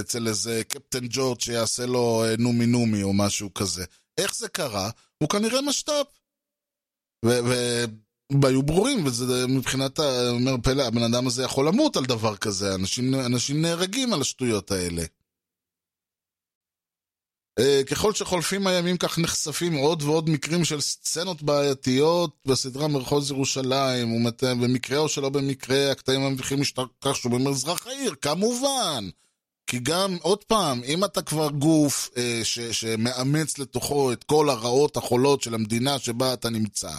אצל 0.00 0.28
איזה 0.28 0.62
קפטן 0.68 1.06
ג'ורג' 1.10 1.40
שיעשה 1.40 1.86
לו 1.86 2.24
אה, 2.24 2.34
נומי 2.38 2.66
נומי 2.66 3.02
או 3.02 3.12
משהו 3.12 3.54
כזה. 3.54 3.84
איך 4.18 4.36
זה 4.36 4.48
קרה? 4.48 4.90
הוא 5.18 5.28
כנראה 5.28 5.62
משת"פ. 5.62 6.06
והיו 8.42 8.62
ברורים, 8.62 9.06
וזה 9.06 9.46
מבחינת, 9.46 10.00
אומר 10.30 10.54
פלא, 10.62 10.82
הבן 10.82 11.02
אדם 11.02 11.26
הזה 11.26 11.42
יכול 11.42 11.68
למות 11.68 11.96
על 11.96 12.04
דבר 12.04 12.36
כזה, 12.36 12.74
אנשים, 12.74 13.14
אנשים 13.14 13.62
נהרגים 13.62 14.12
על 14.12 14.20
השטויות 14.20 14.70
האלה. 14.70 15.02
אה, 17.58 17.82
ככל 17.86 18.12
שחולפים 18.12 18.66
הימים 18.66 18.96
כך 18.96 19.18
נחשפים 19.18 19.74
עוד 19.74 20.02
ועוד 20.02 20.30
מקרים 20.30 20.64
של 20.64 20.80
סצנות 20.80 21.42
בעייתיות 21.42 22.30
בסדרה 22.46 22.88
מרחוז 22.88 23.30
ירושלים, 23.30 24.12
ובמקרה 24.12 24.98
או 24.98 25.08
שלא 25.08 25.28
במקרה, 25.28 25.92
הקטעים 25.92 26.20
המביכים 26.20 26.60
משתרחשו 26.60 27.28
במזרח 27.28 27.86
העיר, 27.86 28.14
כמובן. 28.22 29.08
כי 29.66 29.78
גם, 29.78 30.16
עוד 30.22 30.44
פעם, 30.44 30.82
אם 30.84 31.04
אתה 31.04 31.22
כבר 31.22 31.50
גוף 31.50 32.10
אה, 32.16 32.40
ש, 32.44 32.58
שמאמץ 32.58 33.58
לתוכו 33.58 34.12
את 34.12 34.24
כל 34.24 34.50
הרעות 34.50 34.96
החולות 34.96 35.42
של 35.42 35.54
המדינה 35.54 35.98
שבה 35.98 36.32
אתה 36.32 36.50
נמצא, 36.50 36.92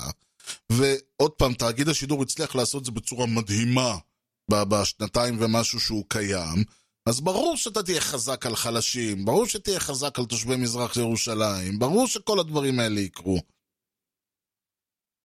ועוד 0.69 1.31
פעם, 1.31 1.53
תאגיד 1.53 1.89
השידור 1.89 2.23
הצליח 2.23 2.55
לעשות 2.55 2.81
את 2.81 2.85
זה 2.85 2.91
בצורה 2.91 3.25
מדהימה 3.25 3.95
בשנתיים 4.51 5.37
ומשהו 5.39 5.79
שהוא 5.79 6.05
קיים, 6.07 6.63
אז 7.07 7.21
ברור 7.21 7.57
שאתה 7.57 7.83
תהיה 7.83 8.01
חזק 8.01 8.45
על 8.45 8.55
חלשים, 8.55 9.25
ברור 9.25 9.45
שתהיה 9.45 9.79
חזק 9.79 10.19
על 10.19 10.25
תושבי 10.25 10.55
מזרח 10.55 10.97
ירושלים, 10.97 11.79
ברור 11.79 12.07
שכל 12.07 12.39
הדברים 12.39 12.79
האלה 12.79 12.99
יקרו. 12.99 13.39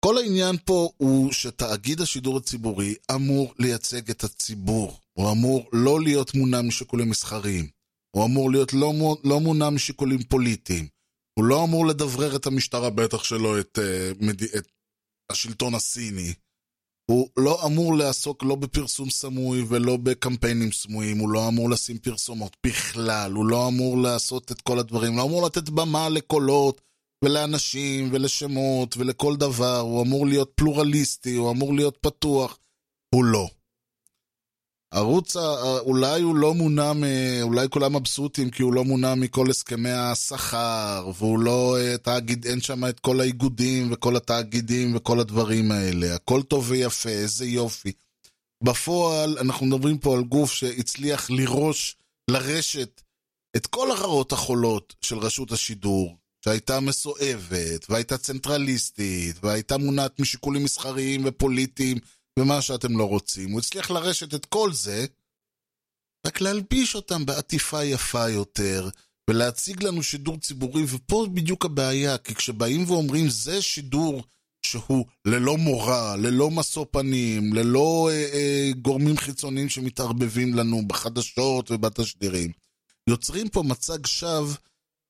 כל 0.04 0.18
העניין 0.18 0.56
פה 0.64 0.90
הוא 0.96 1.32
שתאגיד 1.32 2.00
השידור 2.00 2.38
הציבורי 2.38 2.94
אמור 3.14 3.54
לייצג 3.58 4.10
את 4.10 4.24
הציבור. 4.24 4.98
הוא 5.12 5.32
אמור 5.32 5.68
לא 5.72 6.00
להיות 6.00 6.34
מונע 6.34 6.62
משיקולים 6.62 7.10
מסחריים. 7.10 7.68
הוא 8.16 8.24
אמור 8.24 8.50
להיות 8.50 8.72
לא, 8.72 8.92
לא 9.24 9.40
מונע 9.40 9.70
משיקולים 9.70 10.22
פוליטיים. 10.22 10.88
הוא 11.38 11.44
לא 11.44 11.64
אמור 11.64 11.86
לדברר 11.86 12.36
את 12.36 12.46
המשטרה, 12.46 12.90
בטח 12.90 13.24
שלא 13.24 13.60
את, 13.60 13.78
uh, 13.78 14.58
את 14.58 14.66
השלטון 15.30 15.74
הסיני. 15.74 16.34
הוא 17.12 17.28
לא 17.36 17.66
אמור 17.66 17.96
לעסוק 17.96 18.42
לא 18.42 18.54
בפרסום 18.54 19.10
סמוי 19.10 19.64
ולא 19.68 19.96
בקמפיינים 19.96 20.72
סמויים, 20.72 21.18
הוא 21.18 21.28
לא 21.28 21.48
אמור 21.48 21.70
לשים 21.70 21.98
פרסומות 21.98 22.56
בכלל, 22.66 23.32
הוא 23.32 23.46
לא 23.46 23.68
אמור 23.68 23.98
לעשות 23.98 24.52
את 24.52 24.60
כל 24.60 24.78
הדברים, 24.78 25.16
לא 25.16 25.22
אמור 25.22 25.46
לתת 25.46 25.68
במה 25.68 26.08
לקולות 26.08 26.80
ולאנשים 27.24 28.08
ולשמות 28.12 28.96
ולכל 28.96 29.36
דבר, 29.36 29.78
הוא 29.78 30.02
אמור 30.02 30.26
להיות 30.26 30.52
פלורליסטי, 30.54 31.34
הוא 31.34 31.50
אמור 31.50 31.74
להיות 31.74 31.98
פתוח, 32.00 32.58
הוא 33.14 33.24
לא. 33.24 33.48
ערוץ, 34.92 35.36
אולי 35.80 36.22
הוא 36.22 36.36
לא 36.36 36.54
מונע, 36.54 36.92
אולי 37.42 37.68
כולם 37.70 37.96
מבסוטים 37.96 38.50
כי 38.50 38.62
הוא 38.62 38.72
לא 38.72 38.84
מונע 38.84 39.14
מכל 39.14 39.50
הסכמי 39.50 39.90
השכר, 39.90 41.10
והוא 41.18 41.38
לא, 41.38 41.76
אה, 41.80 41.98
תאגיד, 41.98 42.46
אין 42.46 42.60
שם 42.60 42.84
את 42.84 43.00
כל 43.00 43.20
האיגודים 43.20 43.92
וכל 43.92 44.16
התאגידים 44.16 44.96
וכל 44.96 45.20
הדברים 45.20 45.72
האלה. 45.72 46.14
הכל 46.14 46.42
טוב 46.42 46.70
ויפה, 46.70 47.08
איזה 47.08 47.46
יופי. 47.46 47.92
בפועל, 48.62 49.38
אנחנו 49.38 49.66
מדברים 49.66 49.98
פה 49.98 50.14
על 50.14 50.22
גוף 50.22 50.52
שהצליח 50.52 51.30
לראש 51.30 51.96
לרשת 52.30 53.02
את 53.56 53.66
כל 53.66 53.90
הרעות 53.90 54.32
החולות 54.32 54.94
של 55.00 55.18
רשות 55.18 55.52
השידור. 55.52 56.16
שהייתה 56.44 56.80
מסואבת, 56.80 57.86
והייתה 57.88 58.18
צנטרליסטית, 58.18 59.36
והייתה 59.42 59.76
מונעת 59.76 60.20
משיקולים 60.20 60.64
מסחריים 60.64 61.22
ופוליטיים, 61.24 61.98
ומה 62.38 62.62
שאתם 62.62 62.98
לא 62.98 63.04
רוצים. 63.08 63.50
הוא 63.50 63.60
הצליח 63.60 63.90
לרשת 63.90 64.34
את 64.34 64.46
כל 64.46 64.72
זה, 64.72 65.06
רק 66.26 66.40
להלביש 66.40 66.94
אותם 66.94 67.26
בעטיפה 67.26 67.84
יפה 67.84 68.28
יותר, 68.28 68.88
ולהציג 69.30 69.82
לנו 69.82 70.02
שידור 70.02 70.38
ציבורי, 70.38 70.82
ופה 70.88 71.26
בדיוק 71.34 71.64
הבעיה, 71.64 72.18
כי 72.18 72.34
כשבאים 72.34 72.90
ואומרים 72.90 73.28
זה 73.28 73.62
שידור 73.62 74.22
שהוא 74.66 75.06
ללא 75.24 75.56
מורא, 75.56 76.16
ללא 76.16 76.50
משוא 76.50 76.86
פנים, 76.90 77.54
ללא 77.54 78.08
אה, 78.12 78.28
אה, 78.32 78.70
גורמים 78.82 79.16
חיצוניים 79.16 79.68
שמתערבבים 79.68 80.54
לנו 80.54 80.88
בחדשות 80.88 81.70
ובתשדירים, 81.70 82.52
יוצרים 83.06 83.48
פה 83.48 83.62
מצג 83.62 84.06
שווא 84.06 84.54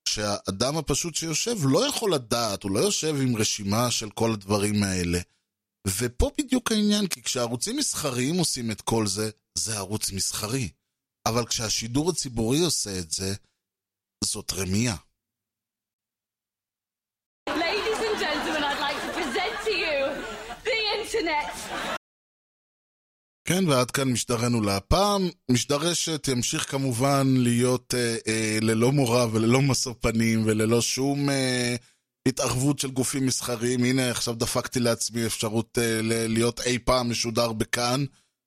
שהאדם 0.09 0.77
הפשוט 0.77 1.14
שיושב 1.14 1.57
לא 1.62 1.89
יכול 1.89 2.14
לדעת, 2.14 2.62
הוא 2.62 2.70
לא 2.70 2.81
יושב 2.81 3.16
עם 3.20 3.37
רשימה 3.37 3.91
של 3.91 4.11
כל 4.11 4.33
הדברים 4.33 4.83
האלה. 4.83 5.18
ופה 5.89 6.30
בדיוק 6.39 6.72
העניין, 6.72 7.07
כי 7.07 7.22
כשערוצים 7.22 7.76
מסחריים 7.76 8.35
עושים 8.35 8.70
את 8.70 8.80
כל 8.80 9.07
זה, 9.07 9.30
זה 9.59 9.76
ערוץ 9.76 10.12
מסחרי. 10.12 10.68
אבל 11.28 11.47
כשהשידור 11.47 12.11
הציבורי 12.11 12.61
עושה 12.61 12.99
את 12.99 13.11
זה, 13.11 13.35
זאת 14.24 14.53
רמייה. 14.53 14.97
כן, 23.45 23.68
ועד 23.68 23.91
כאן 23.91 24.09
משדרנו 24.09 24.61
להפעם. 24.61 25.22
משדר 25.51 25.76
רשת 25.76 26.28
ימשיך 26.28 26.70
כמובן 26.70 27.26
להיות 27.37 27.95
אה, 27.95 28.16
אה, 28.26 28.59
ללא 28.61 28.93
מורא 28.93 29.26
וללא 29.33 29.62
משוא 29.62 29.95
פנים 30.01 30.43
וללא 30.47 30.80
שום 30.80 31.30
אה, 31.30 31.76
התערבות 32.29 32.79
של 32.79 32.91
גופים 32.91 33.27
מסחריים. 33.27 33.85
הנה, 33.85 34.11
עכשיו 34.11 34.35
דפקתי 34.35 34.81
לעצמי 34.81 35.27
אפשרות 35.27 35.79
ל- 35.83 36.27
להיות 36.27 36.61
אי 36.61 36.79
פעם 36.79 37.11
משודר 37.11 37.53
בכאן. 37.53 38.05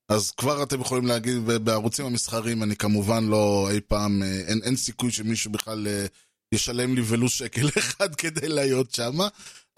אז 0.09 0.31
כבר 0.31 0.63
אתם 0.63 0.81
יכולים 0.81 1.07
להגיד, 1.07 1.45
בערוצים 1.45 2.05
המסחריים 2.05 2.63
אני 2.63 2.75
כמובן 2.75 3.23
לא 3.23 3.67
אי 3.71 3.79
פעם, 3.87 4.23
אה, 4.23 4.41
אין, 4.47 4.59
אין 4.63 4.75
סיכוי 4.75 5.11
שמישהו 5.11 5.51
בכלל 5.51 5.87
אה, 5.87 6.05
ישלם 6.51 6.95
לי 6.95 7.01
ולו 7.05 7.29
שקל 7.29 7.67
אחד 7.79 8.15
כדי 8.15 8.49
להיות 8.49 8.93
שמה. 8.93 9.27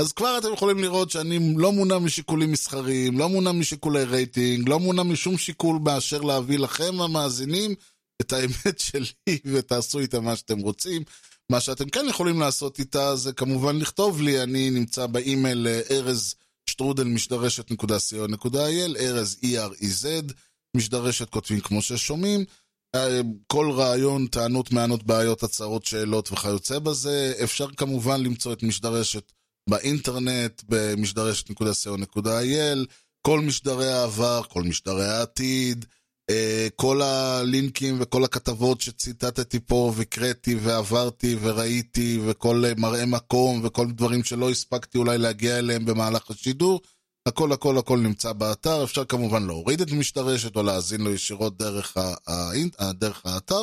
אז 0.01 0.13
כבר 0.13 0.37
אתם 0.37 0.53
יכולים 0.53 0.79
לראות 0.79 1.11
שאני 1.11 1.53
לא 1.57 1.71
מונע 1.71 1.97
משיקולים 1.99 2.51
מסחריים, 2.51 3.17
לא 3.17 3.29
מונע 3.29 3.51
משיקולי 3.51 4.03
רייטינג, 4.03 4.69
לא 4.69 4.79
מונע 4.79 5.03
משום 5.03 5.37
שיקול 5.37 5.79
באשר 5.79 6.21
להביא 6.21 6.59
לכם 6.59 7.01
המאזינים 7.01 7.75
את 8.21 8.33
האמת 8.33 8.79
שלי 8.79 9.37
ותעשו 9.53 9.99
איתה 9.99 10.19
מה 10.19 10.35
שאתם 10.35 10.59
רוצים. 10.59 11.03
מה 11.51 11.59
שאתם 11.59 11.89
כן 11.89 12.05
יכולים 12.09 12.39
לעשות 12.39 12.79
איתה 12.79 13.15
זה 13.15 13.33
כמובן 13.33 13.75
לכתוב 13.75 14.21
לי, 14.21 14.43
אני 14.43 14.69
נמצא 14.69 15.05
באימייל 15.05 15.67
אה, 15.67 15.81
ארז 15.91 16.35
שטרודל 16.69 17.03
משדרשת.co.il, 17.03 18.99
ארז 18.99 19.37
E-R-E-Z, 19.43 20.33
משדרשת 20.77 21.29
כותבים 21.29 21.59
כמו 21.59 21.81
ששומעים. 21.81 22.45
אה, 22.95 23.21
כל 23.47 23.71
רעיון, 23.71 24.27
טענות, 24.27 24.71
מענות, 24.71 25.03
בעיות, 25.03 25.43
הצעות, 25.43 25.85
שאלות 25.85 26.31
וכיוצא 26.31 26.79
בזה. 26.79 27.33
אפשר 27.43 27.67
כמובן 27.77 28.23
למצוא 28.23 28.53
את 28.53 28.63
משדרשת 28.63 29.31
באינטרנט, 29.69 30.63
במשדרשת.co.il, 30.69 32.85
כל 33.21 33.41
משדרי 33.41 33.91
העבר, 33.91 34.41
כל 34.49 34.63
משדרי 34.63 35.05
העתיד, 35.05 35.85
כל 36.75 37.01
הלינקים 37.01 37.97
וכל 37.99 38.23
הכתבות 38.23 38.81
שציטטתי 38.81 39.59
פה 39.59 39.93
והקראתי 39.95 40.55
ועברתי 40.55 41.35
וראיתי 41.41 42.19
וכל 42.27 42.65
אה, 42.65 42.71
מראה 42.77 43.05
מקום 43.05 43.61
וכל 43.63 43.91
דברים 43.91 44.23
שלא 44.23 44.49
הספקתי 44.49 44.97
אולי 44.97 45.17
להגיע 45.17 45.59
אליהם 45.59 45.85
במהלך 45.85 46.31
השידור, 46.31 46.81
הכל 47.27 47.51
הכל 47.51 47.77
הכל 47.77 47.99
נמצא 47.99 48.33
באתר, 48.33 48.83
אפשר 48.83 49.05
כמובן 49.05 49.43
להוריד 49.45 49.81
את 49.81 49.91
משדרשת 49.91 50.55
או 50.55 50.63
להאזין 50.63 51.01
לו 51.01 51.13
ישירות 51.13 51.57
דרך, 51.57 51.97
ה- 51.97 52.91
דרך 52.91 53.25
האתר. 53.25 53.61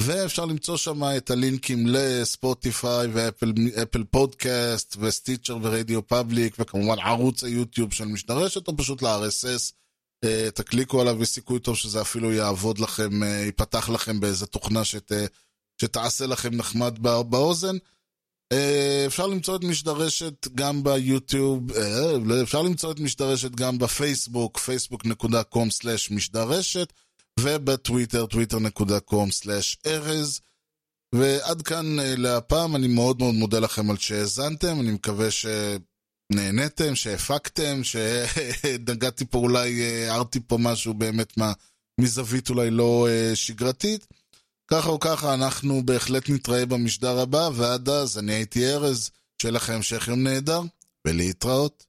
ואפשר 0.00 0.44
למצוא 0.44 0.76
שם 0.76 1.02
את 1.16 1.30
הלינקים 1.30 1.86
לספוטיפיי 1.86 3.06
ואפל 3.12 4.04
פודקאסט 4.10 4.96
וסטיצ'ר 5.00 5.58
ורדיו 5.62 6.06
פאבליק 6.06 6.56
וכמובן 6.58 6.98
ערוץ 6.98 7.44
היוטיוב 7.44 7.92
של 7.92 8.04
משדרשת 8.04 8.68
או 8.68 8.76
פשוט 8.76 9.02
ל-RSS. 9.02 9.81
אה, 10.24 10.48
תקליקו 10.54 11.00
עליו 11.00 11.16
וסיכוי 11.20 11.60
טוב 11.60 11.76
שזה 11.76 12.00
אפילו 12.00 12.32
יעבוד 12.32 12.78
לכם, 12.78 13.22
אה, 13.22 13.28
ייפתח 13.28 13.88
לכם 13.88 14.20
באיזה 14.20 14.46
תוכנה 14.46 14.84
שת, 14.84 15.12
שתעשה 15.80 16.26
לכם 16.26 16.54
נחמד 16.54 16.98
בא, 16.98 17.22
באוזן. 17.22 17.76
אה, 18.52 19.04
אפשר 19.06 19.26
למצוא 19.26 19.56
את 19.56 19.64
משדרשת 19.64 20.48
גם 20.54 20.84
ביוטיוב, 20.84 21.72
אפשר 22.42 22.62
למצוא 22.62 22.92
את 22.92 23.00
משדרשת 23.00 23.50
גם 23.50 23.78
בפייסבוק, 23.78 24.58
facebook.com/משדרשת. 24.58 26.92
ובטוויטר, 27.40 28.24
twitter.com/ארז. 28.24 30.40
ועד 31.14 31.62
כאן 31.62 31.96
להפעם, 31.98 32.76
אני 32.76 32.88
מאוד 32.88 33.18
מאוד 33.18 33.34
מודה 33.34 33.58
לכם 33.58 33.90
על 33.90 33.96
שהאזנתם, 33.96 34.80
אני 34.80 34.90
מקווה 34.90 35.30
שנהניתם, 36.32 36.94
שהפקתם, 36.94 37.80
שנגעתי 37.84 39.24
פה 39.24 39.38
אולי, 39.38 39.82
הערתי 40.08 40.40
פה 40.46 40.58
משהו 40.58 40.94
באמת 40.94 41.36
מה, 41.36 41.52
מזווית 42.00 42.50
אולי 42.50 42.70
לא 42.70 43.08
uh, 43.08 43.36
שגרתית. 43.36 44.06
ככה 44.70 44.88
או 44.88 45.00
ככה, 45.00 45.34
אנחנו 45.34 45.82
בהחלט 45.86 46.30
נתראה 46.30 46.66
במשדר 46.66 47.20
הבא, 47.20 47.50
ועד 47.54 47.88
אז 47.88 48.18
אני 48.18 48.32
הייתי 48.32 48.66
ארז, 48.66 49.10
שיהיה 49.42 49.52
לכם 49.52 49.72
המשך 49.72 50.08
יום 50.08 50.22
נהדר, 50.22 50.60
ולהתראות. 51.06 51.84